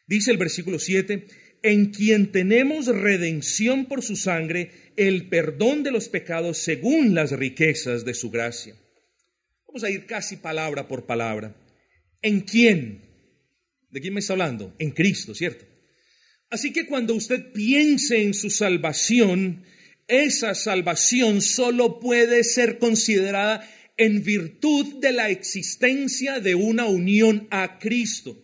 Dice 0.07 0.31
el 0.31 0.37
versículo 0.37 0.79
7, 0.79 1.27
en 1.61 1.91
quien 1.91 2.31
tenemos 2.31 2.87
redención 2.87 3.85
por 3.85 4.01
su 4.01 4.15
sangre, 4.15 4.93
el 4.95 5.27
perdón 5.27 5.83
de 5.83 5.91
los 5.91 6.07
pecados 6.07 6.57
según 6.57 7.13
las 7.13 7.31
riquezas 7.31 8.05
de 8.05 8.13
su 8.13 8.31
gracia. 8.31 8.77
Vamos 9.67 9.83
a 9.83 9.89
ir 9.89 10.05
casi 10.05 10.37
palabra 10.37 10.87
por 10.87 11.05
palabra. 11.05 11.53
¿En 12.21 12.39
quién? 12.39 13.01
¿De 13.89 13.99
quién 13.99 14.13
me 14.13 14.21
está 14.21 14.31
hablando? 14.31 14.73
En 14.79 14.91
Cristo, 14.91 15.35
¿cierto? 15.35 15.72
Así 16.53 16.71
que 16.71 16.85
cuando 16.85 17.15
usted 17.15 17.51
piense 17.51 18.21
en 18.21 18.35
su 18.35 18.51
salvación, 18.51 19.63
esa 20.07 20.53
salvación 20.53 21.41
solo 21.41 21.99
puede 21.99 22.43
ser 22.43 22.77
considerada 22.77 23.67
en 23.97 24.23
virtud 24.23 24.99
de 25.01 25.13
la 25.13 25.31
existencia 25.31 26.39
de 26.39 26.53
una 26.53 26.85
unión 26.85 27.47
a 27.49 27.79
Cristo. 27.79 28.39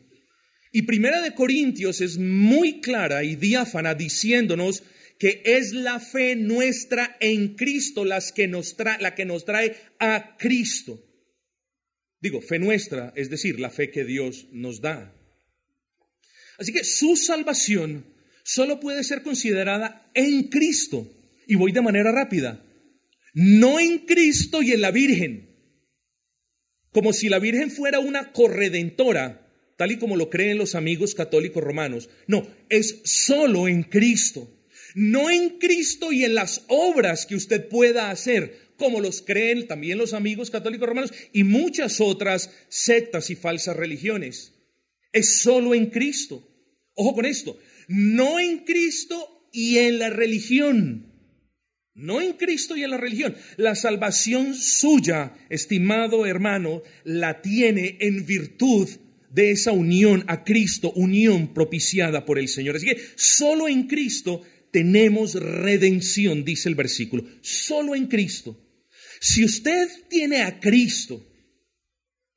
Y 0.72 0.82
Primera 0.88 1.22
de 1.22 1.36
Corintios 1.36 2.02
es 2.02 2.18
muy 2.18 2.82
clara 2.82 3.24
y 3.24 3.36
diáfana 3.36 3.94
diciéndonos 3.94 4.82
que 5.20 5.44
es 5.46 5.74
la 5.74 6.00
fe 6.00 6.36
nuestra 6.36 7.16
en 7.20 7.54
Cristo 7.54 8.06
las 8.06 8.32
que 8.32 8.48
nos 8.48 8.76
la 9.00 9.14
que 9.14 9.26
nos 9.26 9.46
trae 9.46 9.76
a 10.00 10.36
Cristo. 10.40 11.00
Digo, 12.20 12.42
fe 12.42 12.58
nuestra, 12.58 13.14
es 13.16 13.30
decir, 13.30 13.60
la 13.60 13.70
fe 13.70 13.92
que 13.92 14.04
Dios 14.04 14.48
nos 14.52 14.82
da. 14.82 15.19
Así 16.60 16.74
que 16.74 16.84
su 16.84 17.16
salvación 17.16 18.06
solo 18.44 18.80
puede 18.80 19.04
ser 19.04 19.24
considerada 19.24 20.10
en 20.14 20.50
Cristo. 20.50 21.08
Y 21.48 21.56
voy 21.56 21.72
de 21.72 21.82
manera 21.82 22.12
rápida. 22.12 22.64
No 23.34 23.80
en 23.80 24.00
Cristo 24.00 24.62
y 24.62 24.74
en 24.74 24.82
la 24.82 24.92
Virgen. 24.92 25.50
Como 26.92 27.14
si 27.14 27.30
la 27.30 27.40
Virgen 27.40 27.72
fuera 27.72 28.00
una 28.00 28.32
corredentora, 28.32 29.48
tal 29.78 29.92
y 29.92 29.98
como 29.98 30.16
lo 30.16 30.30
creen 30.30 30.58
los 30.58 30.76
amigos 30.76 31.16
católicos 31.16 31.64
romanos. 31.64 32.10
No, 32.28 32.48
es 32.70 33.02
solo 33.06 33.68
en 33.68 33.84
Cristo. 33.84 34.52
No 34.96 35.30
en 35.30 35.60
Cristo 35.60 36.12
y 36.12 36.26
en 36.26 36.36
las 36.36 36.64
obras 36.68 37.26
que 37.26 37.36
usted 37.36 37.70
pueda 37.70 38.10
hacer, 38.10 38.74
como 38.76 39.00
los 39.00 39.22
creen 39.22 39.68
también 39.68 39.98
los 39.98 40.14
amigos 40.14 40.50
católicos 40.50 40.90
romanos 40.90 41.14
y 41.32 41.44
muchas 41.44 42.02
otras 42.02 42.50
sectas 42.70 43.30
y 43.30 43.36
falsas 43.36 43.76
religiones. 43.76 44.54
Es 45.12 45.40
solo 45.40 45.76
en 45.76 45.88
Cristo. 45.88 46.49
Ojo 47.02 47.16
con 47.16 47.26
esto, 47.26 47.58
no 47.88 48.42
en 48.42 48.66
Cristo 48.66 49.48
y 49.54 49.78
en 49.78 50.00
la 50.00 50.10
religión. 50.10 51.06
No 51.96 52.20
en 52.20 52.34
Cristo 52.34 52.76
y 52.76 52.84
en 52.84 52.92
la 52.92 52.98
religión. 52.98 53.38
La 53.56 53.74
salvación 53.74 54.54
suya, 54.54 55.34
estimado 55.50 56.26
hermano, 56.26 56.84
la 57.06 57.42
tiene 57.42 57.98
en 58.02 58.26
virtud 58.26 58.90
de 59.32 59.52
esa 59.52 59.72
unión 59.72 60.26
a 60.28 60.44
Cristo, 60.44 60.92
unión 60.92 61.54
propiciada 61.54 62.26
por 62.26 62.38
el 62.38 62.50
Señor. 62.50 62.76
Así 62.76 62.88
que 62.88 63.02
solo 63.16 63.70
en 63.70 63.84
Cristo 63.88 64.42
tenemos 64.70 65.36
redención, 65.36 66.44
dice 66.44 66.68
el 66.68 66.76
versículo. 66.76 67.24
Solo 67.40 67.96
en 67.96 68.08
Cristo. 68.08 68.62
Si 69.22 69.46
usted 69.46 69.88
tiene 70.10 70.42
a 70.42 70.60
Cristo, 70.60 71.26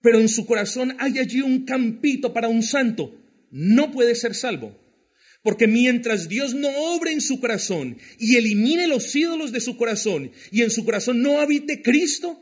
pero 0.01 0.21
en 0.21 0.29
su 0.29 0.47
corazón 0.47 0.95
hay 1.01 1.19
allí 1.19 1.41
un 1.41 1.65
campito 1.65 2.33
para 2.33 2.47
un 2.47 2.63
santo, 2.63 3.22
no 3.53 3.93
puede 3.93 4.17
ser 4.17 4.35
salvo. 4.35 4.77
Porque 5.43 5.67
mientras 5.67 6.29
Dios 6.29 6.55
no 6.55 6.69
obre 6.95 7.13
en 7.13 7.21
su 7.21 7.41
corazón 7.41 7.99
y 8.19 8.37
elimine 8.37 8.89
los 8.89 9.15
ídolos 9.15 9.53
de 9.53 9.61
su 9.61 9.77
corazón 9.77 10.33
y 10.51 10.63
en 10.63 10.71
su 10.71 10.85
corazón 10.85 11.21
no 11.21 11.41
habite 11.41 11.83
Cristo, 11.83 12.41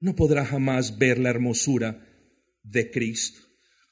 no 0.00 0.16
podrá 0.16 0.44
jamás 0.44 0.98
ver 0.98 1.18
la 1.18 1.30
hermosura 1.30 2.06
de 2.62 2.90
Cristo. 2.90 3.40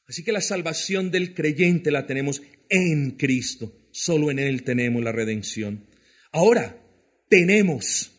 Así 0.06 0.24
que 0.24 0.32
la 0.32 0.40
salvación 0.40 1.10
del 1.10 1.34
creyente 1.34 1.90
la 1.90 2.06
tenemos 2.06 2.42
en 2.68 3.12
Cristo. 3.12 3.74
Solo 3.92 4.30
en 4.30 4.38
Él 4.38 4.64
tenemos 4.64 5.02
la 5.02 5.12
redención. 5.12 5.86
Ahora, 6.32 6.82
tenemos 7.28 8.14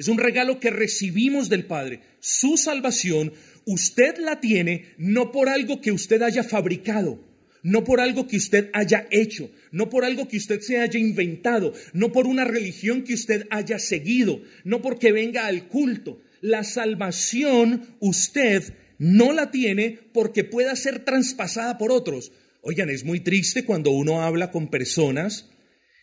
es 0.00 0.08
un 0.08 0.16
regalo 0.18 0.60
que 0.60 0.70
recibimos 0.70 1.50
del 1.50 1.66
Padre. 1.66 2.00
Su 2.20 2.56
salvación, 2.56 3.34
usted 3.72 4.18
la 4.18 4.40
tiene 4.40 4.94
no 4.98 5.30
por 5.32 5.48
algo 5.48 5.80
que 5.80 5.92
usted 5.92 6.22
haya 6.22 6.42
fabricado, 6.42 7.22
no 7.62 7.84
por 7.84 8.00
algo 8.00 8.26
que 8.26 8.36
usted 8.36 8.70
haya 8.72 9.06
hecho, 9.10 9.50
no 9.70 9.88
por 9.88 10.04
algo 10.04 10.26
que 10.26 10.38
usted 10.38 10.60
se 10.60 10.78
haya 10.78 10.98
inventado, 10.98 11.72
no 11.92 12.10
por 12.10 12.26
una 12.26 12.44
religión 12.44 13.02
que 13.02 13.14
usted 13.14 13.46
haya 13.50 13.78
seguido, 13.78 14.42
no 14.64 14.82
porque 14.82 15.12
venga 15.12 15.46
al 15.46 15.68
culto. 15.68 16.20
La 16.40 16.64
salvación 16.64 17.96
usted 18.00 18.74
no 18.98 19.32
la 19.32 19.50
tiene 19.50 19.98
porque 20.12 20.42
pueda 20.42 20.74
ser 20.74 21.04
traspasada 21.04 21.78
por 21.78 21.92
otros. 21.92 22.32
Oigan, 22.62 22.90
es 22.90 23.04
muy 23.04 23.20
triste 23.20 23.64
cuando 23.64 23.90
uno 23.90 24.22
habla 24.22 24.50
con 24.50 24.68
personas 24.68 25.50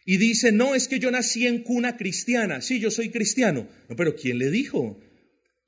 y 0.05 0.18
dice, 0.18 0.53
no, 0.53 0.74
es 0.74 0.88
que 0.88 0.99
yo 0.99 1.11
nací 1.11 1.47
en 1.47 1.63
cuna 1.63 1.97
cristiana. 1.97 2.61
Sí, 2.61 2.80
yo 2.80 2.91
soy 2.91 3.09
cristiano. 3.09 3.68
No, 3.89 3.95
pero 3.95 4.15
¿quién 4.15 4.38
le 4.38 4.49
dijo? 4.49 4.99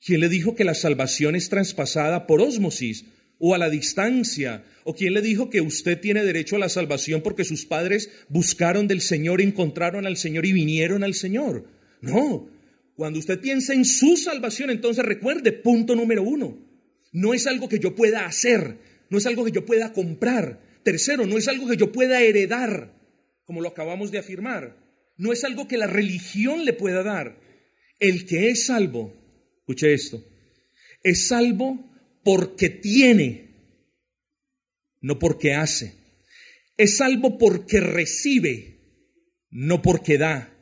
¿Quién 0.03 0.21
le 0.21 0.29
dijo 0.29 0.55
que 0.55 0.63
la 0.63 0.73
salvación 0.73 1.35
es 1.35 1.49
traspasada 1.49 2.25
por 2.25 2.41
ósmosis 2.41 3.05
o 3.37 3.53
a 3.53 3.57
la 3.57 3.69
distancia? 3.69 4.63
¿O 4.83 4.95
quién 4.95 5.13
le 5.13 5.21
dijo 5.21 5.49
que 5.49 5.61
usted 5.61 5.99
tiene 5.99 6.23
derecho 6.23 6.55
a 6.55 6.59
la 6.59 6.69
salvación 6.69 7.21
porque 7.21 7.43
sus 7.43 7.65
padres 7.65 8.09
buscaron 8.29 8.87
del 8.87 9.01
Señor, 9.01 9.41
encontraron 9.41 10.05
al 10.05 10.17
Señor 10.17 10.45
y 10.45 10.53
vinieron 10.53 11.03
al 11.03 11.13
Señor? 11.13 11.67
No. 12.01 12.49
Cuando 12.95 13.19
usted 13.19 13.39
piensa 13.39 13.73
en 13.73 13.85
su 13.85 14.17
salvación, 14.17 14.69
entonces 14.69 15.05
recuerde, 15.05 15.51
punto 15.51 15.95
número 15.95 16.23
uno, 16.23 16.57
no 17.11 17.33
es 17.33 17.47
algo 17.47 17.69
que 17.69 17.79
yo 17.79 17.95
pueda 17.95 18.25
hacer, 18.25 18.77
no 19.09 19.17
es 19.17 19.25
algo 19.25 19.45
que 19.45 19.51
yo 19.51 19.65
pueda 19.65 19.93
comprar. 19.93 20.61
Tercero, 20.83 21.25
no 21.25 21.37
es 21.37 21.47
algo 21.47 21.67
que 21.67 21.77
yo 21.77 21.91
pueda 21.91 22.21
heredar 22.21 22.99
como 23.49 23.61
lo 23.61 23.69
acabamos 23.69 24.11
de 24.11 24.19
afirmar. 24.19 24.77
No 25.17 25.33
es 25.33 25.43
algo 25.43 25.67
que 25.67 25.79
la 25.79 25.87
religión 25.87 26.65
le 26.65 26.73
pueda 26.73 27.01
dar. 27.01 27.39
El 27.99 28.27
que 28.27 28.51
es 28.51 28.67
salvo, 28.67 29.18
escuche 29.71 29.93
esto, 29.93 30.25
es 31.03 31.27
salvo 31.27 31.91
porque 32.23 32.69
tiene, 32.69 33.49
no 35.01 35.19
porque 35.19 35.53
hace. 35.53 35.93
Es 36.77 36.97
salvo 36.97 37.37
porque 37.37 37.79
recibe, 37.79 38.79
no 39.49 39.81
porque 39.81 40.17
da. 40.17 40.55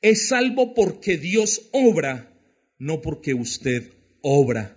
Es 0.00 0.28
salvo 0.28 0.74
porque 0.74 1.18
Dios 1.18 1.68
obra, 1.72 2.32
no 2.78 3.00
porque 3.00 3.34
usted 3.34 3.92
obra. 4.22 4.76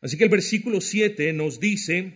Así 0.00 0.16
que 0.16 0.24
el 0.24 0.30
versículo 0.30 0.80
7 0.80 1.32
nos 1.32 1.60
dice, 1.60 2.12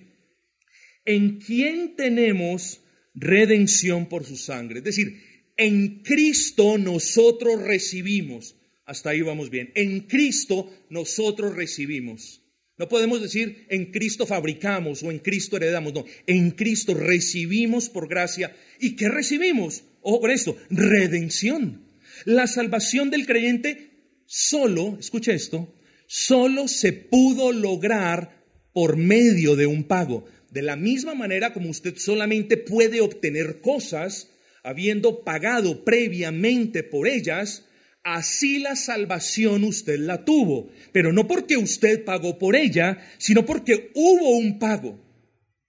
¿en 1.05 1.39
quién 1.39 1.97
tenemos 1.97 2.85
redención 3.14 4.09
por 4.09 4.25
su 4.25 4.37
sangre. 4.37 4.79
Es 4.79 4.85
decir, 4.85 5.22
en 5.57 6.03
Cristo 6.03 6.79
nosotros 6.79 7.62
recibimos. 7.62 8.57
Hasta 8.87 9.11
ahí 9.11 9.22
vamos 9.22 9.51
bien. 9.51 9.72
En 9.74 10.01
Cristo 10.01 10.70
nosotros 10.91 11.55
recibimos. 11.57 12.43
No 12.76 12.89
podemos 12.89 13.22
decir 13.22 13.66
en 13.70 13.93
Cristo 13.93 14.26
fabricamos 14.26 15.03
o 15.03 15.11
en 15.11 15.20
Cristo 15.20 15.57
heredamos. 15.57 15.95
No, 15.95 16.05
en 16.26 16.51
Cristo 16.51 16.95
recibimos 16.95 17.89
por 17.89 18.09
gracia. 18.09 18.55
¿Y 18.80 18.97
qué 18.97 19.09
recibimos? 19.09 19.85
Ojo 20.03 20.20
con 20.20 20.30
esto, 20.30 20.57
redención. 20.70 21.87
La 22.24 22.47
salvación 22.47 23.11
del 23.11 23.26
creyente 23.26 24.22
solo, 24.26 24.99
escucha 24.99 25.32
esto, 25.32 25.74
solo 26.07 26.68
se 26.68 26.93
pudo 26.93 27.53
lograr 27.53 28.45
por 28.72 28.97
medio 28.97 29.57
de 29.57 29.66
un 29.66 29.85
pago. 29.85 30.26
De 30.51 30.62
la 30.62 30.76
misma 30.76 31.14
manera 31.14 31.53
como 31.53 31.70
usted 31.70 31.97
solamente 31.97 32.57
puede 32.57 33.01
obtener 33.01 33.61
cosas 33.61 34.30
habiendo 34.62 35.24
pagado 35.24 35.85
previamente 35.85 36.82
por 36.82 37.07
ellas, 37.07 37.66
así 38.05 38.59
la 38.61 38.77
salvación 38.77 39.65
usted 39.65 39.99
la 39.99 40.25
tuvo, 40.25 40.71
pero 40.93 41.13
no 41.13 41.27
porque 41.27 41.57
usted 41.57 42.05
pagó 42.05 42.39
por 42.39 42.55
ella, 42.55 42.99
sino 43.19 43.45
porque 43.45 43.91
hubo 43.95 44.37
un 44.37 44.59
pago. 44.59 45.03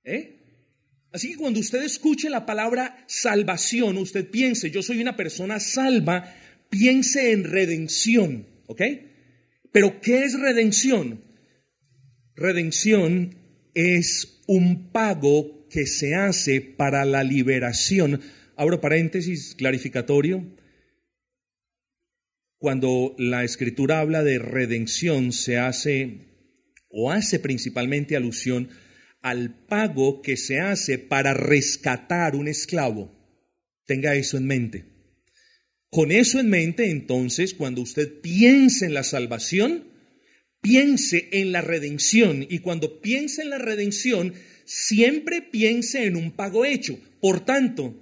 ¿eh? 0.03 0.35
Así 1.11 1.31
que 1.31 1.37
cuando 1.37 1.61
usted 1.61 1.81
escuche 1.81 2.29
la 2.29 2.45
palabra 2.45 3.03
salvación, 3.07 3.97
usted 3.97 4.29
piense, 4.29 4.69
yo 4.69 4.83
soy 4.83 5.01
una 5.01 5.15
persona 5.15 5.59
salva, 5.59 6.35
piense 6.69 7.31
en 7.31 7.45
redención, 7.45 8.45
¿ok? 8.67 8.81
Pero 9.71 10.01
¿qué 10.01 10.25
es 10.25 10.37
redención? 10.37 11.21
Redención 12.35 13.35
es 13.73 14.41
un 14.47 14.91
pago 14.91 15.67
que 15.69 15.85
se 15.85 16.15
hace 16.15 16.61
para 16.61 17.05
la 17.05 17.23
liberación. 17.23 18.21
Abro 18.57 18.81
paréntesis 18.81 19.55
clarificatorio. 19.55 20.54
Cuando 22.65 23.13
la 23.19 23.43
escritura 23.43 23.99
habla 23.99 24.23
de 24.23 24.39
redención, 24.39 25.33
se 25.33 25.57
hace 25.57 26.21
o 26.89 27.11
hace 27.11 27.37
principalmente 27.37 28.15
alusión 28.15 28.69
al 29.21 29.67
pago 29.67 30.23
que 30.23 30.35
se 30.35 30.59
hace 30.59 30.97
para 30.97 31.35
rescatar 31.35 32.35
un 32.35 32.47
esclavo. 32.47 33.13
Tenga 33.85 34.15
eso 34.15 34.37
en 34.37 34.47
mente. 34.47 34.85
Con 35.91 36.11
eso 36.11 36.39
en 36.39 36.49
mente, 36.49 36.89
entonces, 36.89 37.53
cuando 37.53 37.83
usted 37.83 38.19
piense 38.21 38.87
en 38.87 38.95
la 38.95 39.03
salvación, 39.03 39.83
piense 40.59 41.29
en 41.33 41.51
la 41.51 41.61
redención 41.61 42.47
y 42.49 42.57
cuando 42.61 42.99
piense 42.99 43.43
en 43.43 43.51
la 43.51 43.59
redención, 43.59 44.33
siempre 44.65 45.43
piense 45.43 46.05
en 46.07 46.15
un 46.15 46.31
pago 46.31 46.65
hecho. 46.65 46.99
Por 47.21 47.45
tanto, 47.45 47.93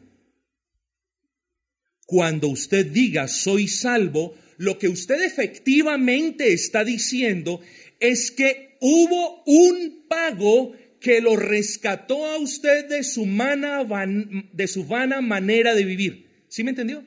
cuando 2.06 2.48
usted 2.48 2.86
diga 2.86 3.28
soy 3.28 3.68
salvo, 3.68 4.38
lo 4.64 4.80
que 4.80 4.88
usted 4.88 5.22
efectivamente 5.22 6.54
está 6.54 6.86
diciendo 6.86 7.60
es 8.00 8.32
que 8.32 8.78
hubo 8.80 9.44
un 9.46 10.06
pago 10.08 10.72
que 11.02 11.20
lo 11.20 11.36
rescató 11.36 12.26
a 12.26 12.38
usted 12.38 12.88
de 12.88 13.04
su, 13.04 13.26
de 14.54 14.68
su 14.68 14.86
vana 14.86 15.20
manera 15.20 15.76
de 15.76 15.84
vivir. 15.84 16.28
¿Sí 16.48 16.64
me 16.64 16.70
entendió? 16.70 17.04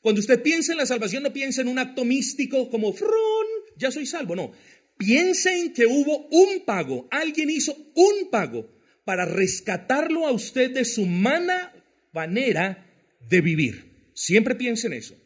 Cuando 0.00 0.20
usted 0.20 0.42
piensa 0.42 0.72
en 0.72 0.78
la 0.78 0.86
salvación, 0.86 1.22
no 1.22 1.32
piensa 1.32 1.60
en 1.60 1.68
un 1.68 1.78
acto 1.78 2.04
místico 2.04 2.68
como 2.70 2.92
frón, 2.92 3.46
ya 3.76 3.92
soy 3.92 4.04
salvo, 4.04 4.34
no. 4.34 4.50
Piensa 4.98 5.56
en 5.56 5.72
que 5.72 5.86
hubo 5.86 6.26
un 6.32 6.64
pago, 6.64 7.06
alguien 7.12 7.50
hizo 7.50 7.92
un 7.94 8.30
pago 8.30 8.68
para 9.04 9.26
rescatarlo 9.26 10.26
a 10.26 10.32
usted 10.32 10.72
de 10.72 10.84
su 10.84 11.06
mala 11.06 11.72
manera 12.12 12.84
de 13.28 13.40
vivir. 13.40 13.92
Siempre 14.12 14.56
piensa 14.56 14.88
en 14.88 14.94
eso. 14.94 15.16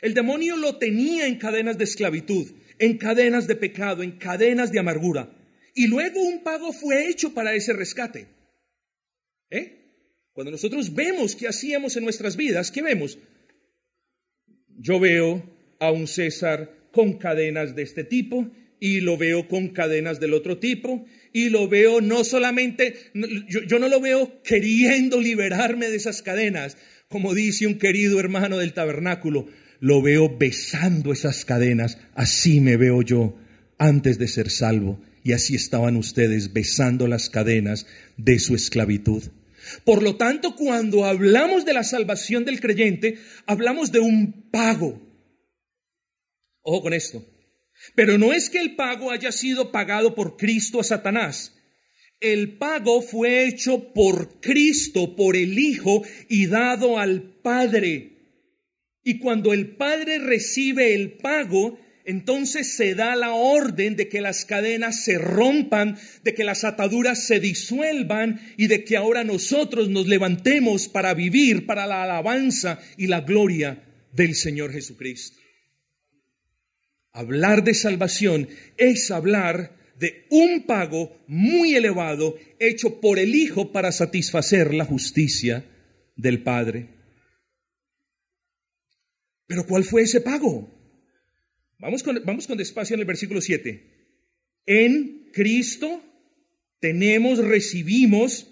El 0.00 0.14
demonio 0.14 0.56
lo 0.56 0.76
tenía 0.76 1.26
en 1.26 1.36
cadenas 1.36 1.76
de 1.78 1.84
esclavitud, 1.84 2.52
en 2.78 2.96
cadenas 2.96 3.46
de 3.46 3.56
pecado, 3.56 4.02
en 4.02 4.12
cadenas 4.12 4.72
de 4.72 4.78
amargura. 4.78 5.30
Y 5.74 5.86
luego 5.86 6.22
un 6.22 6.42
pago 6.42 6.72
fue 6.72 7.08
hecho 7.08 7.34
para 7.34 7.54
ese 7.54 7.72
rescate. 7.72 8.26
¿Eh? 9.50 9.80
Cuando 10.32 10.50
nosotros 10.52 10.94
vemos 10.94 11.36
qué 11.36 11.48
hacíamos 11.48 11.96
en 11.96 12.04
nuestras 12.04 12.36
vidas, 12.36 12.70
¿qué 12.70 12.82
vemos? 12.82 13.18
Yo 14.68 14.98
veo 14.98 15.42
a 15.78 15.90
un 15.90 16.06
César 16.06 16.88
con 16.92 17.18
cadenas 17.18 17.74
de 17.74 17.82
este 17.82 18.04
tipo 18.04 18.50
y 18.80 19.00
lo 19.00 19.18
veo 19.18 19.46
con 19.46 19.68
cadenas 19.68 20.18
del 20.20 20.32
otro 20.32 20.58
tipo 20.58 21.04
y 21.32 21.50
lo 21.50 21.68
veo 21.68 22.00
no 22.00 22.24
solamente, 22.24 22.94
yo, 23.48 23.62
yo, 23.62 23.78
no 23.78 23.88
lo 23.88 24.00
veo 24.00 24.42
queriendo 24.42 25.20
liberarme 25.20 25.88
de 25.88 25.96
esas 25.96 26.22
cadenas, 26.22 26.76
como 27.08 27.34
dice 27.34 27.66
un 27.66 27.78
querido 27.78 28.18
hermano 28.18 28.56
del 28.56 28.72
tabernáculo, 28.72 29.48
lo 29.80 30.02
veo 30.02 30.36
besando 30.38 31.12
esas 31.12 31.44
cadenas, 31.44 31.98
así 32.14 32.60
me 32.60 32.76
veo 32.76 33.02
yo 33.02 33.36
antes 33.78 34.18
de 34.18 34.28
ser 34.28 34.50
salvo 34.50 35.00
y 35.22 35.32
así 35.32 35.54
estaban 35.54 35.96
ustedes 35.96 36.52
besando 36.52 37.08
las 37.08 37.28
cadenas 37.30 37.86
de 38.16 38.38
su 38.38 38.54
esclavitud. 38.54 39.24
Por 39.84 40.02
lo 40.02 40.16
tanto, 40.16 40.56
cuando 40.56 41.04
hablamos 41.04 41.64
de 41.64 41.74
la 41.74 41.84
salvación 41.84 42.44
del 42.44 42.60
creyente, 42.60 43.18
hablamos 43.46 43.92
de 43.92 44.00
un 44.00 44.48
pago. 44.50 45.00
Ojo 46.62 46.82
con 46.82 46.94
esto. 46.94 47.24
Pero 47.94 48.18
no 48.18 48.32
es 48.32 48.50
que 48.50 48.60
el 48.60 48.76
pago 48.76 49.10
haya 49.10 49.32
sido 49.32 49.72
pagado 49.72 50.14
por 50.14 50.36
Cristo 50.36 50.80
a 50.80 50.84
Satanás. 50.84 51.56
El 52.20 52.58
pago 52.58 53.00
fue 53.00 53.46
hecho 53.46 53.92
por 53.94 54.40
Cristo, 54.40 55.16
por 55.16 55.36
el 55.36 55.58
Hijo, 55.58 56.02
y 56.28 56.46
dado 56.46 56.98
al 56.98 57.22
Padre. 57.42 58.09
Y 59.02 59.18
cuando 59.18 59.52
el 59.52 59.76
Padre 59.76 60.18
recibe 60.18 60.94
el 60.94 61.12
pago, 61.12 61.78
entonces 62.04 62.74
se 62.74 62.94
da 62.94 63.14
la 63.16 63.32
orden 63.32 63.96
de 63.96 64.08
que 64.08 64.20
las 64.20 64.44
cadenas 64.44 65.04
se 65.04 65.18
rompan, 65.18 65.96
de 66.24 66.34
que 66.34 66.44
las 66.44 66.64
ataduras 66.64 67.26
se 67.26 67.40
disuelvan 67.40 68.40
y 68.56 68.66
de 68.66 68.84
que 68.84 68.96
ahora 68.96 69.24
nosotros 69.24 69.88
nos 69.88 70.06
levantemos 70.06 70.88
para 70.88 71.14
vivir 71.14 71.66
para 71.66 71.86
la 71.86 72.02
alabanza 72.02 72.80
y 72.96 73.06
la 73.06 73.20
gloria 73.20 73.84
del 74.12 74.34
Señor 74.34 74.72
Jesucristo. 74.72 75.38
Hablar 77.12 77.64
de 77.64 77.74
salvación 77.74 78.48
es 78.76 79.10
hablar 79.10 79.76
de 79.98 80.26
un 80.30 80.62
pago 80.62 81.22
muy 81.26 81.74
elevado 81.74 82.36
hecho 82.58 83.00
por 83.00 83.18
el 83.18 83.34
Hijo 83.34 83.72
para 83.72 83.92
satisfacer 83.92 84.72
la 84.72 84.84
justicia 84.84 85.64
del 86.16 86.42
Padre. 86.42 86.99
Pero 89.50 89.66
¿cuál 89.66 89.82
fue 89.82 90.02
ese 90.02 90.20
pago? 90.20 90.72
Vamos 91.80 92.04
con, 92.04 92.22
vamos 92.24 92.46
con 92.46 92.56
despacio 92.56 92.94
en 92.94 93.00
el 93.00 93.06
versículo 93.06 93.40
7. 93.40 93.84
En 94.64 95.28
Cristo 95.32 96.04
tenemos, 96.78 97.38
recibimos 97.40 98.46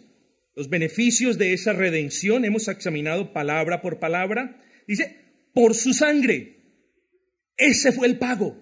los 0.56 0.68
beneficios 0.68 1.38
de 1.38 1.52
esa 1.52 1.72
redención. 1.72 2.44
Hemos 2.44 2.66
examinado 2.66 3.32
palabra 3.32 3.80
por 3.80 4.00
palabra. 4.00 4.60
Dice, 4.88 5.14
por 5.54 5.76
su 5.76 5.94
sangre. 5.94 6.56
Ese 7.56 7.92
fue 7.92 8.08
el 8.08 8.18
pago. 8.18 8.60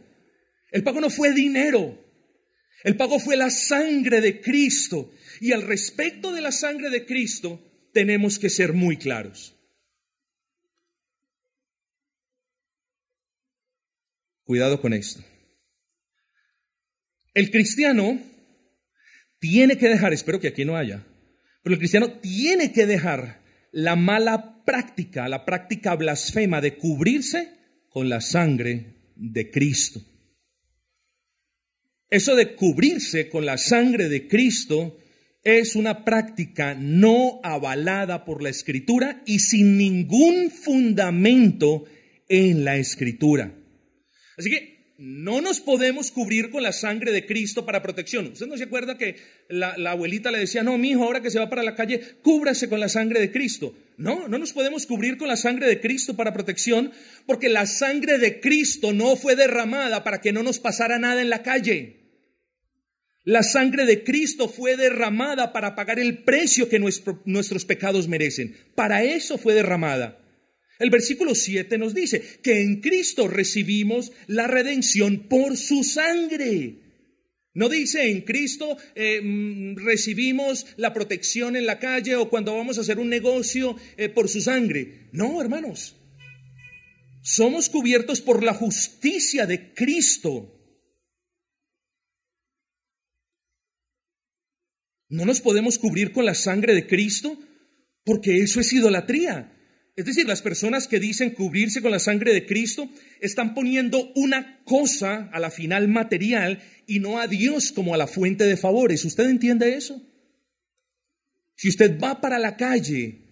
El 0.73 0.83
pago 0.83 1.01
no 1.01 1.09
fue 1.09 1.33
dinero. 1.33 2.05
El 2.85 2.99
pago 2.99 3.19
fue 3.19 3.39
la 3.39 3.49
sangre 3.49 4.21
de 4.21 4.43
Cristo. 4.43 5.11
Y 5.41 5.53
al 5.53 5.63
respecto 5.63 6.35
de 6.35 6.43
la 6.43 6.53
sangre 6.53 6.91
de 6.91 7.07
Cristo, 7.07 7.63
tenemos 7.95 8.39
que 8.39 8.51
ser 8.51 8.75
muy 8.75 8.99
claros. 8.99 9.56
Cuidado 14.47 14.81
con 14.81 14.93
esto. 14.93 15.25
El 17.35 17.51
cristiano 17.51 18.21
tiene 19.41 19.77
que 19.77 19.89
dejar, 19.89 20.13
espero 20.13 20.39
que 20.39 20.49
aquí 20.49 20.65
no 20.65 20.77
haya, 20.77 21.05
pero 21.65 21.75
el 21.75 21.81
cristiano 21.81 22.21
tiene 22.21 22.73
que 22.73 22.87
dejar 22.87 23.43
la 23.73 23.97
mala 23.97 24.65
práctica, 24.65 25.29
la 25.29 25.45
práctica 25.45 25.97
blasfema 25.97 26.61
de 26.61 26.77
cubrirse 26.77 27.49
con 27.89 28.09
la 28.09 28.21
sangre 28.21 29.13
de 29.17 29.51
Cristo. 29.51 30.01
Eso 32.09 32.37
de 32.37 32.55
cubrirse 32.55 33.29
con 33.29 33.45
la 33.47 33.59
sangre 33.59 34.09
de 34.09 34.29
Cristo 34.29 34.97
es 35.43 35.75
una 35.75 36.05
práctica 36.05 36.77
no 36.77 37.41
avalada 37.43 38.25
por 38.25 38.45
la 38.45 38.51
escritura 38.51 39.25
y 39.27 39.41
sin 39.41 39.77
ningún 39.77 40.53
fundamento 40.53 41.85
en 42.29 42.65
la 42.65 42.77
escritura. 42.77 43.66
Así 44.37 44.51
que 44.51 44.77
no 44.99 45.43
nos 45.43 45.61
podemos 45.61 46.11
cubrir 46.11 46.51
con 46.51 46.63
la 46.63 46.73
sangre 46.73 47.13
de 47.13 47.27
Cristo 47.27 47.67
para 47.67 47.83
protección. 47.83 48.29
¿Usted 48.29 48.47
no 48.47 48.57
se 48.57 48.65
acuerda 48.65 48.97
que 48.97 49.17
la, 49.49 49.75
abuelita 49.91 50.31
le 50.31 50.39
decía, 50.39 50.63
no, 50.63 50.79
mi 50.79 50.91
hijo, 50.91 51.05
ahora 51.05 51.21
que 51.21 51.31
se 51.31 51.39
va 51.39 51.51
para 51.51 51.63
la 51.63 51.75
calle, 51.75 52.01
cúbrase 52.23 52.69
con 52.69 52.81
la 52.81 52.89
sangre 52.89 53.21
de 53.21 53.31
Cristo? 53.31 53.75
No, 53.99 54.29
no 54.29 54.39
nos 54.39 54.53
podemos 54.53 54.87
cubrir 54.87 55.19
con 55.19 55.29
la 55.29 55.37
sangre 55.37 55.67
de 55.67 55.81
Cristo 55.81 56.17
para 56.17 56.33
protección, 56.33 56.93
porque 57.27 57.49
la 57.49 57.67
sangre 57.67 58.19
de 58.19 58.41
Cristo 58.41 58.93
no 58.93 59.17
fue 59.17 59.37
derramada 59.37 60.03
para 60.03 60.21
que 60.21 60.33
no 60.33 60.43
nos 60.43 60.59
pasara 60.59 60.99
nada 60.99 61.21
en 61.21 61.31
la 61.31 61.43
calle. 61.43 61.97
La 63.25 63.43
sangre 63.43 63.87
de 63.87 64.03
Cristo 64.05 64.49
fue 64.49 64.77
derramada 64.77 65.53
para 65.53 65.75
pagar 65.75 65.99
el 65.99 66.19
precio 66.19 66.69
que 66.69 66.79
nuestros 66.79 67.65
pecados 67.65 68.09
merecen. 68.09 68.57
Para 68.75 69.03
eso 69.03 69.37
fue 69.37 69.53
derramada. 69.53 70.26
El 70.79 70.91
versículo 70.91 71.35
7 71.35 71.79
nos 71.79 71.95
dice 71.95 72.23
que 72.43 72.61
en 72.61 72.81
Cristo 72.81 73.29
recibimos 73.29 74.13
la 74.27 74.47
redención 74.47 75.29
por 75.29 75.57
su 75.57 75.85
sangre. 75.85 76.87
No 77.55 77.71
dice 77.71 78.11
en 78.11 78.21
Cristo 78.21 78.77
eh, 78.95 79.23
mm, 79.23 79.77
recibimos 79.77 80.67
la 80.77 80.93
protección 80.93 81.57
en 81.57 81.65
la 81.65 81.79
calle 81.79 82.15
o 82.17 82.29
cuando 82.29 82.55
vamos 82.55 82.77
a 82.77 82.83
hacer 82.83 82.99
un 82.99 83.09
negocio 83.09 83.77
eh, 83.97 84.11
por 84.11 84.29
su 84.29 84.43
sangre. 84.43 85.09
No, 85.13 85.41
hermanos. 85.41 85.97
Somos 87.23 87.71
cubiertos 87.71 88.21
por 88.21 88.43
la 88.43 88.53
justicia 88.53 89.47
de 89.47 89.73
Cristo. 89.73 90.53
No 95.09 95.25
nos 95.25 95.41
podemos 95.41 95.79
cubrir 95.79 96.13
con 96.13 96.27
la 96.27 96.35
sangre 96.35 96.75
de 96.75 96.87
Cristo 96.87 97.39
porque 98.05 98.37
eso 98.43 98.61
es 98.61 98.71
idolatría. 98.75 99.56
Es 99.97 100.05
decir, 100.05 100.27
las 100.27 100.43
personas 100.43 100.89
que 100.89 101.01
dicen 101.01 101.31
cubrirse 101.31 101.81
con 101.81 101.91
la 101.91 101.99
sangre 101.99 102.35
de 102.35 102.45
Cristo 102.45 102.91
están 103.21 103.55
poniendo 103.55 104.13
una 104.15 104.63
cosa 104.65 105.31
a 105.33 105.41
la 105.41 105.51
final 105.51 105.89
material 105.89 106.63
y 106.87 107.01
no 107.01 107.19
a 107.19 107.27
Dios 107.27 107.73
como 107.73 107.95
a 107.95 107.97
la 107.97 108.07
fuente 108.07 108.45
de 108.45 108.59
favores. 108.59 109.07
¿Usted 109.07 109.25
entiende 109.25 109.75
eso? 109.75 110.03
Si 111.55 111.71
usted 111.71 111.99
va 111.99 112.21
para 112.21 112.39
la 112.39 112.59
calle 112.59 113.23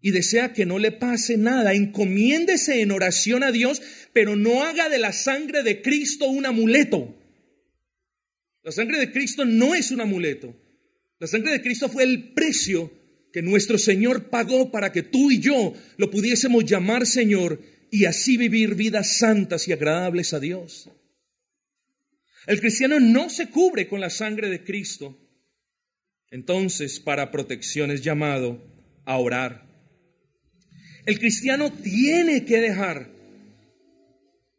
y 0.00 0.12
desea 0.12 0.52
que 0.52 0.64
no 0.64 0.78
le 0.78 0.92
pase 0.92 1.36
nada, 1.36 1.74
encomiéndese 1.74 2.80
en 2.80 2.92
oración 2.92 3.42
a 3.42 3.50
Dios, 3.50 3.82
pero 4.12 4.36
no 4.36 4.62
haga 4.62 4.88
de 4.88 4.98
la 4.98 5.12
sangre 5.12 5.64
de 5.64 5.82
Cristo 5.82 6.28
un 6.28 6.46
amuleto. 6.46 7.18
La 8.62 8.70
sangre 8.70 9.00
de 9.00 9.10
Cristo 9.10 9.44
no 9.44 9.74
es 9.74 9.90
un 9.90 10.00
amuleto. 10.00 10.54
La 11.18 11.26
sangre 11.26 11.50
de 11.50 11.62
Cristo 11.62 11.88
fue 11.88 12.04
el 12.04 12.32
precio 12.32 12.92
que 13.34 13.42
nuestro 13.42 13.78
Señor 13.78 14.30
pagó 14.30 14.70
para 14.70 14.92
que 14.92 15.02
tú 15.02 15.32
y 15.32 15.40
yo 15.40 15.74
lo 15.96 16.08
pudiésemos 16.08 16.64
llamar 16.64 17.04
Señor 17.04 17.60
y 17.90 18.04
así 18.04 18.36
vivir 18.36 18.76
vidas 18.76 19.18
santas 19.18 19.66
y 19.66 19.72
agradables 19.72 20.32
a 20.34 20.38
Dios. 20.38 20.88
El 22.46 22.60
cristiano 22.60 23.00
no 23.00 23.28
se 23.28 23.50
cubre 23.50 23.88
con 23.88 24.00
la 24.00 24.08
sangre 24.08 24.48
de 24.50 24.62
Cristo. 24.62 25.18
Entonces, 26.30 27.00
para 27.00 27.32
protección 27.32 27.90
es 27.90 28.02
llamado 28.02 28.62
a 29.04 29.18
orar. 29.18 29.66
El 31.04 31.18
cristiano 31.18 31.72
tiene 31.72 32.44
que 32.44 32.60
dejar 32.60 33.10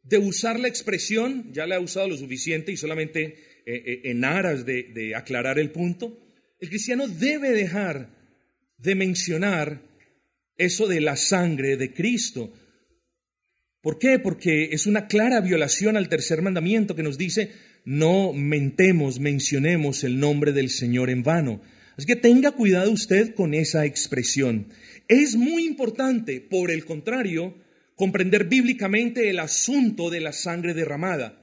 de 0.04 0.18
usar 0.18 0.60
la 0.60 0.68
expresión, 0.68 1.54
ya 1.54 1.66
la 1.66 1.78
ha 1.78 1.80
usado 1.80 2.10
lo 2.10 2.18
suficiente 2.18 2.74
y 2.74 2.78
solamente 2.78 3.62
eh, 3.66 3.84
eh, 3.86 4.02
en 4.04 4.26
aras 4.26 4.66
de, 4.66 4.84
de 4.84 5.16
aclarar 5.16 5.60
el 5.60 5.72
punto, 5.72 6.20
el 6.60 6.68
cristiano 6.68 7.08
debe 7.08 7.52
dejar 7.52 8.15
de 8.78 8.96
mencionar 8.96 9.82
eso 10.58 10.88
de 10.88 11.02
la 11.02 11.16
sangre 11.16 11.78
de 11.78 11.94
Cristo. 11.94 12.54
¿Por 13.82 14.00
qué? 14.00 14.20
Porque 14.20 14.70
es 14.72 14.88
una 14.88 15.08
clara 15.08 15.42
violación 15.42 15.98
al 15.98 16.10
tercer 16.10 16.42
mandamiento 16.42 16.96
que 16.96 17.04
nos 17.04 17.18
dice, 17.18 17.52
no 17.84 18.34
mentemos, 18.34 19.20
mencionemos 19.20 20.04
el 20.04 20.20
nombre 20.20 20.54
del 20.54 20.70
Señor 20.70 21.10
en 21.10 21.24
vano. 21.24 21.62
Así 21.98 22.08
que 22.08 22.16
tenga 22.16 22.52
cuidado 22.52 22.92
usted 22.92 23.36
con 23.36 23.54
esa 23.54 23.86
expresión. 23.86 24.68
Es 25.08 25.36
muy 25.36 25.66
importante, 25.66 26.42
por 26.42 26.72
el 26.72 26.84
contrario, 26.84 27.56
comprender 27.96 28.46
bíblicamente 28.46 29.30
el 29.30 29.40
asunto 29.40 30.10
de 30.10 30.20
la 30.20 30.34
sangre 30.34 30.74
derramada. 30.74 31.42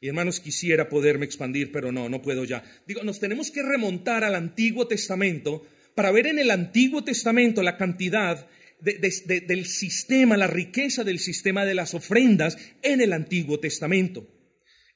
Y 0.00 0.08
hermanos, 0.08 0.40
quisiera 0.40 0.88
poderme 0.88 1.26
expandir, 1.26 1.72
pero 1.72 1.92
no, 1.92 2.08
no 2.08 2.22
puedo 2.22 2.44
ya. 2.44 2.62
Digo, 2.86 3.02
nos 3.02 3.20
tenemos 3.20 3.50
que 3.50 3.62
remontar 3.62 4.24
al 4.24 4.34
Antiguo 4.34 4.86
Testamento 4.86 5.66
para 6.00 6.12
ver 6.12 6.28
en 6.28 6.38
el 6.38 6.50
Antiguo 6.50 7.04
Testamento 7.04 7.62
la 7.62 7.76
cantidad 7.76 8.48
del 8.80 9.66
sistema, 9.66 10.38
la 10.38 10.46
riqueza 10.46 11.04
del 11.04 11.18
sistema 11.18 11.66
de 11.66 11.74
las 11.74 11.92
ofrendas 11.92 12.56
en 12.80 13.02
el 13.02 13.12
Antiguo 13.12 13.60
Testamento. 13.60 14.26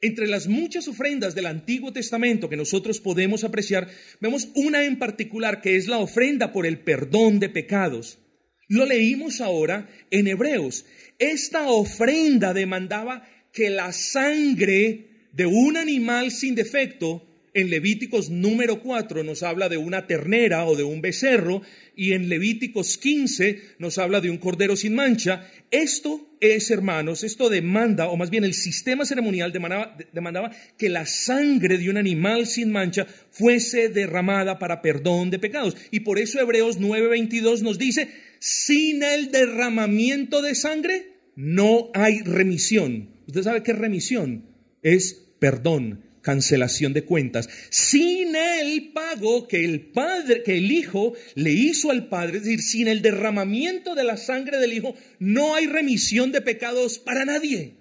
Entre 0.01 0.27
las 0.27 0.47
muchas 0.49 0.89
ofrendas 0.89 1.35
del 1.35 1.45
Antiguo 1.45 1.93
Testamento 1.93 2.49
que 2.49 2.57
nosotros 2.57 3.01
podemos 3.01 3.45
apreciar, 3.45 3.87
vemos 4.19 4.49
una 4.55 4.87
en 4.87 4.99
particular 4.99 5.61
que 5.61 5.77
es 5.77 5.89
la 5.89 5.99
ofrenda 5.99 6.53
por 6.53 6.65
el 6.65 6.79
perdón 6.79 7.39
de 7.39 7.51
pecados. 7.51 8.19
Lo 8.67 8.87
leímos 8.87 9.43
ahora 9.43 9.91
en 10.11 10.27
Hebreos. 10.27 10.87
Esta 11.19 11.69
ofrenda 11.69 12.55
demandaba 12.55 13.29
que 13.53 13.69
la 13.69 13.93
sangre 13.93 15.29
de 15.35 15.45
un 15.45 15.77
animal 15.77 16.31
sin 16.31 16.55
defecto 16.55 17.34
en 17.55 17.71
Levíticos 17.71 18.31
número 18.31 18.83
4 18.83 19.23
nos 19.23 19.45
habla 19.45 19.69
de 19.69 19.77
una 19.77 20.07
ternera 20.09 20.67
o 20.67 20.77
de 20.77 20.83
un 20.83 21.01
becerro 21.01 21.63
y 21.97 22.13
en 22.13 22.29
Levíticos 22.29 22.99
15 22.99 23.77
nos 23.79 23.99
habla 23.99 24.21
de 24.21 24.29
un 24.29 24.39
cordero 24.39 24.75
sin 24.77 24.97
mancha. 24.97 25.49
Esto 25.71 26.37
es, 26.41 26.71
hermanos, 26.73 27.23
esto 27.23 27.49
demanda, 27.49 28.09
o 28.09 28.17
más 28.17 28.31
bien 28.31 28.43
el 28.45 28.55
sistema 28.55 29.05
ceremonial 29.05 29.53
demandaba, 29.53 29.97
demandaba 30.13 30.51
que 30.77 30.89
la 30.89 31.07
sangre 31.07 31.79
de 31.79 31.89
un 31.89 31.97
animal 31.97 32.47
sin 32.47 32.73
mancha 32.73 33.07
fuese 33.31 33.89
derramada 33.89 34.59
para 34.59 34.83
perdón 34.83 35.31
de 35.31 35.39
pecados. 35.39 35.77
Y 35.93 36.01
por 36.01 36.19
eso 36.19 36.41
Hebreos 36.41 36.81
9:22 36.81 37.63
nos 37.63 37.79
dice, 37.79 38.09
sin 38.41 39.05
el 39.05 39.31
derramamiento 39.31 40.43
de 40.43 40.57
sangre 40.57 41.15
no 41.37 41.91
hay 41.95 42.21
remisión. 42.23 43.11
¿Usted 43.29 43.43
sabe 43.43 43.63
qué 43.63 43.71
es 43.71 43.79
remisión? 43.79 44.45
Es 44.83 45.15
perdón, 45.39 46.01
cancelación 46.25 46.95
de 46.95 47.05
cuentas. 47.05 47.49
Sin 47.71 48.35
el 48.35 48.93
pago 48.93 49.47
que 49.47 49.65
el 49.65 49.93
padre, 49.93 50.43
que 50.43 50.57
el 50.57 50.73
hijo 50.73 51.13
le 51.35 51.53
hizo 51.53 51.91
al 51.91 52.09
padre, 52.09 52.39
es 52.39 52.45
decir, 52.45 52.63
sin 52.63 52.89
el 52.89 53.03
derramamiento 53.03 53.95
de 53.95 54.05
la 54.05 54.17
sangre 54.17 54.59
del 54.59 54.73
hijo, 54.73 54.97
no 55.21 55.55
hay 55.55 55.67
remisión 55.67 56.33
de 56.33 56.41
pecados 56.41 56.99
para 56.99 57.25
nadie. 57.25 57.77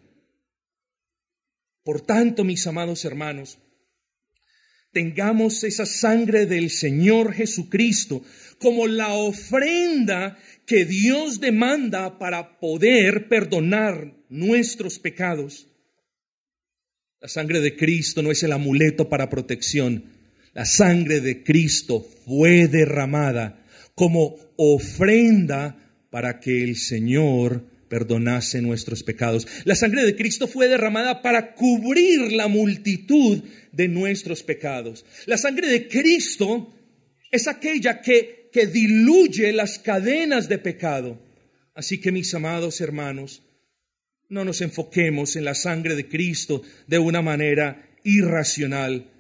Por 1.84 2.02
tanto, 2.02 2.44
mis 2.44 2.68
amados 2.68 3.06
hermanos, 3.06 3.60
tengamos 4.92 5.64
esa 5.64 5.86
sangre 5.86 6.46
del 6.46 6.70
Señor 6.70 7.34
Jesucristo 7.34 8.24
como 8.60 8.88
la 8.88 9.14
ofrenda 9.14 10.38
que 10.66 10.86
Dios 10.86 11.40
demanda 11.40 12.20
para 12.20 12.60
poder 12.60 13.28
perdonar 13.28 14.14
nuestros 14.30 15.00
pecados. 15.00 15.73
La 17.24 17.30
sangre 17.30 17.62
de 17.62 17.78
Cristo 17.78 18.22
no 18.22 18.32
es 18.32 18.44
el 18.44 18.52
amuleto 18.52 19.08
para 19.08 19.30
protección. 19.30 20.04
La 20.54 20.66
sangre 20.66 21.22
de 21.22 21.42
Cristo 21.42 22.06
fue 22.26 22.68
derramada 22.68 23.64
como 23.96 24.36
ofrenda 24.58 25.78
para 26.10 26.42
que 26.42 26.66
el 26.66 26.76
Señor 26.76 27.64
perdonase 27.88 28.62
nuestros 28.62 29.04
pecados. 29.04 29.48
La 29.64 29.76
sangre 29.76 30.04
de 30.04 30.18
Cristo 30.18 30.50
fue 30.50 30.68
derramada 30.68 31.22
para 31.22 31.56
cubrir 31.56 32.34
la 32.34 32.50
multitud 32.50 33.42
de 33.72 33.88
nuestros 33.88 34.44
pecados. 34.44 35.06
La 35.26 35.38
sangre 35.38 35.70
de 35.70 35.88
Cristo 35.88 36.74
es 37.32 37.48
aquella 37.48 38.02
que, 38.02 38.50
que 38.52 38.68
diluye 38.68 39.54
las 39.54 39.80
cadenas 39.80 40.50
de 40.50 40.58
pecado. 40.58 41.22
Así 41.74 42.02
que 42.02 42.12
mis 42.12 42.34
amados 42.34 42.82
hermanos, 42.82 43.44
no 44.34 44.44
nos 44.44 44.62
enfoquemos 44.62 45.36
en 45.36 45.46
la 45.46 45.54
sangre 45.54 45.96
de 45.96 46.08
Cristo 46.08 46.64
de 46.88 46.98
una 46.98 47.22
manera 47.22 47.88
irracional. 48.04 49.12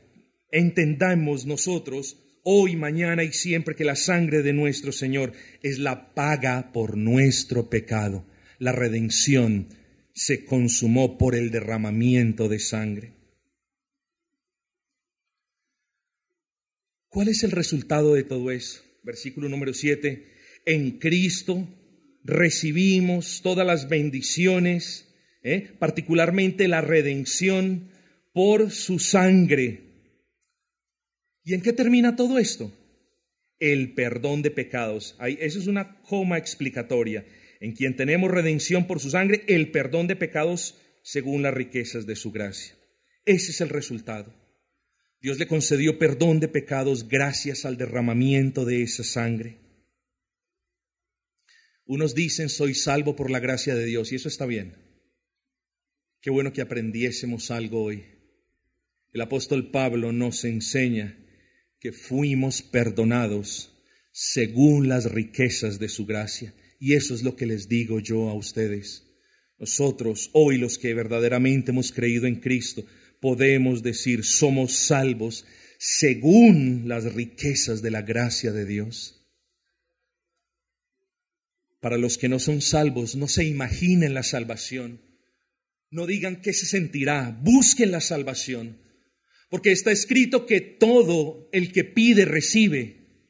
Entendamos 0.51 1.45
nosotros 1.45 2.17
hoy, 2.43 2.75
mañana 2.75 3.23
y 3.23 3.31
siempre 3.31 3.75
que 3.75 3.85
la 3.85 3.95
sangre 3.95 4.41
de 4.41 4.53
nuestro 4.53 4.91
Señor 4.91 5.33
es 5.61 5.77
la 5.77 6.15
paga 6.15 6.71
por 6.73 6.97
nuestro 6.97 7.69
pecado. 7.69 8.25
La 8.57 8.71
redención 8.71 9.67
se 10.13 10.45
consumó 10.45 11.17
por 11.19 11.35
el 11.35 11.51
derramamiento 11.51 12.49
de 12.49 12.59
sangre. 12.59 13.13
¿Cuál 17.07 17.27
es 17.27 17.43
el 17.43 17.51
resultado 17.51 18.15
de 18.15 18.23
todo 18.23 18.49
eso? 18.49 18.81
Versículo 19.03 19.47
número 19.47 19.75
7. 19.75 20.25
En 20.65 20.97
Cristo 20.97 21.67
recibimos 22.23 23.41
todas 23.41 23.65
las 23.65 23.89
bendiciones, 23.89 25.13
¿eh? 25.43 25.69
particularmente 25.79 26.67
la 26.67 26.81
redención 26.81 27.89
por 28.33 28.71
su 28.71 28.99
sangre. 28.99 29.81
¿Y 31.43 31.53
en 31.53 31.61
qué 31.61 31.73
termina 31.73 32.15
todo 32.15 32.39
esto? 32.39 32.71
El 33.59 33.93
perdón 33.93 34.41
de 34.41 34.51
pecados. 34.51 35.15
Eso 35.39 35.59
es 35.59 35.67
una 35.67 36.01
coma 36.01 36.37
explicatoria. 36.37 37.25
En 37.59 37.73
quien 37.73 37.95
tenemos 37.95 38.31
redención 38.31 38.87
por 38.87 38.99
su 38.99 39.09
sangre, 39.09 39.43
el 39.47 39.71
perdón 39.71 40.07
de 40.07 40.15
pecados 40.15 40.75
según 41.01 41.43
las 41.43 41.53
riquezas 41.53 42.05
de 42.05 42.15
su 42.15 42.31
gracia. 42.31 42.75
Ese 43.25 43.51
es 43.51 43.61
el 43.61 43.69
resultado. 43.69 44.33
Dios 45.21 45.39
le 45.39 45.47
concedió 45.47 45.97
perdón 45.97 46.41
de 46.41 46.49
pecados 46.49 47.07
gracias 47.07 47.63
al 47.63 47.77
derramamiento 47.77 48.65
de 48.65 48.81
esa 48.81 49.05
sangre. 49.05 49.62
Unos 51.85 52.15
dicen, 52.15 52.49
soy 52.49 52.75
salvo 52.75 53.15
por 53.15 53.29
la 53.29 53.39
gracia 53.39 53.75
de 53.75 53.85
Dios, 53.85 54.11
y 54.11 54.15
eso 54.15 54.27
está 54.27 54.45
bien. 54.45 54.75
Qué 56.21 56.29
bueno 56.29 56.53
que 56.53 56.61
aprendiésemos 56.61 57.51
algo 57.51 57.83
hoy. 57.83 58.05
El 59.11 59.21
apóstol 59.21 59.71
Pablo 59.71 60.11
nos 60.11 60.45
enseña 60.45 61.19
que 61.79 61.91
fuimos 61.91 62.61
perdonados 62.61 63.73
según 64.13 64.87
las 64.87 65.11
riquezas 65.11 65.79
de 65.79 65.89
su 65.89 66.05
gracia. 66.05 66.53
Y 66.79 66.93
eso 66.93 67.13
es 67.13 67.23
lo 67.23 67.35
que 67.35 67.45
les 67.45 67.67
digo 67.67 67.99
yo 67.99 68.29
a 68.29 68.33
ustedes. 68.33 69.03
Nosotros, 69.59 70.29
hoy 70.33 70.57
los 70.57 70.77
que 70.77 70.93
verdaderamente 70.93 71.71
hemos 71.71 71.91
creído 71.91 72.25
en 72.25 72.35
Cristo, 72.39 72.85
podemos 73.19 73.83
decir, 73.83 74.23
somos 74.23 74.73
salvos 74.73 75.45
según 75.77 76.87
las 76.87 77.13
riquezas 77.13 77.81
de 77.81 77.91
la 77.91 78.01
gracia 78.01 78.51
de 78.51 78.65
Dios. 78.65 79.22
Para 81.83 81.97
los 81.97 82.17
que 82.17 82.29
no 82.29 82.39
son 82.39 82.61
salvos, 82.61 83.17
no 83.17 83.27
se 83.27 83.43
imaginen 83.43 84.13
la 84.13 84.23
salvación. 84.23 85.01
No 85.91 86.07
digan 86.07 86.41
qué 86.41 86.53
se 86.53 86.65
sentirá, 86.65 87.37
busquen 87.41 87.91
la 87.91 87.99
salvación. 87.99 88.77
Porque 89.49 89.73
está 89.73 89.91
escrito 89.91 90.45
que 90.45 90.61
todo 90.61 91.49
el 91.51 91.73
que 91.73 91.83
pide 91.83 92.23
recibe, 92.23 93.27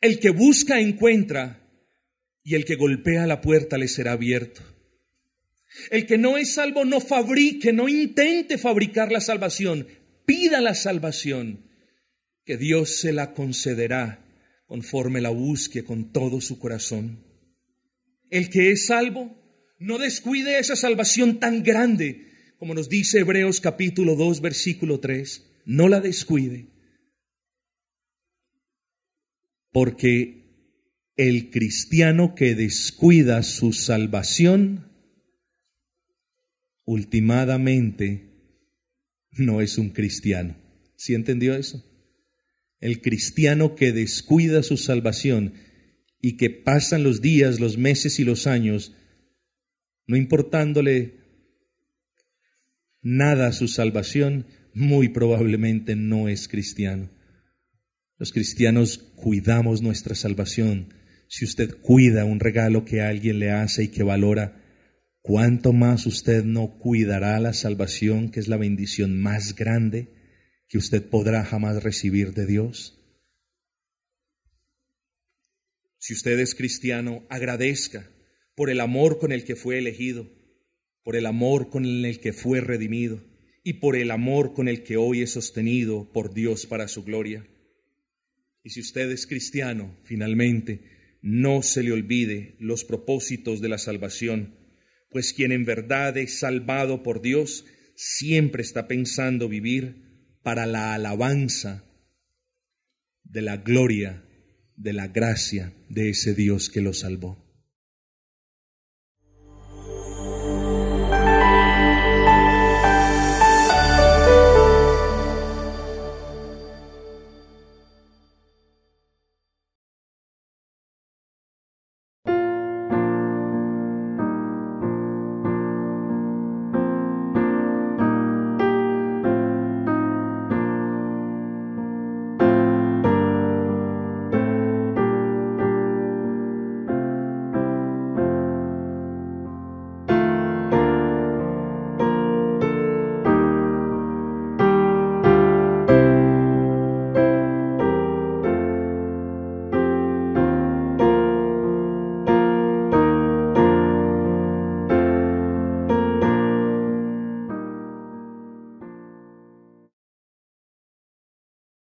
el 0.00 0.20
que 0.20 0.30
busca 0.30 0.80
encuentra 0.80 1.68
y 2.42 2.54
el 2.54 2.64
que 2.64 2.76
golpea 2.76 3.26
la 3.26 3.42
puerta 3.42 3.76
le 3.76 3.88
será 3.88 4.12
abierto. 4.12 4.62
El 5.90 6.06
que 6.06 6.16
no 6.16 6.38
es 6.38 6.54
salvo 6.54 6.86
no 6.86 7.02
fabrique, 7.02 7.74
no 7.74 7.90
intente 7.90 8.56
fabricar 8.56 9.12
la 9.12 9.20
salvación, 9.20 9.86
pida 10.24 10.62
la 10.62 10.74
salvación, 10.74 11.68
que 12.42 12.56
Dios 12.56 13.00
se 13.00 13.12
la 13.12 13.34
concederá 13.34 14.24
conforme 14.64 15.20
la 15.20 15.28
busque 15.28 15.84
con 15.84 16.10
todo 16.10 16.40
su 16.40 16.58
corazón. 16.58 17.25
El 18.30 18.50
que 18.50 18.70
es 18.70 18.86
salvo, 18.86 19.36
no 19.78 19.98
descuide 19.98 20.58
esa 20.58 20.76
salvación 20.76 21.38
tan 21.38 21.62
grande, 21.62 22.54
como 22.58 22.74
nos 22.74 22.88
dice 22.88 23.20
Hebreos 23.20 23.60
capítulo 23.60 24.16
2, 24.16 24.40
versículo 24.40 25.00
3. 25.00 25.62
No 25.66 25.88
la 25.88 26.00
descuide. 26.00 26.68
Porque 29.70 30.46
el 31.16 31.50
cristiano 31.50 32.34
que 32.34 32.54
descuida 32.54 33.42
su 33.42 33.72
salvación, 33.72 34.90
ultimadamente 36.84 38.26
no 39.32 39.60
es 39.60 39.76
un 39.78 39.90
cristiano. 39.90 40.56
¿Sí 40.96 41.14
entendió 41.14 41.54
eso? 41.54 41.84
El 42.80 43.00
cristiano 43.00 43.74
que 43.74 43.92
descuida 43.92 44.62
su 44.62 44.76
salvación 44.76 45.54
y 46.20 46.36
que 46.36 46.50
pasan 46.50 47.02
los 47.02 47.20
días, 47.20 47.60
los 47.60 47.78
meses 47.78 48.18
y 48.18 48.24
los 48.24 48.46
años, 48.46 48.94
no 50.06 50.16
importándole 50.16 51.20
nada 53.02 53.48
a 53.48 53.52
su 53.52 53.68
salvación, 53.68 54.46
muy 54.74 55.08
probablemente 55.08 55.96
no 55.96 56.28
es 56.28 56.48
cristiano. 56.48 57.10
Los 58.18 58.32
cristianos 58.32 58.98
cuidamos 58.98 59.82
nuestra 59.82 60.14
salvación. 60.14 60.94
Si 61.28 61.44
usted 61.44 61.76
cuida 61.80 62.24
un 62.24 62.40
regalo 62.40 62.84
que 62.84 63.00
alguien 63.00 63.38
le 63.38 63.50
hace 63.50 63.84
y 63.84 63.88
que 63.88 64.02
valora, 64.02 64.62
¿cuánto 65.20 65.72
más 65.72 66.06
usted 66.06 66.44
no 66.44 66.78
cuidará 66.78 67.38
la 67.40 67.52
salvación, 67.52 68.30
que 68.30 68.40
es 68.40 68.48
la 68.48 68.56
bendición 68.56 69.20
más 69.20 69.54
grande 69.54 70.08
que 70.68 70.78
usted 70.78 71.02
podrá 71.02 71.44
jamás 71.44 71.82
recibir 71.82 72.32
de 72.32 72.46
Dios? 72.46 72.95
Si 75.98 76.14
usted 76.14 76.38
es 76.38 76.54
cristiano, 76.54 77.26
agradezca, 77.30 78.10
por 78.54 78.70
el 78.70 78.80
amor 78.80 79.18
con 79.18 79.32
el 79.32 79.44
que 79.44 79.54
fue 79.54 79.78
elegido, 79.78 80.28
por 81.02 81.14
el 81.14 81.26
amor 81.26 81.70
con 81.70 81.84
el 81.84 82.20
que 82.20 82.32
fue 82.32 82.60
redimido 82.60 83.22
y 83.62 83.74
por 83.74 83.96
el 83.96 84.10
amor 84.10 84.54
con 84.54 84.68
el 84.68 84.82
que 84.82 84.96
hoy 84.96 85.22
es 85.22 85.32
sostenido 85.32 86.10
por 86.12 86.34
Dios 86.34 86.66
para 86.66 86.88
su 86.88 87.04
gloria. 87.04 87.46
Y 88.62 88.70
si 88.70 88.80
usted 88.80 89.10
es 89.10 89.26
cristiano, 89.26 89.96
finalmente, 90.04 91.18
no 91.22 91.62
se 91.62 91.82
le 91.82 91.92
olvide 91.92 92.56
los 92.58 92.84
propósitos 92.84 93.60
de 93.60 93.68
la 93.68 93.78
salvación, 93.78 94.56
pues 95.10 95.32
quien 95.32 95.52
en 95.52 95.64
verdad 95.64 96.16
es 96.16 96.40
salvado 96.40 97.02
por 97.02 97.22
Dios 97.22 97.64
siempre 97.94 98.62
está 98.62 98.88
pensando 98.88 99.48
vivir 99.48 100.38
para 100.42 100.66
la 100.66 100.94
alabanza 100.94 101.84
de 103.24 103.42
la 103.42 103.56
gloria, 103.58 104.24
de 104.76 104.92
la 104.92 105.08
gracia 105.08 105.72
de 105.88 106.10
ese 106.10 106.34
Dios 106.34 106.68
que 106.68 106.80
lo 106.80 106.92
salvó. 106.92 107.45